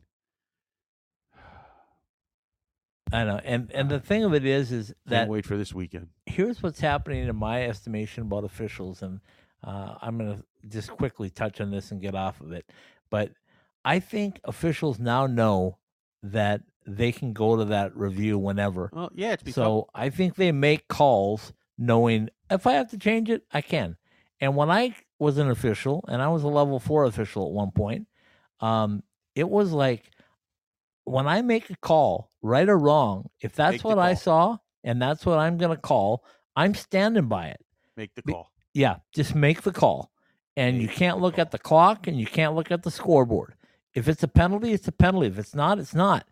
I 3.12 3.24
know. 3.24 3.40
And 3.44 3.70
and 3.72 3.88
the 3.88 4.00
thing 4.00 4.24
of 4.24 4.34
it 4.34 4.44
is 4.44 4.72
is 4.72 4.88
can't 4.88 4.98
that 5.06 5.28
wait 5.28 5.46
for 5.46 5.56
this 5.56 5.72
weekend. 5.72 6.08
here's 6.26 6.62
what's 6.62 6.80
happening 6.80 7.28
in 7.28 7.36
my 7.36 7.64
estimation 7.64 8.24
about 8.24 8.42
officials 8.44 9.02
and 9.02 9.20
uh, 9.62 9.94
I'm 10.02 10.18
going 10.18 10.36
to 10.36 10.68
just 10.68 10.90
quickly 10.90 11.30
touch 11.30 11.60
on 11.60 11.70
this 11.70 11.90
and 11.90 12.00
get 12.00 12.14
off 12.14 12.40
of 12.40 12.52
it. 12.52 12.66
But 13.08 13.30
I 13.84 14.00
think 14.00 14.40
officials 14.44 14.98
now 14.98 15.26
know 15.26 15.78
that 16.22 16.62
they 16.86 17.12
can 17.12 17.32
go 17.32 17.56
to 17.56 17.64
that 17.66 17.96
review 17.96 18.38
whenever. 18.38 18.90
Well, 18.92 19.10
yeah, 19.14 19.32
it's 19.32 19.42
become 19.42 19.64
So 19.64 19.88
I 19.94 20.10
think 20.10 20.36
they 20.36 20.52
make 20.52 20.88
calls 20.88 21.52
knowing 21.78 22.30
if 22.50 22.66
I 22.66 22.74
have 22.74 22.90
to 22.90 22.98
change 22.98 23.30
it, 23.30 23.42
I 23.52 23.60
can. 23.60 23.96
And 24.40 24.56
when 24.56 24.70
I 24.70 24.94
was 25.18 25.38
an 25.38 25.50
official, 25.50 26.04
and 26.08 26.20
I 26.20 26.28
was 26.28 26.42
a 26.42 26.48
level 26.48 26.78
four 26.78 27.04
official 27.04 27.46
at 27.46 27.52
one 27.52 27.70
point, 27.70 28.06
um, 28.60 29.02
it 29.34 29.48
was 29.48 29.72
like 29.72 30.10
when 31.04 31.26
I 31.26 31.42
make 31.42 31.70
a 31.70 31.76
call, 31.76 32.30
right 32.42 32.68
or 32.68 32.78
wrong, 32.78 33.30
if 33.40 33.52
that's 33.52 33.74
Make 33.74 33.84
what 33.84 33.98
I 33.98 34.14
saw 34.14 34.58
and 34.82 35.00
that's 35.00 35.24
what 35.24 35.38
I'm 35.38 35.56
going 35.56 35.74
to 35.74 35.80
call, 35.80 36.24
I'm 36.56 36.74
standing 36.74 37.28
by 37.28 37.48
it. 37.48 37.60
make 37.96 38.14
the 38.14 38.22
be- 38.22 38.32
call. 38.32 38.50
Yeah, 38.72 38.96
just 39.14 39.34
make 39.34 39.62
the 39.62 39.72
call. 39.72 40.10
And 40.56 40.80
you 40.80 40.88
can't 40.88 41.20
look 41.20 41.38
at 41.38 41.50
the 41.50 41.58
clock 41.58 42.06
and 42.06 42.18
you 42.18 42.26
can't 42.26 42.54
look 42.54 42.70
at 42.70 42.82
the 42.82 42.90
scoreboard. 42.90 43.54
If 43.94 44.08
it's 44.08 44.22
a 44.22 44.28
penalty, 44.28 44.72
it's 44.72 44.88
a 44.88 44.92
penalty. 44.92 45.28
If 45.28 45.38
it's 45.38 45.54
not, 45.54 45.78
it's 45.78 45.94
not. 45.94 46.26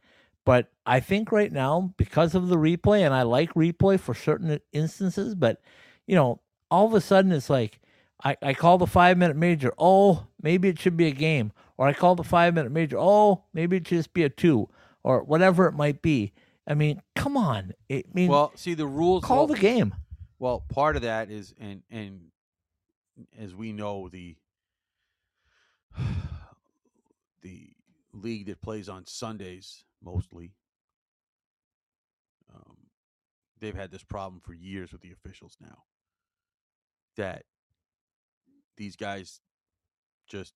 But 0.44 0.70
I 0.84 0.98
think 1.00 1.30
right 1.30 1.52
now, 1.52 1.94
because 1.96 2.34
of 2.34 2.48
the 2.48 2.56
replay, 2.56 3.04
and 3.04 3.14
I 3.14 3.22
like 3.22 3.54
replay 3.54 3.98
for 4.00 4.14
certain 4.14 4.58
instances, 4.72 5.34
but 5.34 5.60
you 6.06 6.16
know, 6.16 6.40
all 6.70 6.86
of 6.86 6.94
a 6.94 7.00
sudden 7.00 7.30
it's 7.30 7.48
like 7.48 7.78
I, 8.24 8.36
I 8.42 8.54
call 8.54 8.78
the 8.78 8.86
five 8.86 9.18
minute 9.18 9.36
major, 9.36 9.72
oh, 9.78 10.26
maybe 10.42 10.68
it 10.68 10.80
should 10.80 10.96
be 10.96 11.06
a 11.06 11.12
game. 11.12 11.52
Or 11.76 11.86
I 11.86 11.92
call 11.92 12.14
the 12.14 12.24
five 12.24 12.54
minute 12.54 12.72
major, 12.72 12.96
oh, 12.98 13.44
maybe 13.52 13.76
it 13.76 13.86
should 13.86 13.98
just 13.98 14.14
be 14.14 14.24
a 14.24 14.28
two, 14.28 14.68
or 15.02 15.22
whatever 15.22 15.66
it 15.66 15.72
might 15.72 16.02
be. 16.02 16.32
I 16.66 16.74
mean, 16.74 17.02
come 17.16 17.36
on. 17.36 17.72
I 17.90 18.04
mean, 18.12 18.28
Well, 18.28 18.52
see 18.54 18.74
the 18.74 18.86
rules. 18.86 19.24
call 19.24 19.46
well, 19.46 19.54
the 19.54 19.60
game. 19.60 19.94
Well, 20.38 20.60
part 20.68 20.96
of 20.96 21.02
that 21.02 21.30
is, 21.30 21.54
and 21.58 21.82
and 21.90 22.26
as 23.38 23.54
we 23.54 23.72
know, 23.72 24.08
the 24.08 24.36
the 25.96 26.04
league 28.12 28.46
that 28.46 28.60
plays 28.60 28.88
on 28.88 29.06
Sundays 29.06 29.84
mostly, 30.02 30.52
um, 32.54 32.76
they've 33.60 33.74
had 33.74 33.90
this 33.90 34.04
problem 34.04 34.40
for 34.40 34.52
years 34.52 34.92
with 34.92 35.00
the 35.00 35.12
officials 35.12 35.56
now. 35.60 35.84
That 37.16 37.44
these 38.76 38.96
guys 38.96 39.40
just 40.26 40.54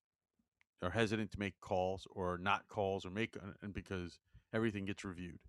are 0.83 0.91
hesitant 0.91 1.33
to 1.33 1.39
make 1.39 1.61
calls 1.61 2.07
or 2.11 2.39
not 2.39 2.69
calls 2.69 3.05
or 3.05 3.11
make 3.11 3.37
and 3.63 3.73
because 3.73 4.19
everything 4.55 4.85
gets 4.85 5.05
reviewed, 5.05 5.41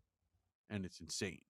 and 0.69 0.85
it's 0.85 0.99
insane 0.99 1.41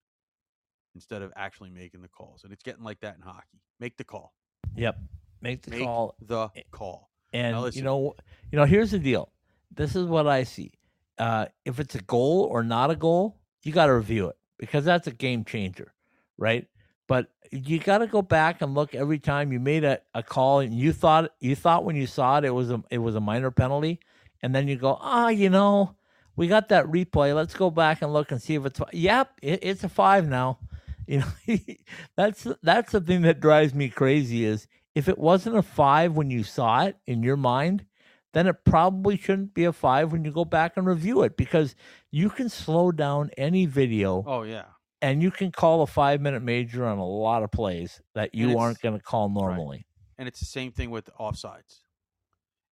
instead 0.95 1.22
of 1.22 1.32
actually 1.36 1.70
making 1.70 2.01
the 2.01 2.08
calls. 2.08 2.43
And 2.43 2.51
it's 2.51 2.64
getting 2.64 2.84
like 2.84 2.99
that 3.01 3.16
in 3.16 3.22
hockey. 3.22 3.62
Make 3.80 3.97
the 3.97 4.03
call. 4.03 4.34
Yep. 4.76 4.97
Make 5.41 5.62
the 5.62 5.72
Make 5.72 5.84
call. 5.84 6.16
the 6.20 6.49
call. 6.72 7.10
And 7.34 7.76
you 7.76 7.84
know, 7.84 8.16
you 8.51 8.58
know, 8.58 8.66
here's 8.66 8.91
the 8.91 8.99
deal. 8.99 9.32
This 9.74 9.95
is 9.95 10.05
what 10.05 10.28
I 10.28 10.43
see. 10.43 10.72
Uh, 11.18 11.47
if 11.65 11.80
it's 11.80 11.95
a 11.95 12.01
goal 12.01 12.47
or 12.51 12.63
not 12.63 12.91
a 12.91 12.95
goal, 12.95 13.38
you 13.63 13.72
got 13.72 13.88
to 13.88 13.93
review 13.93 14.28
it 14.28 14.38
because 14.57 14.86
that's 14.86 15.07
a 15.07 15.11
game 15.11 15.43
changer, 15.45 15.93
right? 16.38 16.68
But 17.07 17.28
you 17.51 17.80
got 17.80 17.99
to 17.99 18.07
go 18.07 18.22
back 18.22 18.61
and 18.61 18.74
look 18.74 18.93
every 18.93 19.20
time 19.20 19.51
you 19.51 19.59
made 19.59 19.84
a, 19.84 19.99
a 20.13 20.22
call 20.22 20.59
and 20.59 20.74
you 20.74 20.93
thought 20.93 21.32
you 21.39 21.55
thought 21.55 21.86
when 21.86 21.95
you 21.95 22.07
saw 22.07 22.38
it 22.38 22.45
it 22.45 22.51
was 22.51 22.70
a 22.70 22.84
it 22.91 22.97
was 22.99 23.15
a 23.15 23.22
minor 23.22 23.51
penalty, 23.51 23.99
and 24.41 24.53
then 24.53 24.68
you 24.68 24.76
go, 24.76 24.97
ah, 25.01 25.30
you 25.30 25.49
know, 25.49 25.95
we 26.36 26.47
got 26.47 26.70
that 26.70 26.86
replay. 26.86 27.36
Let's 27.36 27.55
go 27.55 27.72
back 27.72 28.01
and 28.01 28.13
look 28.13 28.32
and 28.32 28.41
see 28.41 28.55
if 28.55 28.65
it's. 28.65 28.80
Yep, 28.93 29.39
it, 29.41 29.59
it's 29.63 29.84
a 29.84 29.89
five 29.89 30.28
now. 30.28 30.59
You 31.09 31.20
know, 31.20 31.57
that's 32.18 32.45
that's 32.61 32.91
the 32.91 32.99
thing 32.99 33.22
that 33.22 33.39
drives 33.39 33.74
me 33.74 33.88
crazy 33.88 34.43
is 34.43 34.68
if 34.93 35.07
it 35.07 35.18
wasn't 35.18 35.55
a 35.55 35.61
five 35.61 36.18
when 36.18 36.30
you 36.30 36.43
saw 36.43 36.84
it 36.84 36.97
in 37.05 37.24
your 37.24 37.38
mind, 37.38 37.86
then 38.34 38.47
it 38.47 38.63
probably 38.65 39.17
shouldn't 39.17 39.53
be 39.53 39.63
a 39.65 39.73
five 39.73 40.11
when 40.11 40.23
you 40.25 40.32
go 40.32 40.45
back 40.45 40.73
and 40.78 40.86
review 40.86 41.23
it 41.23 41.38
because 41.38 41.75
you 42.11 42.30
can 42.30 42.49
slow 42.49 42.91
down 42.91 43.32
any 43.38 43.65
video 43.65 44.23
Oh 44.28 44.43
yeah. 44.43 44.65
and 45.01 45.21
you 45.23 45.32
can 45.32 45.51
call 45.51 45.82
a 45.82 45.88
five 45.88 46.21
minute 46.21 46.41
major 46.43 46.86
on 46.86 46.97
a 46.97 47.05
lot 47.07 47.43
of 47.43 47.51
plays 47.51 48.01
that 48.15 48.36
you 48.36 48.57
aren't 48.57 48.82
going 48.82 48.97
to 48.97 49.03
call 49.03 49.30
normally. 49.30 49.86
And 50.17 50.28
it's 50.28 50.39
the 50.39 50.45
same 50.45 50.71
thing 50.71 50.89
with 50.89 51.09
offsides. 51.19 51.82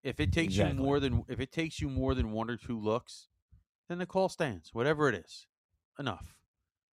If 0.03 0.19
it 0.19 0.31
takes 0.31 0.53
Exactly. 0.53 0.77
you 0.77 0.83
more 0.83 0.99
than 0.99 1.23
if 1.27 1.39
it 1.39 1.51
takes 1.51 1.79
you 1.81 1.89
more 1.89 2.13
than 2.13 2.31
one 2.31 2.49
or 2.49 2.57
two 2.57 2.79
looks, 2.79 3.27
then 3.89 3.97
the 3.97 4.05
call 4.05 4.29
stands. 4.29 4.69
Whatever 4.73 5.09
it 5.09 5.15
is. 5.15 5.47
Enough. 5.99 6.35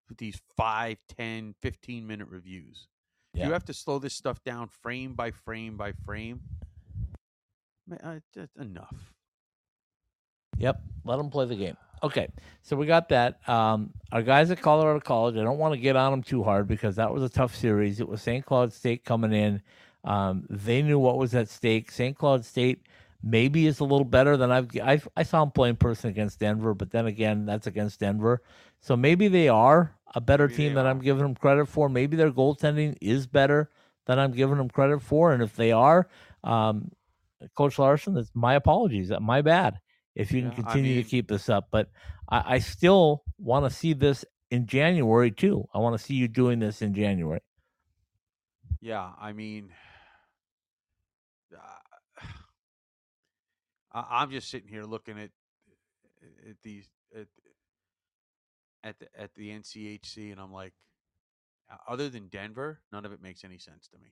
With 0.08 0.18
these 0.18 0.40
5, 0.56 0.98
10, 1.16 1.54
15 1.60 2.06
minute 2.06 2.28
reviews. 2.28 2.88
Yeah. 3.34 3.46
You 3.46 3.52
have 3.52 3.64
to 3.66 3.72
slow 3.74 3.98
this 3.98 4.14
stuff 4.14 4.42
down 4.44 4.68
frame 4.68 5.14
by 5.14 5.30
frame 5.30 5.76
by 5.78 5.92
frame. 5.92 6.40
Uh, 8.02 8.20
just 8.34 8.56
enough. 8.56 8.94
Yep. 10.58 10.80
Let 11.04 11.16
them 11.16 11.30
play 11.30 11.46
the 11.46 11.56
game. 11.56 11.76
Okay. 12.02 12.28
So 12.62 12.76
we 12.76 12.86
got 12.86 13.08
that. 13.10 13.46
Um, 13.48 13.92
our 14.10 14.22
guys 14.22 14.50
at 14.50 14.60
Colorado 14.60 15.00
College, 15.00 15.36
I 15.36 15.42
don't 15.42 15.58
want 15.58 15.74
to 15.74 15.80
get 15.80 15.96
on 15.96 16.12
them 16.12 16.22
too 16.22 16.42
hard 16.42 16.68
because 16.68 16.96
that 16.96 17.12
was 17.12 17.22
a 17.22 17.28
tough 17.28 17.54
series. 17.54 18.00
It 18.00 18.08
was 18.08 18.22
St. 18.22 18.44
Cloud 18.44 18.72
State 18.72 19.04
coming 19.04 19.32
in. 19.32 19.62
Um, 20.04 20.46
they 20.50 20.82
knew 20.82 20.98
what 20.98 21.18
was 21.18 21.34
at 21.34 21.48
stake. 21.48 21.90
St. 21.90 22.16
Cloud 22.16 22.44
State 22.44 22.86
maybe 23.22 23.66
is 23.66 23.80
a 23.80 23.84
little 23.84 24.04
better 24.04 24.36
than 24.36 24.50
I've, 24.50 24.68
I've 24.82 25.08
I 25.16 25.22
saw 25.22 25.40
them 25.40 25.52
play 25.52 25.68
in 25.68 25.76
person 25.76 26.10
against 26.10 26.40
Denver, 26.40 26.74
but 26.74 26.90
then 26.90 27.06
again, 27.06 27.46
that's 27.46 27.68
against 27.68 28.00
Denver. 28.00 28.42
So 28.80 28.96
maybe 28.96 29.28
they 29.28 29.48
are 29.48 29.94
a 30.14 30.20
better 30.20 30.48
Maybe 30.48 30.56
team 30.56 30.74
than 30.74 30.86
I'm 30.86 31.00
giving 31.00 31.22
them 31.22 31.36
credit 31.36 31.66
for. 31.66 31.88
Maybe 31.88 32.16
their 32.16 32.32
goaltending 32.32 32.96
is 33.00 33.26
better 33.26 33.70
than 34.06 34.18
I'm 34.18 34.32
giving 34.32 34.56
them 34.56 34.68
credit 34.68 35.00
for. 35.00 35.32
And 35.32 35.42
if 35.42 35.54
they 35.54 35.70
are, 35.70 36.08
um, 36.42 36.90
Coach 37.56 37.78
Larson, 37.78 38.14
that's 38.14 38.30
my 38.34 38.54
apologies. 38.54 39.10
My 39.20 39.42
bad 39.42 39.78
if 40.14 40.30
you 40.32 40.42
can 40.42 40.50
Yeah, 40.50 40.58
I 40.58 40.62
continue 40.62 40.94
mean- 40.96 41.04
to 41.04 41.08
keep 41.10 41.28
this 41.28 41.48
up. 41.48 41.68
But 41.70 41.88
I, 42.28 42.54
I 42.54 42.58
still 42.58 43.24
want 43.38 43.64
to 43.64 43.70
see 43.70 43.92
this 43.94 44.24
in 44.50 44.66
January 44.66 45.30
too. 45.30 45.66
I 45.74 45.78
want 45.78 45.98
to 45.98 46.04
see 46.04 46.14
you 46.14 46.28
doing 46.28 46.58
this 46.58 46.82
in 46.82 46.94
January. 46.94 47.40
Yeah, 48.80 49.12
I 49.20 49.32
mean, 49.32 49.70
uh, 51.54 52.22
I, 53.92 54.04
I'm 54.22 54.30
just 54.30 54.50
sitting 54.50 54.68
here 54.68 54.84
looking 54.84 55.18
at 55.18 55.30
at 56.48 56.56
these 56.62 56.88
at 57.16 57.26
at 58.84 58.98
the 58.98 59.06
at 59.18 59.34
the 59.34 59.50
NCHC, 59.50 60.32
and 60.32 60.40
I'm 60.40 60.52
like, 60.52 60.72
uh, 61.70 61.76
other 61.88 62.08
than 62.08 62.26
Denver, 62.28 62.80
none 62.92 63.04
of 63.04 63.12
it 63.12 63.22
makes 63.22 63.44
any 63.44 63.58
sense 63.58 63.88
to 63.88 63.98
me. 63.98 64.08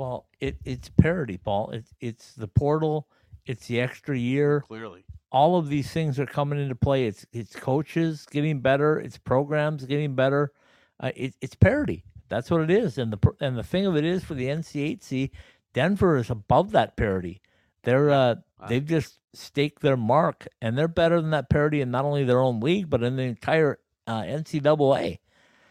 Well, 0.00 0.26
it 0.40 0.56
it's 0.64 0.88
parity, 0.88 1.36
Paul. 1.36 1.72
It's 1.72 1.92
it's 2.00 2.32
the 2.32 2.48
portal. 2.48 3.06
It's 3.44 3.66
the 3.66 3.80
extra 3.82 4.16
year. 4.16 4.62
Clearly, 4.66 5.04
All 5.30 5.56
of 5.58 5.68
these 5.68 5.90
things 5.92 6.18
are 6.18 6.24
coming 6.24 6.58
into 6.58 6.74
play. 6.74 7.06
It's 7.06 7.26
it's 7.34 7.54
coaches 7.54 8.26
getting 8.30 8.60
better. 8.60 8.98
It's 8.98 9.18
programs 9.18 9.84
getting 9.84 10.14
better. 10.14 10.52
Uh, 10.98 11.10
it, 11.14 11.34
it's 11.42 11.54
parity. 11.54 12.04
That's 12.30 12.50
what 12.50 12.62
it 12.62 12.70
is. 12.70 12.96
And 12.96 13.12
the 13.12 13.18
and 13.42 13.58
the 13.58 13.62
thing 13.62 13.84
of 13.84 13.94
it 13.94 14.06
is 14.06 14.24
for 14.24 14.32
the 14.32 14.46
NCHC, 14.46 15.32
Denver 15.74 16.16
is 16.16 16.30
above 16.30 16.70
that 16.70 16.96
parity. 16.96 17.42
They're 17.82 18.10
uh, 18.10 18.36
Wow. 18.58 18.66
they've 18.68 18.86
just 18.86 19.18
staked 19.34 19.82
their 19.82 19.98
mark, 19.98 20.46
and 20.62 20.78
they're 20.78 20.88
better 20.88 21.20
than 21.20 21.30
that 21.32 21.50
parity 21.50 21.82
in 21.82 21.90
not 21.90 22.06
only 22.06 22.24
their 22.24 22.40
own 22.40 22.60
league 22.60 22.88
but 22.88 23.02
in 23.02 23.16
the 23.16 23.22
entire 23.24 23.78
uh, 24.06 24.22
NCAA. 24.22 25.18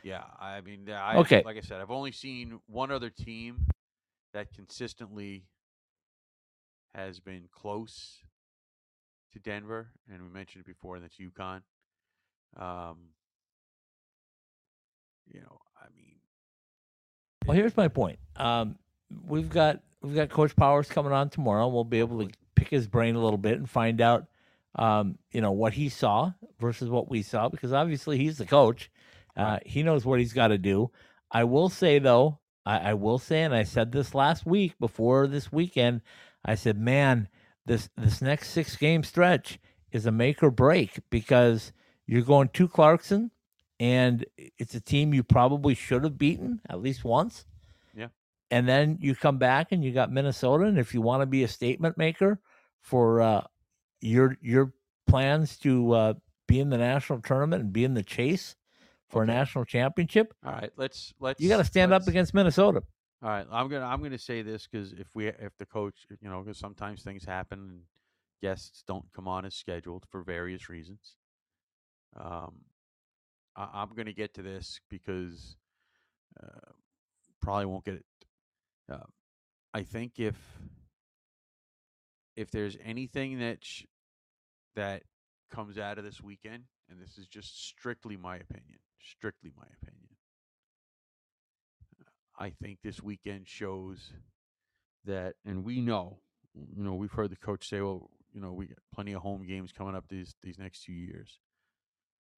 yeah. 0.03 0.23
I 0.39 0.61
mean, 0.61 0.87
I, 0.91 1.17
Okay. 1.17 1.41
Like 1.43 1.57
I 1.57 1.61
said, 1.61 1.81
I've 1.81 1.89
only 1.91 2.11
seen 2.11 2.59
one 2.67 2.91
other 2.91 3.09
team 3.09 3.65
that 4.33 4.53
consistently 4.53 5.45
has 6.95 7.19
been 7.19 7.43
close 7.51 8.19
to 9.33 9.39
Denver, 9.39 9.89
and 10.11 10.21
we 10.23 10.29
mentioned 10.29 10.63
it 10.65 10.67
before, 10.67 10.95
and 10.95 11.03
that's 11.03 11.17
UConn. 11.17 11.61
Um, 12.57 12.97
you 15.31 15.39
know, 15.39 15.59
I 15.77 15.85
mean, 15.95 16.15
Well, 17.45 17.55
here's 17.55 17.77
my 17.77 17.87
point. 17.87 18.19
Um, 18.35 18.77
we've 19.27 19.49
got 19.49 19.81
we've 20.01 20.15
got 20.15 20.29
Coach 20.29 20.55
Powers 20.55 20.89
coming 20.89 21.11
on 21.11 21.29
tomorrow. 21.29 21.65
and 21.65 21.73
We'll 21.73 21.83
be 21.83 21.99
able 21.99 22.25
to 22.25 22.33
pick 22.55 22.69
his 22.69 22.87
brain 22.87 23.15
a 23.15 23.23
little 23.23 23.37
bit 23.37 23.57
and 23.57 23.69
find 23.69 24.01
out, 24.01 24.25
um, 24.75 25.17
you 25.31 25.41
know, 25.41 25.51
what 25.51 25.73
he 25.73 25.89
saw 25.89 26.31
versus 26.59 26.89
what 26.89 27.09
we 27.09 27.21
saw, 27.21 27.49
because 27.49 27.71
obviously 27.71 28.17
he's 28.17 28.37
the 28.37 28.45
coach. 28.45 28.89
Uh, 29.37 29.59
he 29.65 29.83
knows 29.83 30.05
what 30.05 30.19
he's 30.19 30.33
got 30.33 30.47
to 30.47 30.57
do. 30.57 30.91
I 31.31 31.43
will 31.43 31.69
say 31.69 31.99
though, 31.99 32.39
I, 32.65 32.91
I 32.91 32.93
will 32.93 33.17
say, 33.17 33.43
and 33.43 33.53
I 33.53 33.63
said 33.63 33.91
this 33.91 34.13
last 34.13 34.45
week 34.45 34.77
before 34.79 35.27
this 35.27 35.51
weekend. 35.51 36.01
I 36.45 36.55
said, 36.55 36.77
man, 36.77 37.27
this 37.65 37.89
this 37.97 38.21
next 38.21 38.49
six 38.51 38.75
game 38.75 39.03
stretch 39.03 39.59
is 39.91 40.05
a 40.05 40.11
make 40.11 40.43
or 40.43 40.51
break 40.51 40.99
because 41.09 41.73
you're 42.05 42.21
going 42.21 42.49
to 42.49 42.67
Clarkson, 42.67 43.31
and 43.79 44.25
it's 44.57 44.75
a 44.75 44.81
team 44.81 45.13
you 45.13 45.23
probably 45.23 45.75
should 45.75 46.03
have 46.03 46.17
beaten 46.17 46.61
at 46.69 46.81
least 46.81 47.03
once. 47.03 47.45
Yeah. 47.95 48.07
And 48.51 48.67
then 48.67 48.97
you 49.01 49.15
come 49.15 49.37
back 49.37 49.71
and 49.71 49.83
you 49.83 49.91
got 49.91 50.11
Minnesota, 50.11 50.65
and 50.65 50.79
if 50.79 50.93
you 50.93 51.01
want 51.01 51.21
to 51.21 51.27
be 51.27 51.43
a 51.43 51.47
statement 51.47 51.97
maker 51.97 52.39
for 52.81 53.21
uh, 53.21 53.43
your 54.01 54.37
your 54.41 54.73
plans 55.07 55.57
to 55.57 55.91
uh, 55.93 56.13
be 56.47 56.59
in 56.59 56.69
the 56.69 56.77
national 56.77 57.21
tournament 57.21 57.63
and 57.63 57.73
be 57.73 57.83
in 57.83 57.93
the 57.93 58.03
chase 58.03 58.55
for 59.09 59.23
Okay. 59.23 59.31
a 59.31 59.35
national 59.35 59.65
championship, 59.65 60.33
all 60.45 60.51
right, 60.53 60.71
let's 60.77 61.13
let's. 61.19 61.41
you 61.41 61.49
got 61.49 61.57
to 61.57 61.63
stand 61.65 61.91
up 61.93 62.07
against 62.07 62.33
Minnesota. 62.33 62.83
All 63.21 63.29
right, 63.29 63.45
I'm 63.51 63.67
gonna 63.67 63.85
I'm 63.85 64.01
gonna 64.01 64.17
say 64.17 64.41
this 64.41 64.67
because 64.67 64.93
if 64.93 65.07
we 65.13 65.27
if 65.27 65.57
the 65.57 65.65
coach 65.65 66.05
you 66.21 66.29
know 66.29 66.41
because 66.41 66.57
sometimes 66.57 67.03
things 67.03 67.25
happen 67.25 67.59
and 67.59 67.81
guests 68.41 68.83
don't 68.87 69.05
come 69.13 69.27
on 69.27 69.45
as 69.45 69.53
scheduled 69.55 70.05
for 70.09 70.23
various 70.23 70.69
reasons. 70.69 71.15
Um, 72.15 72.61
I, 73.55 73.67
I'm 73.73 73.89
gonna 73.95 74.13
get 74.13 74.33
to 74.35 74.41
this 74.41 74.79
because 74.89 75.57
uh, 76.41 76.71
probably 77.41 77.65
won't 77.65 77.83
get 77.85 77.95
it. 77.95 78.05
Uh, 78.89 79.05
I 79.73 79.83
think 79.83 80.19
if 80.19 80.35
if 82.37 82.51
there's 82.51 82.77
anything 82.83 83.39
that 83.39 83.65
sh- 83.65 83.83
that 84.75 85.03
comes 85.51 85.77
out 85.77 85.97
of 85.97 86.05
this 86.05 86.21
weekend, 86.21 86.63
and 86.89 87.01
this 87.01 87.17
is 87.17 87.27
just 87.27 87.67
strictly 87.67 88.15
my 88.15 88.37
opinion, 88.37 88.79
strictly 89.01 89.51
my 89.57 89.65
opinion. 89.81 90.09
I 92.37 92.51
think 92.51 92.79
this 92.81 93.01
weekend 93.03 93.47
shows 93.47 94.13
that, 95.05 95.35
and 95.45 95.63
we 95.65 95.81
know, 95.81 96.19
you 96.53 96.83
know, 96.83 96.95
we've 96.95 97.11
heard 97.11 97.31
the 97.31 97.35
coach 97.35 97.67
say, 97.67 97.81
well, 97.81 98.09
you 98.33 98.39
know, 98.39 98.53
we 98.53 98.67
got 98.67 98.77
plenty 98.93 99.13
of 99.13 99.21
home 99.21 99.45
games 99.45 99.71
coming 99.71 99.95
up 99.95 100.05
these 100.07 100.35
these 100.41 100.57
next 100.57 100.83
two 100.83 100.93
years. 100.93 101.39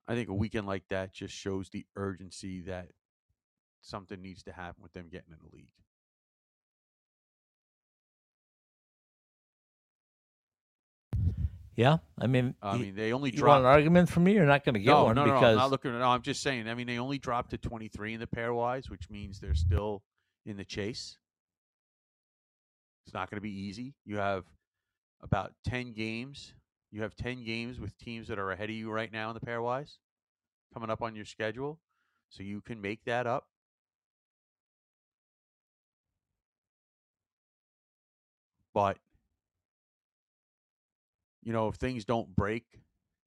I 0.07 0.15
think 0.15 0.29
a 0.29 0.33
weekend 0.33 0.65
like 0.65 0.87
that 0.89 1.13
just 1.13 1.33
shows 1.33 1.69
the 1.69 1.85
urgency 1.95 2.61
that 2.61 2.89
something 3.81 4.21
needs 4.21 4.43
to 4.43 4.51
happen 4.51 4.81
with 4.81 4.93
them 4.93 5.09
getting 5.11 5.31
in 5.31 5.37
the 5.37 5.55
league. 5.55 5.67
Yeah, 11.81 11.97
I 12.19 12.27
mean, 12.27 12.53
I 12.61 12.77
mean, 12.77 12.93
they 12.93 13.11
only 13.11 13.31
dropped. 13.31 13.61
an 13.61 13.65
argument 13.65 14.07
from 14.07 14.25
me? 14.25 14.33
You're 14.33 14.45
not 14.45 14.63
going 14.63 14.75
to 14.75 14.79
get 14.79 14.91
no, 14.91 15.05
one 15.05 15.15
no, 15.15 15.25
no, 15.25 15.33
because 15.33 15.53
I'm 15.53 15.57
not 15.57 15.71
looking. 15.71 15.97
No, 15.97 16.09
I'm 16.09 16.21
just 16.21 16.43
saying. 16.43 16.69
I 16.69 16.75
mean, 16.75 16.85
they 16.85 16.99
only 16.99 17.17
dropped 17.17 17.49
to 17.51 17.57
23 17.57 18.13
in 18.13 18.19
the 18.19 18.27
pairwise, 18.27 18.87
which 18.87 19.09
means 19.09 19.39
they're 19.39 19.55
still 19.55 20.03
in 20.45 20.57
the 20.57 20.63
chase. 20.63 21.17
It's 23.07 23.15
not 23.15 23.31
going 23.31 23.37
to 23.37 23.41
be 23.41 23.49
easy. 23.49 23.95
You 24.05 24.17
have 24.17 24.45
about 25.23 25.53
10 25.65 25.93
games. 25.93 26.53
You 26.91 27.01
have 27.01 27.15
10 27.15 27.43
games 27.45 27.79
with 27.79 27.97
teams 27.97 28.27
that 28.27 28.37
are 28.37 28.51
ahead 28.51 28.69
of 28.69 28.75
you 28.75 28.91
right 28.91 29.11
now 29.11 29.31
in 29.31 29.33
the 29.33 29.43
pairwise 29.43 29.97
coming 30.75 30.91
up 30.91 31.01
on 31.01 31.15
your 31.15 31.25
schedule. 31.25 31.79
So 32.29 32.43
you 32.43 32.61
can 32.61 32.79
make 32.79 33.05
that 33.05 33.25
up. 33.25 33.47
But, 38.71 38.97
you 41.43 41.53
know, 41.53 41.67
if 41.67 41.75
things 41.75 42.05
don't 42.05 42.35
break, 42.35 42.65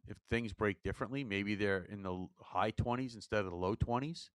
if 0.08 0.16
things 0.30 0.52
break 0.52 0.82
differently, 0.82 1.24
maybe 1.24 1.54
they're 1.54 1.84
in 1.84 2.02
the 2.02 2.28
high 2.40 2.70
20s 2.72 3.14
instead 3.14 3.44
of 3.44 3.50
the 3.50 3.56
low 3.56 3.74
20s. 3.74 4.30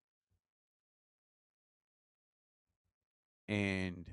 And 3.47 4.05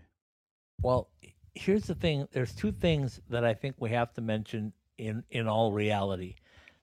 Well, 0.82 1.10
here's 1.54 1.86
the 1.86 1.94
thing. 1.94 2.28
There's 2.32 2.54
two 2.54 2.72
things 2.72 3.20
that 3.30 3.44
I 3.44 3.54
think 3.54 3.76
we 3.80 3.90
have 3.90 4.12
to 4.14 4.20
mention 4.22 4.72
in 4.98 5.24
in 5.30 5.48
all 5.48 5.72
reality. 5.72 6.36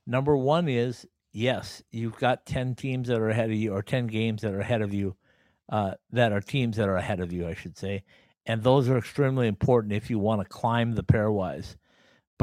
Number 0.08 0.38
one 0.38 0.68
is 0.70 1.08
yes, 1.34 1.84
you've 1.92 2.18
got 2.18 2.46
ten 2.46 2.76
teams 2.76 3.08
that 3.10 3.20
are 3.20 3.30
ahead 3.30 3.52
of 3.52 3.58
you, 3.58 3.74
or 3.74 3.84
ten 3.84 4.08
games 4.08 4.42
that 4.44 4.54
are 4.54 4.62
ahead 4.62 4.82
of 4.82 4.94
you, 4.94 5.16
uh, 5.70 5.96
that 6.12 6.32
are 6.34 6.42
teams 6.42 6.78
that 6.78 6.90
are 6.90 6.98
ahead 6.98 7.20
of 7.22 7.34
you, 7.34 7.48
I 7.48 7.54
should 7.56 7.78
say, 7.78 8.04
and 8.46 8.64
those 8.64 8.90
are 8.90 8.98
extremely 8.98 9.48
important 9.48 9.94
if 9.94 10.10
you 10.10 10.20
want 10.20 10.42
to 10.42 10.48
climb 10.50 10.94
the 10.94 11.04
pairwise. 11.04 11.76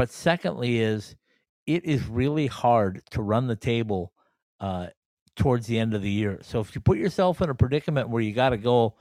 But 0.01 0.09
secondly, 0.09 0.81
is 0.81 1.15
it 1.67 1.85
is 1.85 2.07
really 2.07 2.47
hard 2.47 3.03
to 3.11 3.21
run 3.21 3.49
the 3.49 3.55
table 3.55 4.15
uh, 4.59 4.87
towards 5.37 5.67
the 5.67 5.79
end 5.79 5.93
of 5.93 6.01
the 6.01 6.11
year. 6.11 6.39
So 6.41 6.59
if 6.61 6.75
you 6.75 6.81
put 6.81 6.97
yourself 6.97 7.43
in 7.43 7.51
a 7.51 7.55
predicament 7.55 8.09
where 8.09 8.23
you 8.23 8.33
got 8.33 8.49
to 8.49 8.57
go 8.57 8.95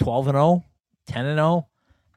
12 0.00 0.26
and 0.28 0.34
0, 0.34 0.62
10 1.06 1.24
and 1.24 1.38
0, 1.38 1.68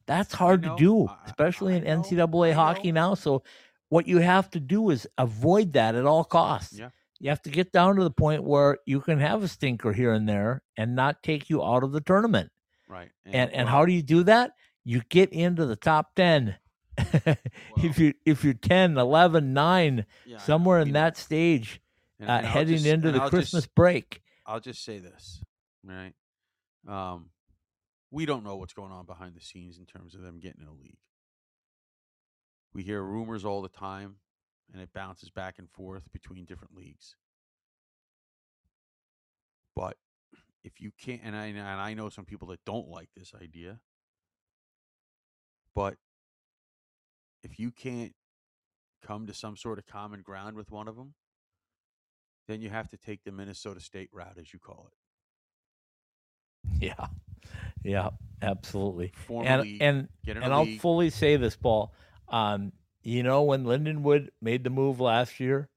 that's 0.05 0.33
hard 0.33 0.63
know, 0.63 0.75
to 0.75 0.83
do, 0.83 1.07
I- 1.07 1.13
I- 1.13 1.17
especially 1.27 1.75
I 1.75 1.77
in 1.77 1.83
know, 1.85 2.01
NCAA 2.01 2.49
I 2.49 2.53
hockey 2.55 2.91
know. 2.91 3.11
now. 3.11 3.13
So 3.13 3.41
what 3.87 4.05
you 4.05 4.17
have 4.17 4.49
to 4.49 4.59
do 4.59 4.89
is 4.89 5.07
avoid 5.17 5.71
that 5.71 5.95
at 5.95 6.05
all 6.05 6.25
costs. 6.25 6.77
Yeah. 6.77 6.89
You 7.21 7.29
have 7.29 7.41
to 7.43 7.49
get 7.49 7.71
down 7.71 7.95
to 7.95 8.03
the 8.03 8.11
point 8.11 8.43
where 8.43 8.79
you 8.85 8.99
can 8.99 9.17
have 9.19 9.43
a 9.43 9.47
stinker 9.47 9.93
here 9.93 10.11
and 10.11 10.27
there 10.27 10.61
and 10.75 10.93
not 10.93 11.23
take 11.23 11.49
you 11.49 11.63
out 11.63 11.85
of 11.85 11.93
the 11.93 12.01
tournament. 12.01 12.51
right. 12.89 13.11
And 13.25 13.49
and 13.53 13.67
well, 13.67 13.75
how 13.77 13.85
do 13.85 13.93
you 13.93 14.03
do 14.03 14.23
that? 14.23 14.51
You 14.83 15.03
get 15.07 15.29
into 15.31 15.65
the 15.65 15.77
top 15.77 16.15
10. 16.15 16.57
If 17.77 17.99
you 17.99 18.13
if 18.25 18.43
you're 18.43 18.53
10, 18.53 18.97
11, 18.97 19.53
9, 19.53 20.05
yeah, 20.25 20.37
somewhere 20.37 20.79
in 20.79 20.89
know, 20.89 20.93
that 20.93 21.17
stage 21.17 21.81
and- 22.19 22.29
uh, 22.29 22.33
and 22.33 22.45
heading 22.45 22.75
just- 22.75 22.85
into 22.85 23.11
the 23.11 23.21
I'll 23.21 23.29
Christmas 23.29 23.63
Just, 23.65 23.75
break. 23.75 24.21
I'll 24.45 24.59
just 24.59 24.83
say 24.83 24.99
this, 24.99 25.43
right? 25.83 26.13
Um, 26.87 27.31
we 28.11 28.25
don't 28.25 28.43
know 28.43 28.55
what's 28.55 28.73
going 28.73 28.91
on 28.91 29.05
behind 29.05 29.35
the 29.35 29.41
scenes 29.41 29.77
in 29.77 29.85
terms 29.85 30.15
of 30.15 30.21
them 30.21 30.39
getting 30.39 30.61
in 30.61 30.67
a 30.67 30.73
league. 30.73 30.99
We 32.73 32.83
hear 32.83 33.01
rumors 33.01 33.43
all 33.43 33.61
the 33.61 33.69
time, 33.69 34.17
and 34.71 34.81
it 34.81 34.93
bounces 34.93 35.29
back 35.29 35.55
and 35.59 35.69
forth 35.71 36.11
between 36.11 36.45
different 36.45 36.75
leagues. 36.75 37.15
But 39.75 39.97
if 40.63 40.79
you 40.79 40.91
can't, 40.97 41.21
and 41.23 41.35
I 41.35 41.47
and 41.47 41.59
I 41.59 41.93
know 41.93 42.09
some 42.09 42.25
people 42.25 42.47
that 42.49 42.63
don't 42.65 42.87
like 42.87 43.09
this 43.15 43.33
idea, 43.39 43.79
but 45.73 45.97
if 47.45 47.59
you 47.59 47.71
can't 47.71 48.13
come 49.05 49.27
to 49.27 49.33
some 49.33 49.55
sort 49.55 49.77
of 49.77 49.85
common 49.85 50.21
ground 50.21 50.55
with 50.55 50.71
one 50.71 50.87
of 50.87 50.95
them, 50.95 51.13
then 52.47 52.61
you 52.61 52.69
have 52.69 52.89
to 52.89 52.97
take 52.97 53.23
the 53.23 53.31
Minnesota 53.31 53.79
State 53.79 54.09
route, 54.11 54.37
as 54.39 54.51
you 54.51 54.59
call 54.59 54.89
it. 54.91 56.83
Yeah. 56.83 57.07
Yeah, 57.83 58.09
absolutely. 58.41 59.13
Form 59.27 59.45
a 59.45 59.49
And 59.49 59.81
and 59.81 60.07
and 60.27 60.53
I'll 60.53 60.77
fully 60.79 61.09
say 61.11 61.37
this, 61.37 61.55
Paul. 61.55 61.93
Um, 62.27 62.71
you 63.03 63.21
know, 63.21 63.43
when 63.43 63.65
Lindenwood 63.65 64.29
made 64.41 64.63
the 64.63 64.71
move 64.71 64.99
last 64.99 65.39
year, 65.39 65.69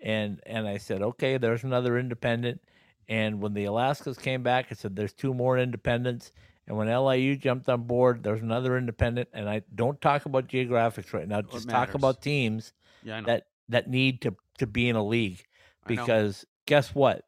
and 0.00 0.40
and 0.46 0.68
I 0.68 0.78
said, 0.78 1.02
okay, 1.02 1.36
there's 1.38 1.64
another 1.64 1.98
independent. 1.98 2.60
And 3.08 3.40
when 3.40 3.54
the 3.54 3.64
Alaskas 3.64 4.20
came 4.20 4.42
back, 4.42 4.66
I 4.70 4.74
said, 4.74 4.96
there's 4.96 5.12
two 5.12 5.34
more 5.34 5.58
independents. 5.58 6.32
And 6.66 6.76
when 6.76 6.88
LIU 6.88 7.36
jumped 7.36 7.68
on 7.68 7.84
board, 7.84 8.22
there's 8.24 8.42
another 8.42 8.76
independent. 8.76 9.28
And 9.32 9.48
I 9.48 9.62
don't 9.74 10.00
talk 10.00 10.26
about 10.26 10.48
geographics 10.48 11.12
right 11.12 11.28
now. 11.28 11.42
Just 11.42 11.68
talk 11.68 11.94
about 11.94 12.22
teams 12.22 12.72
Yeah, 13.02 13.20
that 13.22 13.46
that 13.68 13.88
need 13.88 14.22
to 14.22 14.36
to 14.58 14.66
be 14.66 14.88
in 14.88 14.96
a 14.96 15.04
league 15.04 15.44
because 15.86 16.44
guess 16.66 16.94
what? 16.94 17.24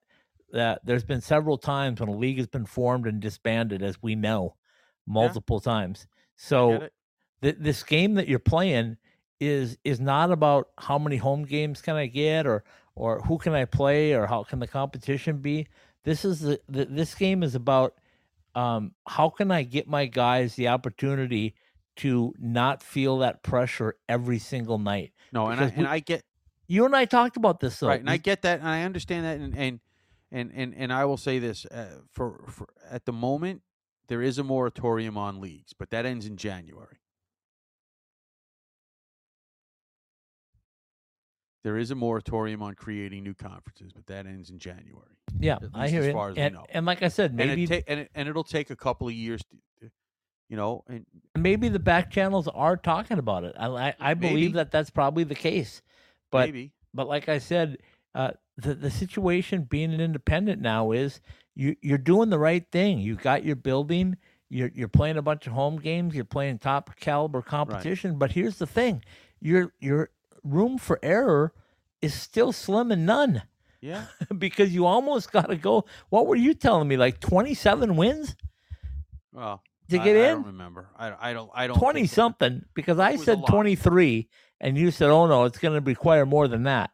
That 0.53 0.81
there's 0.85 1.05
been 1.05 1.21
several 1.21 1.59
times 1.59 2.01
when 2.01 2.09
a 2.09 2.17
league 2.17 2.39
has 2.39 2.47
been 2.47 2.67
formed 2.67 3.07
and 3.07 3.21
disbanded, 3.21 3.83
as 3.83 4.03
we 4.03 4.15
know, 4.17 4.57
multiple 5.07 5.61
times. 5.61 6.07
So 6.37 6.71
th- 7.43 7.57
this 7.61 7.83
game 7.83 8.15
that 8.15 8.29
you're 8.29 8.39
playing 8.39 8.97
is 9.41 9.79
is 9.85 10.01
not 10.01 10.33
about 10.33 10.71
how 10.79 10.99
many 10.99 11.17
home 11.17 11.45
games 11.45 11.81
can 11.81 11.97
I 11.97 12.07
get 12.07 12.47
or 12.47 12.65
or 12.95 13.21
who 13.23 13.39
can 13.39 13.55
I 13.55 13.67
play 13.67 14.15
or 14.15 14.27
how 14.27 14.43
can 14.43 14.59
the 14.59 14.67
competition 14.67 15.39
be. 15.39 15.69
This 16.05 16.25
is 16.25 16.41
the, 16.41 16.61
the 16.69 16.87
this 16.87 17.15
game 17.15 17.43
is 17.43 17.55
about 17.55 17.95
um, 18.55 18.93
how 19.07 19.29
can 19.31 19.51
I 19.51 19.63
get 19.63 19.87
my 19.89 20.07
guys 20.07 20.55
the 20.57 20.69
opportunity 20.69 21.55
to 21.97 22.33
not 22.39 22.83
feel 22.83 23.19
that 23.19 23.43
pressure 23.43 23.97
every 24.09 24.39
single 24.39 24.79
night. 24.79 25.13
No, 25.33 25.49
and 25.49 25.61
I, 25.61 25.65
we- 25.67 25.73
and 25.77 25.87
I 25.87 25.99
get 25.99 26.23
You 26.69 26.85
and 26.85 26.95
I 26.95 27.07
talked 27.07 27.37
about 27.37 27.59
this 27.61 27.81
though. 27.81 27.89
right, 27.89 27.99
and 28.01 28.09
I 28.09 28.19
get 28.19 28.43
that, 28.43 28.61
and 28.61 28.69
I 28.69 28.83
understand 28.85 29.25
that, 29.27 29.39
and 29.39 29.57
and 29.57 29.81
and 30.31 30.53
and, 30.55 30.75
and 30.77 30.93
I 30.93 31.05
will 31.07 31.17
say 31.17 31.39
this 31.41 31.67
uh, 31.67 32.01
for, 32.13 32.45
for 32.49 32.69
at 32.91 33.05
the 33.05 33.13
moment 33.13 33.63
there 34.07 34.23
is 34.23 34.39
a 34.39 34.45
moratorium 34.45 35.17
on 35.19 35.41
leagues, 35.41 35.73
but 35.73 35.91
that 35.91 36.07
ends 36.07 36.25
in 36.27 36.37
January. 36.37 36.99
There 41.69 41.77
is 41.77 41.91
a 41.91 41.95
moratorium 41.95 42.63
on 42.63 42.77
creating 42.77 43.25
new 43.25 43.35
conferences, 43.35 43.93
but 43.95 44.07
that 44.07 44.25
ends 44.25 44.49
in 44.49 44.59
January. 44.59 45.19
yeah, 45.39 45.59
I 45.75 45.89
hear 45.91 46.03
as 46.03 46.15
far 46.15 46.31
as 46.31 46.37
we 46.37 46.41
and, 46.41 46.55
know. 46.55 46.65
and 46.71 46.87
like 46.87 47.03
I 47.03 47.09
said, 47.09 47.35
maybe 47.35 47.65
and 47.65 47.73
it 47.73 47.81
ta- 47.81 47.93
and, 47.93 48.01
it, 48.01 48.11
and 48.15 48.27
it'll 48.27 48.43
take 48.43 48.71
a 48.71 48.77
couple 48.77 49.07
of 49.07 49.13
years 49.13 49.43
to, 49.83 49.91
you 50.49 50.57
know, 50.57 50.83
and 50.89 51.05
maybe 51.37 51.69
the 51.69 51.79
back 51.79 52.11
channels 52.11 52.49
are 52.49 52.79
talking 52.79 53.19
about 53.19 53.45
it. 53.45 53.55
I 53.61 53.95
I, 54.01 54.15
Maybe. 54.15 54.29
believe 54.29 54.53
that 54.55 54.71
that's 54.71 54.89
probably 54.89 55.25
the 55.25 55.35
case. 55.35 55.83
But 56.31 56.47
maybe 56.47 56.73
but 56.95 57.07
like 57.07 57.29
I 57.29 57.37
said, 57.37 57.77
uh, 58.15 58.31
the 58.57 58.73
the 58.73 58.91
situation 58.91 59.65
being 59.65 59.93
an 59.93 60.01
independent 60.01 60.63
now 60.63 60.93
is 60.93 61.21
you 61.55 61.77
you're 61.83 61.99
doing 61.99 62.31
the 62.31 62.39
right 62.39 62.65
thing. 62.73 62.99
You 62.99 63.17
got 63.17 63.45
your 63.45 63.57
building. 63.57 64.17
You're 64.49 64.71
you're 64.75 64.89
playing 64.89 65.19
a 65.19 65.23
bunch 65.23 65.47
of 65.47 65.53
home 65.53 65.79
games. 65.79 66.15
You're 66.15 66.25
playing 66.25 66.61
top 66.61 66.97
caliber 66.97 67.43
competition. 67.43 68.17
But 68.17 68.33
here's 68.33 68.57
the 68.57 68.67
thing: 68.67 69.05
your 69.39 69.75
your 69.81 70.09
room 70.49 70.79
for 70.79 70.99
error 71.03 71.53
is 72.03 72.15
still 72.15 72.53
slim 72.53 72.91
and 72.93 73.05
none 73.07 73.43
yeah. 73.81 74.07
because 74.39 74.75
you 74.75 74.87
almost 74.87 75.31
got 75.33 75.49
to 75.49 75.57
go. 75.57 75.85
What 76.09 76.27
were 76.27 76.37
you 76.37 76.55
telling 76.55 76.89
me? 76.89 76.97
Like 76.97 77.21
27 77.21 77.97
wins 77.97 78.35
Well, 79.33 79.63
to 79.91 79.99
get 79.99 80.17
I, 80.17 80.31
in? 80.31 80.37
don't 80.37 80.47
remember. 80.47 80.89
I 80.97 81.31
I 81.31 81.33
don't 81.33 81.51
I 81.55 81.67
don't 81.67 81.75
think 81.77 81.83
20 81.85 82.03
that- 82.03 82.09
something 82.09 82.65
because 82.75 82.99
I 82.99 83.17
said 83.17 83.41
23 83.47 84.29
and 84.61 84.77
you 84.77 84.91
said, 84.91 85.11
oh 85.11 85.27
no, 85.27 85.45
it's 85.45 85.59
going 85.59 85.75
to 85.81 85.85
require 85.87 86.27
more 86.27 86.49
than 86.49 86.65
that. 86.65 86.91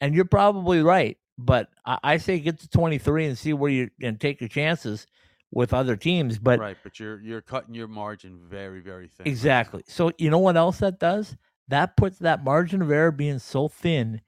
And 0.00 0.14
you're 0.14 0.24
probably 0.26 0.82
right. 0.82 1.16
But 1.38 1.68
I, 1.86 1.98
I 2.02 2.16
say 2.18 2.38
get 2.38 2.58
to 2.60 2.68
23 2.68 3.26
and 3.26 3.38
see 3.38 3.52
where 3.54 3.70
you 3.70 3.90
and 4.02 4.20
take 4.20 4.40
your 4.40 4.48
chances 4.48 5.06
with 5.50 5.72
other 5.72 5.96
teams. 5.96 6.38
But 6.38 6.60
right, 6.60 6.76
but 6.82 7.00
you're 7.00 7.20
you're 7.20 7.40
cutting 7.40 7.74
your 7.74 7.88
margin 7.88 8.38
very 8.48 8.80
very 8.80 9.08
thin. 9.08 9.26
exactly. 9.26 9.82
So 9.88 10.12
you 10.18 10.28
know 10.30 10.38
what 10.38 10.56
else 10.58 10.78
that 10.78 10.98
does? 10.98 11.34
That 11.70 11.96
puts 11.96 12.18
that 12.18 12.44
margin 12.44 12.82
of 12.82 12.90
error 12.90 13.10
being 13.10 13.38
so 13.38 13.68
thin, 13.68 14.20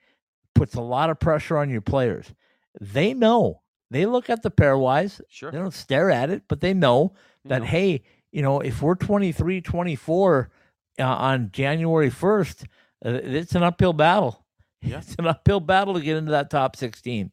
puts 0.55 0.75
a 0.75 0.81
lot 0.81 1.11
of 1.11 1.21
pressure 1.21 1.59
on 1.59 1.71
your 1.71 1.81
players. 1.81 2.33
They 2.81 3.15
know. 3.15 3.61
They 3.91 4.07
look 4.07 4.31
at 4.31 4.43
the 4.43 4.51
pairwise. 4.51 5.21
Sure. 5.29 5.51
They 5.51 5.59
don't 5.59 5.75
stare 5.75 6.11
at 6.11 6.31
it, 6.31 6.45
but 6.49 6.61
they 6.61 6.73
know 6.73 7.13
you 7.45 7.49
that 7.51 7.61
know. 7.61 7.67
hey 7.67 8.03
you 8.31 8.43
know 8.43 8.61
if 8.61 8.83
we're 8.83 8.95
23 8.95 9.61
24 9.61 10.51
uh, 10.99 11.03
on 11.05 11.51
january 11.53 12.11
1st 12.11 12.65
uh, 13.05 13.11
it's 13.23 13.55
an 13.55 13.63
uphill 13.63 13.93
battle 13.93 14.45
Yeah. 14.83 14.99
it's 14.99 15.15
an 15.19 15.27
uphill 15.27 15.61
battle 15.61 15.95
to 15.95 16.01
get 16.01 16.17
into 16.17 16.33
that 16.33 16.51
top 16.51 16.77
16 16.77 17.31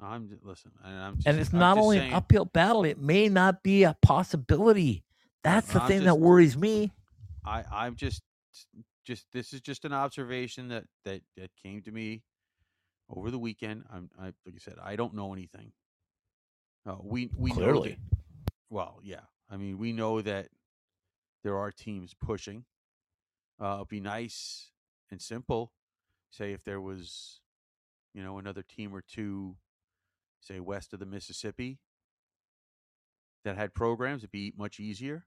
I'm 0.00 0.28
just, 0.28 0.44
listen, 0.44 0.70
and 0.84 0.96
I'm 0.96 1.16
just, 1.16 1.26
and 1.26 1.40
it's 1.40 1.52
I'm 1.52 1.58
not 1.58 1.74
just 1.74 1.82
only 1.84 1.98
saying, 1.98 2.10
an 2.10 2.16
uphill 2.16 2.44
battle 2.44 2.84
it 2.84 3.00
may 3.00 3.28
not 3.28 3.62
be 3.62 3.82
a 3.82 3.96
possibility 4.02 5.04
that's 5.42 5.72
the 5.72 5.80
thing 5.80 6.04
that 6.04 6.18
worries 6.18 6.56
me 6.56 6.92
I 7.44 7.64
I'm 7.70 7.96
just 7.96 8.22
just 9.04 9.26
this 9.32 9.52
is 9.52 9.60
just 9.60 9.84
an 9.84 9.92
observation 9.92 10.68
that 10.68 10.84
that 11.04 11.22
that 11.36 11.50
came 11.62 11.82
to 11.82 11.92
me 11.92 12.22
over 13.08 13.30
the 13.30 13.38
weekend. 13.38 13.84
I'm 13.92 14.10
I 14.18 14.26
like 14.44 14.54
I 14.54 14.58
said 14.58 14.74
I 14.82 14.96
don't 14.96 15.14
know 15.14 15.32
anything. 15.32 15.72
Uh, 16.86 16.96
we 17.02 17.30
we 17.36 17.50
know 17.50 17.56
Clearly. 17.56 17.90
that, 17.90 18.18
well, 18.70 19.00
yeah. 19.02 19.20
I 19.50 19.56
mean, 19.56 19.78
we 19.78 19.92
know 19.92 20.20
that 20.20 20.48
there 21.42 21.56
are 21.56 21.70
teams 21.70 22.14
pushing. 22.14 22.64
Uh, 23.60 23.76
it'd 23.76 23.88
be 23.88 24.00
nice 24.00 24.70
and 25.10 25.20
simple. 25.20 25.72
Say 26.30 26.52
if 26.52 26.64
there 26.64 26.80
was, 26.80 27.40
you 28.14 28.22
know, 28.22 28.38
another 28.38 28.62
team 28.62 28.94
or 28.94 29.02
two, 29.02 29.56
say 30.40 30.60
west 30.60 30.92
of 30.92 31.00
the 31.00 31.06
Mississippi, 31.06 31.78
that 33.44 33.56
had 33.56 33.74
programs, 33.74 34.20
it'd 34.22 34.30
be 34.30 34.52
much 34.56 34.78
easier 34.78 35.26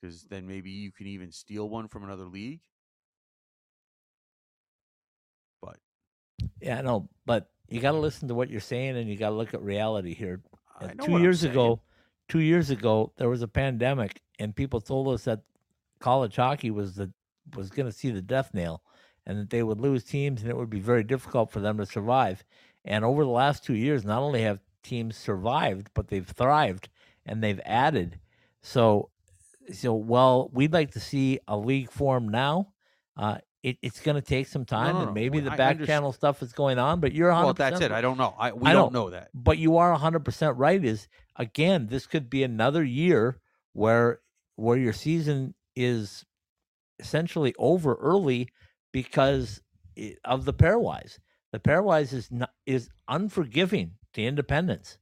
because 0.00 0.24
then 0.24 0.46
maybe 0.46 0.70
you 0.70 0.92
can 0.92 1.06
even 1.06 1.30
steal 1.30 1.68
one 1.68 1.88
from 1.88 2.04
another 2.04 2.24
league. 2.24 2.60
But 5.62 5.78
yeah 6.60 6.78
I 6.78 6.82
know, 6.82 7.08
but 7.24 7.50
you 7.68 7.80
got 7.80 7.92
to 7.92 7.98
listen 7.98 8.28
to 8.28 8.34
what 8.34 8.50
you're 8.50 8.60
saying 8.60 8.96
and 8.96 9.08
you 9.08 9.16
got 9.16 9.30
to 9.30 9.34
look 9.34 9.54
at 9.54 9.62
reality 9.62 10.14
here. 10.14 10.40
Uh, 10.80 10.88
two 11.02 11.18
years 11.18 11.42
ago 11.42 11.80
two 12.28 12.40
years 12.40 12.70
ago 12.70 13.12
there 13.16 13.28
was 13.28 13.42
a 13.42 13.48
pandemic 13.48 14.20
and 14.38 14.54
people 14.54 14.80
told 14.80 15.08
us 15.08 15.24
that 15.24 15.40
college 16.00 16.36
hockey 16.36 16.70
was 16.70 16.94
the 16.94 17.10
was 17.54 17.70
going 17.70 17.86
to 17.86 17.96
see 17.96 18.10
the 18.10 18.22
death 18.22 18.52
nail 18.52 18.82
and 19.24 19.38
that 19.38 19.50
they 19.50 19.62
would 19.62 19.80
lose 19.80 20.04
teams 20.04 20.42
and 20.42 20.50
it 20.50 20.56
would 20.56 20.70
be 20.70 20.80
very 20.80 21.04
difficult 21.04 21.50
for 21.50 21.60
them 21.60 21.78
to 21.78 21.86
survive. 21.86 22.44
And 22.84 23.04
over 23.04 23.24
the 23.24 23.30
last 23.30 23.64
two 23.64 23.74
years 23.74 24.04
not 24.04 24.22
only 24.22 24.42
have 24.42 24.60
teams 24.82 25.16
survived 25.16 25.90
but 25.94 26.08
they've 26.08 26.26
thrived 26.26 26.88
and 27.24 27.42
they've 27.42 27.60
added. 27.64 28.18
So 28.62 29.10
so 29.72 29.94
well 29.94 30.50
we'd 30.52 30.72
like 30.72 30.92
to 30.92 31.00
see 31.00 31.38
a 31.48 31.56
league 31.56 31.90
form 31.90 32.28
now 32.28 32.72
uh 33.16 33.38
it, 33.62 33.78
it's 33.82 34.00
going 34.00 34.14
to 34.14 34.22
take 34.22 34.46
some 34.46 34.64
time 34.64 34.94
no, 34.94 35.02
and 35.02 35.14
maybe 35.14 35.38
I- 35.38 35.40
the 35.40 35.50
back 35.50 35.82
channel 35.84 36.12
stuff 36.12 36.42
is 36.42 36.52
going 36.52 36.78
on 36.78 37.00
but 37.00 37.12
you're 37.12 37.30
100% 37.30 37.44
well, 37.44 37.54
that's 37.54 37.80
it. 37.80 37.90
I 37.90 38.00
don't 38.00 38.16
know. 38.18 38.34
I 38.38 38.52
we 38.52 38.70
I 38.70 38.72
don't 38.72 38.92
know. 38.92 39.04
know 39.06 39.10
that. 39.10 39.30
but 39.34 39.58
you 39.58 39.76
are 39.78 39.96
100% 39.96 40.54
right 40.56 40.84
is 40.84 41.08
again 41.36 41.88
this 41.88 42.06
could 42.06 42.30
be 42.30 42.42
another 42.44 42.84
year 42.84 43.40
where 43.72 44.20
where 44.54 44.76
your 44.76 44.92
season 44.92 45.54
is 45.74 46.24
essentially 47.00 47.54
over 47.58 47.94
early 47.94 48.48
because 48.92 49.60
of 50.24 50.44
the 50.44 50.54
pairwise 50.54 51.18
the 51.52 51.58
pairwise 51.58 52.12
is 52.12 52.30
not 52.30 52.50
is 52.66 52.88
unforgiving 53.08 53.92
to 54.12 54.22
independents 54.22 54.96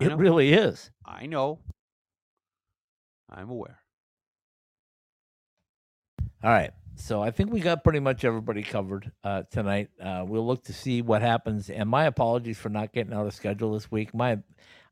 it 0.00 0.14
really 0.16 0.52
is 0.52 0.90
I 1.04 1.26
know. 1.26 1.60
I'm 3.30 3.50
aware. 3.50 3.78
All 6.42 6.50
right. 6.50 6.72
So 6.94 7.22
i 7.22 7.30
think 7.30 7.50
we 7.52 7.60
got 7.60 7.82
pretty 7.82 8.00
much 8.00 8.24
everybody 8.24 8.62
covered 8.62 9.10
uh, 9.24 9.42
tonight. 9.50 9.88
Uh, 10.00 10.24
we'll 10.26 10.46
look 10.46 10.64
to 10.64 10.72
see 10.72 11.02
what 11.02 11.22
happens. 11.22 11.70
And 11.70 11.88
my 11.88 12.04
apologies 12.04 12.58
for 12.58 12.68
not 12.68 12.92
getting 12.92 13.12
out 13.12 13.26
of 13.26 13.34
schedule 13.34 13.72
this 13.72 13.90
week. 13.90 14.14
My 14.14 14.38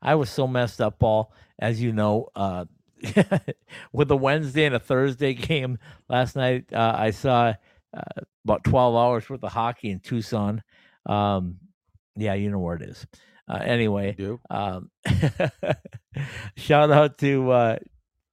i 0.03 0.14
was 0.14 0.30
so 0.30 0.46
messed 0.46 0.80
up 0.80 0.98
paul 0.98 1.30
as 1.59 1.82
you 1.82 1.92
know 1.92 2.28
uh, 2.34 2.64
with 3.92 4.11
a 4.11 4.16
wednesday 4.16 4.64
and 4.64 4.74
a 4.74 4.78
thursday 4.78 5.34
game 5.48 5.78
last 6.09 6.36
night 6.36 6.64
uh, 6.72 6.94
i 6.96 7.11
saw 7.11 7.53
uh, 7.94 8.20
about 8.44 8.64
12 8.64 8.96
hours 8.96 9.28
worth 9.28 9.44
of 9.44 9.53
hockey 9.53 9.90
in 9.90 10.01
tucson. 10.01 10.62
Um, 11.05 11.59
yeah 12.16 12.34
you 12.34 12.51
know 12.51 12.59
where 12.59 12.76
it 12.76 12.82
is. 12.82 13.07
Uh, 13.46 13.61
anyway 13.62 14.16
um, 14.48 14.90
shout 16.57 16.90
out 16.90 17.18
to 17.18 17.51
uh, 17.51 17.78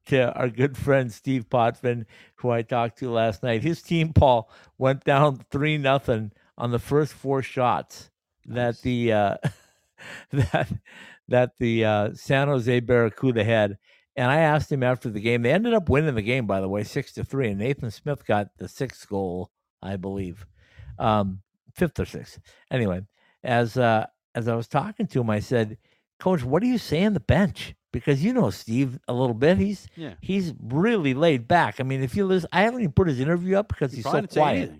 to 0.07 0.33
our 0.33 0.49
good 0.49 0.77
friend 0.77 1.11
Steve 1.11 1.49
Potvin, 1.49 2.05
who 2.35 2.49
I 2.49 2.61
talked 2.61 2.99
to 2.99 3.09
last 3.09 3.43
night. 3.43 3.63
His 3.63 3.81
team, 3.81 4.13
Paul, 4.13 4.49
went 4.77 5.03
down 5.03 5.45
three 5.51 5.77
nothing 5.77 6.31
on 6.57 6.71
the 6.71 6.79
first 6.79 7.13
four 7.13 7.41
shots 7.41 8.09
that 8.45 8.81
the 8.81 9.13
uh, 9.13 9.37
that 10.31 10.71
that 11.27 11.51
the 11.59 11.85
uh, 11.85 12.13
San 12.13 12.47
Jose 12.47 12.79
Barracuda 12.81 13.43
had. 13.43 13.77
And 14.15 14.31
I 14.31 14.37
asked 14.37 14.71
him 14.71 14.81
after 14.81 15.11
the 15.11 15.19
game. 15.19 15.43
They 15.43 15.51
ended 15.51 15.75
up 15.75 15.89
winning 15.89 16.15
the 16.15 16.23
game, 16.23 16.47
by 16.47 16.59
the 16.59 16.67
way, 16.69 16.83
six 16.83 17.13
to 17.13 17.23
three. 17.23 17.49
And 17.49 17.59
Nathan 17.59 17.91
Smith 17.91 18.25
got 18.25 18.47
the 18.57 18.67
sixth 18.67 19.07
goal, 19.07 19.51
I 19.83 19.95
believe, 19.95 20.47
um, 20.97 21.41
fifth 21.75 21.99
or 21.99 22.05
sixth. 22.05 22.39
Anyway, 22.71 23.01
as 23.43 23.77
uh, 23.77 24.07
as 24.33 24.47
I 24.47 24.55
was 24.55 24.67
talking 24.67 25.07
to 25.07 25.21
him, 25.21 25.29
I 25.29 25.39
said, 25.39 25.77
"Coach, 26.19 26.43
what 26.43 26.61
do 26.61 26.67
you 26.67 26.77
say 26.77 27.03
on 27.05 27.13
the 27.13 27.19
bench?" 27.19 27.73
Because 27.93 28.23
you 28.23 28.33
know 28.33 28.49
Steve 28.49 28.99
a 29.07 29.13
little 29.13 29.33
bit. 29.33 29.57
He's 29.57 29.87
Yeah. 29.95 30.13
he's 30.21 30.53
really 30.61 31.13
laid 31.13 31.47
back. 31.47 31.79
I 31.79 31.83
mean, 31.83 32.03
if 32.03 32.15
you 32.15 32.25
listen, 32.25 32.49
I 32.51 32.61
haven't 32.61 32.81
even 32.81 32.91
put 32.91 33.07
his 33.07 33.19
interview 33.19 33.57
up 33.57 33.69
because 33.69 33.91
He 33.91 33.97
he's 33.97 34.03
so 34.03 34.11
probably 34.11 34.21
didn't 34.21 34.33
say 34.33 34.39
quiet. 34.41 34.71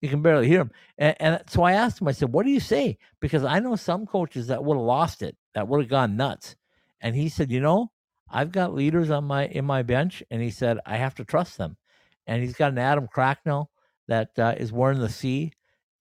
You 0.00 0.08
can 0.08 0.22
barely 0.22 0.46
hear 0.46 0.60
him. 0.60 0.70
And, 0.96 1.16
and 1.18 1.42
so 1.48 1.62
I 1.62 1.72
asked 1.72 2.00
him, 2.00 2.08
I 2.08 2.12
said, 2.12 2.32
What 2.32 2.44
do 2.46 2.52
you 2.52 2.60
say? 2.60 2.98
Because 3.20 3.44
I 3.44 3.58
know 3.58 3.74
some 3.76 4.06
coaches 4.06 4.48
that 4.48 4.62
would 4.64 4.76
have 4.76 4.84
lost 4.84 5.22
it, 5.22 5.36
that 5.54 5.66
would 5.66 5.80
have 5.80 5.90
gone 5.90 6.16
nuts. 6.16 6.56
And 7.00 7.14
he 7.16 7.28
said, 7.28 7.50
you 7.50 7.60
know, 7.60 7.90
I've 8.30 8.52
got 8.52 8.74
leaders 8.74 9.10
on 9.10 9.24
my 9.24 9.46
in 9.46 9.64
my 9.64 9.82
bench, 9.82 10.22
and 10.30 10.42
he 10.42 10.50
said 10.50 10.78
I 10.84 10.96
have 10.96 11.14
to 11.16 11.24
trust 11.24 11.58
them. 11.58 11.76
And 12.26 12.42
he's 12.42 12.54
got 12.54 12.72
an 12.72 12.78
Adam 12.78 13.08
Cracknell 13.08 13.70
that 14.06 14.38
uh, 14.38 14.54
is 14.58 14.72
wearing 14.72 14.98
the 15.00 15.08
C, 15.08 15.52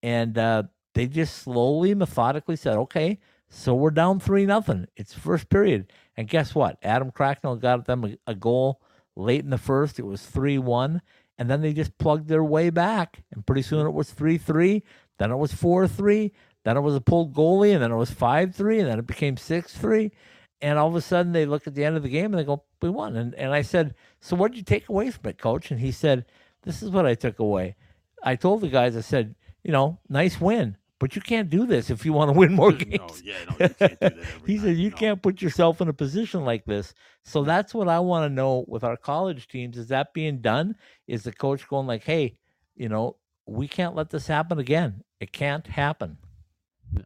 and 0.03 0.38
uh, 0.38 0.63
they 0.93 1.07
just 1.07 1.38
slowly, 1.38 1.93
methodically 1.95 2.55
said, 2.55 2.75
okay, 2.77 3.19
so 3.50 3.74
we're 3.74 3.91
down 3.91 4.20
three 4.20 4.45
nothing. 4.45 4.88
It's 4.95 5.14
first 5.14 5.50
period, 5.50 5.91
and 6.16 6.28
guess 6.28 6.54
what? 6.54 6.78
Adam 6.84 7.12
Cracknell 7.12 7.56
got 7.56 7.86
them 7.86 8.06
a, 8.06 8.32
a 8.32 8.36
goal 8.36 8.82
late 9.16 9.43
in 9.43 9.50
the 9.50 9.58
first. 9.58 10.00
It 10.00 10.06
was 10.06 10.26
three 10.26 10.58
one, 10.58 11.02
and 11.38 11.50
then 11.50 11.62
they 11.62 11.74
just 11.74 11.98
plugged 11.98 12.28
their 12.28 12.43
way 12.43 12.70
back, 12.70 13.24
and 13.32 13.45
pretty 13.45 13.62
soon 13.62 13.86
it 13.86 13.93
was 13.93 14.12
three 14.12 14.38
three. 14.38 14.84
Then 15.18 15.32
it 15.32 15.38
was 15.38 15.54
four 15.54 15.88
three. 15.88 16.34
Then 16.64 16.78
it 16.78 16.82
was 16.82 16.95
a 16.95 17.02
pulled 17.02 17.34
goalie, 17.34 17.74
and 17.74 17.82
then 17.82 17.91
it 17.91 17.95
was 17.95 18.12
five 18.12 18.56
three, 18.56 18.80
and 18.80 18.89
then 18.89 19.00
it 19.00 19.08
became 19.08 19.38
six 19.38 19.78
three. 19.78 20.12
And 20.60 20.80
all 20.80 20.88
of 20.88 20.95
a 20.95 21.02
sudden, 21.02 21.34
they 21.34 21.45
look 21.45 21.68
at 21.68 21.76
the 21.76 21.86
end 21.86 21.98
of 21.98 22.04
the 22.04 22.10
game 22.10 22.26
and 22.26 22.39
they 22.39 22.43
go, 22.43 22.64
"We 22.82 22.89
won." 22.89 23.16
And 23.16 23.34
and 23.36 23.54
I 23.54 23.62
said, 23.62 23.95
"So 24.20 24.36
what 24.36 24.52
did 24.52 24.58
you 24.58 24.64
take 24.64 24.89
away 24.89 25.12
from 25.12 25.30
it, 25.30 25.38
Coach?" 25.38 25.72
And 25.72 25.80
he 25.80 25.91
said, 25.91 26.26
"This 26.64 26.82
is 26.82 26.89
what 26.89 27.06
I 27.06 27.16
took 27.16 27.39
away. 27.39 27.76
I 28.24 28.36
told 28.36 28.62
the 28.62 28.68
guys, 28.68 28.98
I 28.98 29.02
said, 29.02 29.36
you 29.64 29.72
know, 29.72 30.00
nice 30.10 30.39
win, 30.41 30.78
but 31.00 31.16
you 31.16 31.22
can't 31.22 31.50
do 31.50 31.66
this 31.66 31.89
if 31.89 32.06
you 32.06 32.14
want 32.14 32.32
to 32.32 32.38
win 32.38 32.54
more 32.54 32.72
games." 32.74 33.24
No, 33.24 33.32
yeah, 33.32 33.36
no, 33.50 33.66
you 33.66 33.74
can't 33.74 34.00
do 34.00 34.10
that 34.10 34.18
he 34.45 34.58
said, 34.58 34.78
"You 34.78 34.89
no. 34.89 34.95
can't 34.95 35.22
put 35.22 35.41
yourself 35.41 35.82
in 35.82 35.88
a 35.88 35.93
position 35.93 36.45
like 36.45 36.66
this." 36.66 36.93
So 37.24 37.43
that's 37.43 37.74
what 37.74 37.88
I 37.88 38.00
want 38.00 38.30
to 38.30 38.34
know 38.34 38.66
with 38.68 38.84
our 38.84 38.98
college 38.98 39.48
teams. 39.48 39.78
Is 39.78 39.88
that 39.89 40.14
being 40.14 40.39
done? 40.39 40.76
Is 41.08 41.24
the 41.24 41.32
coach 41.32 41.68
going 41.68 41.88
like, 41.88 42.04
"Hey, 42.04 42.38
you 42.76 42.89
know, 42.89 43.18
we 43.45 43.68
can't 43.68 43.95
let 43.95 44.10
this 44.10 44.28
happen 44.28 44.60
again. 44.60 45.04
It 45.20 45.32
can't 45.32 45.66
happen." 45.68 46.18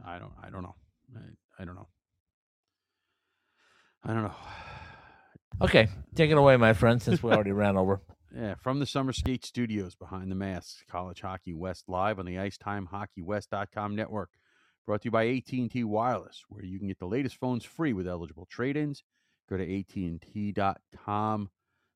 I 0.06 0.20
don't. 0.20 0.34
I 0.42 0.50
don't 0.50 0.64
know. 0.64 0.76
I, 1.16 1.62
I 1.62 1.66
don't 1.66 1.76
know. 1.76 1.88
I 4.04 4.14
don't 4.14 4.24
know. 4.24 4.36
Okay, 5.62 5.90
take 6.16 6.32
it 6.32 6.38
away, 6.38 6.58
my 6.58 6.74
friend, 6.74 7.00
since 7.00 7.22
we 7.22 7.30
already 7.30 7.52
ran 7.52 7.78
over. 7.78 8.02
Yeah, 8.34 8.56
from 8.56 8.80
the 8.80 8.86
Summer 8.86 9.12
Skate 9.12 9.46
Studios 9.46 9.96
behind 9.96 10.32
the 10.32 10.36
masks, 10.36 10.86
College 10.90 11.20
Hockey 11.20 11.54
West 11.54 11.90
live 11.90 12.18
on 12.18 12.26
the 12.26 12.36
IcetimeHockeyWest.com 12.36 13.94
network. 13.94 14.30
Brought 14.86 15.02
to 15.02 15.08
you 15.08 15.12
by 15.12 15.28
AT&T 15.28 15.84
Wireless, 15.84 16.46
where 16.48 16.64
you 16.64 16.80
can 16.80 16.88
get 16.88 17.00
the 17.00 17.08
latest 17.08 17.36
phones 17.36 17.66
free 17.66 17.92
with 17.92 18.08
eligible 18.08 18.46
trade-ins. 18.46 19.04
Go 19.50 19.58
to 19.58 19.80
AT&T.com 19.80 21.50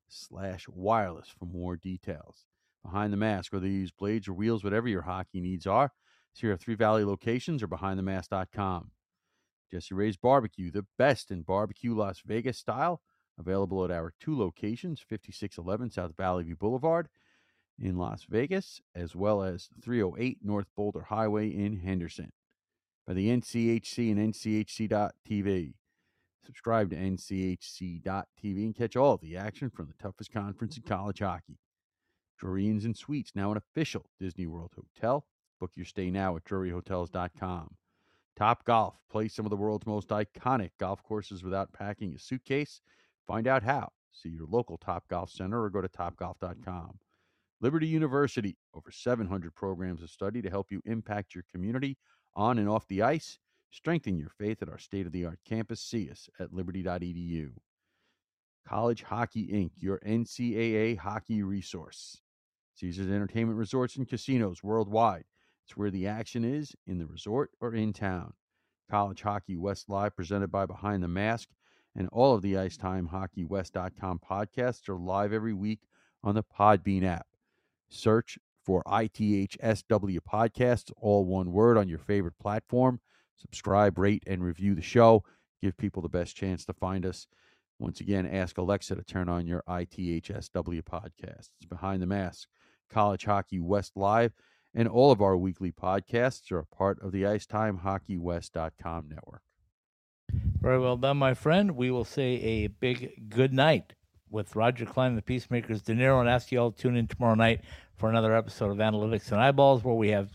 slash 0.08 0.66
wireless 0.68 1.28
for 1.28 1.46
more 1.46 1.74
details. 1.74 2.44
Behind 2.84 3.14
the 3.14 3.16
mask, 3.16 3.54
whether 3.54 3.66
you 3.66 3.80
use 3.80 3.90
blades 3.90 4.28
or 4.28 4.34
wheels, 4.34 4.62
whatever 4.62 4.88
your 4.88 5.02
hockey 5.02 5.40
needs 5.40 5.66
are. 5.66 5.92
See 6.34 6.50
our 6.50 6.56
Three 6.58 6.74
Valley 6.74 7.04
locations 7.04 7.62
or 7.62 7.68
BehindTheMask.com. 7.68 8.90
Jesse 9.70 9.94
Ray's 9.94 10.18
Barbecue, 10.18 10.70
the 10.70 10.86
best 10.98 11.30
in 11.30 11.42
barbecue 11.42 11.94
Las 11.94 12.20
Vegas 12.24 12.58
style. 12.58 13.00
Available 13.38 13.84
at 13.84 13.90
our 13.90 14.12
two 14.18 14.36
locations, 14.36 15.00
5611 15.00 15.90
South 15.90 16.16
Valley 16.16 16.44
View 16.44 16.56
Boulevard 16.56 17.08
in 17.78 17.96
Las 17.96 18.24
Vegas, 18.28 18.80
as 18.94 19.14
well 19.14 19.42
as 19.42 19.68
308 19.82 20.38
North 20.42 20.68
Boulder 20.74 21.02
Highway 21.02 21.48
in 21.48 21.78
Henderson. 21.80 22.32
By 23.06 23.12
the 23.14 23.28
NCHC 23.28 24.10
and 24.10 24.32
NCHC.TV. 24.32 25.74
Subscribe 26.44 26.90
to 26.90 26.96
NCHC.TV 26.96 28.64
and 28.64 28.74
catch 28.74 28.96
all 28.96 29.16
the 29.16 29.36
action 29.36 29.68
from 29.68 29.86
the 29.86 30.02
toughest 30.02 30.32
conference 30.32 30.76
in 30.76 30.84
college 30.84 31.18
hockey. 31.18 31.58
Drury 32.38 32.68
Inns 32.68 32.84
and 32.84 32.96
Suites, 32.96 33.32
now 33.34 33.50
an 33.50 33.56
official 33.56 34.06
Disney 34.20 34.46
World 34.46 34.72
hotel. 34.74 35.26
Book 35.58 35.72
your 35.74 35.86
stay 35.86 36.10
now 36.10 36.36
at 36.36 36.44
druryhotels.com. 36.44 37.74
Top 38.36 38.64
Golf, 38.64 38.94
play 39.10 39.28
some 39.28 39.46
of 39.46 39.50
the 39.50 39.56
world's 39.56 39.86
most 39.86 40.08
iconic 40.08 40.70
golf 40.78 41.02
courses 41.02 41.42
without 41.42 41.72
packing 41.72 42.14
a 42.14 42.18
suitcase. 42.18 42.82
Find 43.26 43.46
out 43.46 43.62
how. 43.62 43.90
See 44.12 44.28
your 44.30 44.46
local 44.48 44.78
Top 44.78 45.08
Golf 45.08 45.30
Center 45.30 45.62
or 45.62 45.70
go 45.70 45.80
to 45.80 45.88
topgolf.com. 45.88 46.98
Liberty 47.60 47.86
University, 47.86 48.56
over 48.74 48.90
700 48.90 49.54
programs 49.54 50.02
of 50.02 50.10
study 50.10 50.42
to 50.42 50.50
help 50.50 50.70
you 50.70 50.82
impact 50.84 51.34
your 51.34 51.44
community 51.50 51.96
on 52.34 52.58
and 52.58 52.68
off 52.68 52.86
the 52.86 53.02
ice. 53.02 53.38
Strengthen 53.70 54.18
your 54.18 54.28
faith 54.28 54.62
at 54.62 54.68
our 54.68 54.78
state 54.78 55.06
of 55.06 55.12
the 55.12 55.24
art 55.24 55.40
campus. 55.44 55.80
See 55.80 56.10
us 56.10 56.28
at 56.38 56.52
liberty.edu. 56.52 57.50
College 58.66 59.02
Hockey 59.02 59.48
Inc., 59.48 59.70
your 59.76 60.00
NCAA 60.00 60.98
hockey 60.98 61.42
resource. 61.42 62.20
Caesars 62.74 63.06
Entertainment 63.06 63.58
Resorts 63.58 63.96
and 63.96 64.08
Casinos 64.08 64.62
worldwide. 64.62 65.24
It's 65.64 65.76
where 65.76 65.90
the 65.90 66.06
action 66.06 66.44
is 66.44 66.74
in 66.86 66.98
the 66.98 67.06
resort 67.06 67.50
or 67.60 67.74
in 67.74 67.92
town. 67.92 68.34
College 68.90 69.22
Hockey 69.22 69.56
West 69.56 69.88
Live, 69.88 70.14
presented 70.14 70.52
by 70.52 70.66
Behind 70.66 71.02
the 71.02 71.08
Mask, 71.08 71.48
and 71.96 72.08
all 72.12 72.34
of 72.34 72.42
the 72.42 72.52
IcetimeHockeyWest.com 72.54 74.20
podcasts 74.28 74.88
are 74.88 74.98
live 74.98 75.32
every 75.32 75.54
week 75.54 75.80
on 76.22 76.34
the 76.34 76.44
Podbean 76.44 77.04
app. 77.04 77.26
Search 77.88 78.38
for 78.64 78.82
ITHSW 78.84 80.18
Podcasts, 80.20 80.92
all 80.96 81.24
one 81.24 81.52
word, 81.52 81.78
on 81.78 81.88
your 81.88 81.98
favorite 81.98 82.38
platform. 82.38 83.00
Subscribe, 83.36 83.96
rate, 83.98 84.24
and 84.26 84.42
review 84.42 84.74
the 84.74 84.82
show. 84.82 85.24
Give 85.62 85.76
people 85.76 86.02
the 86.02 86.08
best 86.08 86.36
chance 86.36 86.64
to 86.66 86.72
find 86.72 87.06
us. 87.06 87.26
Once 87.78 88.00
again, 88.00 88.26
ask 88.26 88.58
Alexa 88.58 88.94
to 88.94 89.02
turn 89.02 89.28
on 89.28 89.46
your 89.46 89.62
ITHSW 89.68 90.82
podcasts. 90.82 91.50
Behind 91.68 92.02
the 92.02 92.06
Mask, 92.06 92.48
College 92.90 93.24
Hockey 93.24 93.60
West 93.60 93.92
Live, 93.96 94.32
and 94.74 94.88
all 94.88 95.12
of 95.12 95.22
our 95.22 95.36
weekly 95.36 95.72
podcasts 95.72 96.50
are 96.50 96.58
a 96.58 96.66
part 96.66 97.00
of 97.00 97.12
the 97.12 97.22
IcetimeHockeyWest.com 97.22 99.08
network. 99.08 99.42
Very 100.60 100.78
well 100.78 100.96
done, 100.96 101.16
my 101.16 101.34
friend. 101.34 101.76
We 101.76 101.90
will 101.90 102.04
say 102.04 102.34
a 102.42 102.66
big 102.66 103.28
good 103.28 103.52
night 103.52 103.92
with 104.30 104.56
Roger 104.56 104.84
Clyne 104.84 105.10
and 105.10 105.18
the 105.18 105.22
Peacemakers 105.22 105.82
De 105.82 105.94
Niro 105.94 106.20
and 106.20 106.28
ask 106.28 106.50
you 106.50 106.58
all 106.58 106.72
to 106.72 106.82
tune 106.82 106.96
in 106.96 107.06
tomorrow 107.06 107.34
night 107.34 107.60
for 107.96 108.10
another 108.10 108.34
episode 108.34 108.70
of 108.70 108.78
Analytics 108.78 109.30
and 109.30 109.40
Eyeballs 109.40 109.84
where 109.84 109.94
we 109.94 110.10
have 110.10 110.30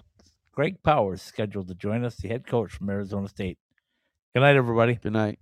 Greg 0.53 0.81
Powers 0.83 1.21
scheduled 1.21 1.67
to 1.67 1.75
join 1.75 2.03
us, 2.03 2.15
the 2.15 2.27
head 2.27 2.47
coach 2.47 2.71
from 2.71 2.89
Arizona 2.89 3.27
State. 3.27 3.57
Good 4.33 4.41
night, 4.41 4.55
everybody. 4.55 4.95
Good 4.95 5.13
night. 5.13 5.39